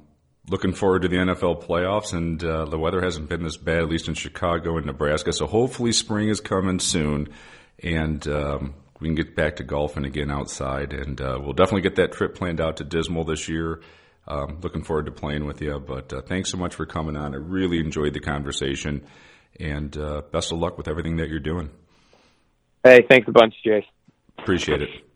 looking 0.49 0.73
forward 0.73 1.03
to 1.03 1.09
the 1.09 1.17
NFL 1.17 1.65
playoffs, 1.65 2.15
and 2.15 2.43
uh, 2.43 2.65
the 2.65 2.79
weather 2.79 3.03
hasn't 3.03 3.29
been 3.29 3.43
this 3.43 3.59
bad, 3.59 3.83
at 3.83 3.89
least 3.89 4.09
in 4.09 4.15
Chicago 4.15 4.79
and 4.79 4.87
Nebraska. 4.87 5.33
So 5.33 5.47
hopefully, 5.47 5.93
spring 5.93 6.29
is 6.29 6.41
coming 6.41 6.79
soon, 6.79 7.29
and 7.83 8.27
um, 8.27 8.75
we 9.01 9.09
can 9.09 9.15
get 9.15 9.37
back 9.37 9.57
to 9.57 9.65
golfing 9.65 10.07
again 10.07 10.31
outside. 10.31 10.95
And 10.95 11.21
uh, 11.21 11.39
we'll 11.43 11.53
definitely 11.53 11.83
get 11.83 11.97
that 11.97 12.13
trip 12.13 12.35
planned 12.35 12.61
out 12.61 12.79
to 12.79 12.85
Dismal 12.85 13.25
this 13.25 13.49
year. 13.49 13.81
Um, 14.27 14.61
looking 14.63 14.85
forward 14.85 15.07
to 15.07 15.13
playing 15.13 15.45
with 15.45 15.61
you. 15.61 15.79
But 15.79 16.13
uh, 16.13 16.23
thanks 16.23 16.51
so 16.51 16.57
much 16.57 16.75
for 16.75 16.87
coming 16.87 17.17
on. 17.17 17.35
I 17.35 17.39
really 17.39 17.81
enjoyed 17.81 18.15
the 18.15 18.21
conversation, 18.21 19.05
and 19.61 19.95
uh, 19.99 20.23
best 20.33 20.53
of 20.53 20.59
luck 20.59 20.79
with 20.79 20.89
everything 20.89 21.17
that 21.17 21.29
you're 21.29 21.41
doing. 21.41 21.71
Hey, 22.83 23.05
thanks 23.09 23.29
a 23.29 23.33
bunch, 23.33 23.55
Jay. 23.63 23.87
Appreciate 24.39 24.81
it. 24.81 25.12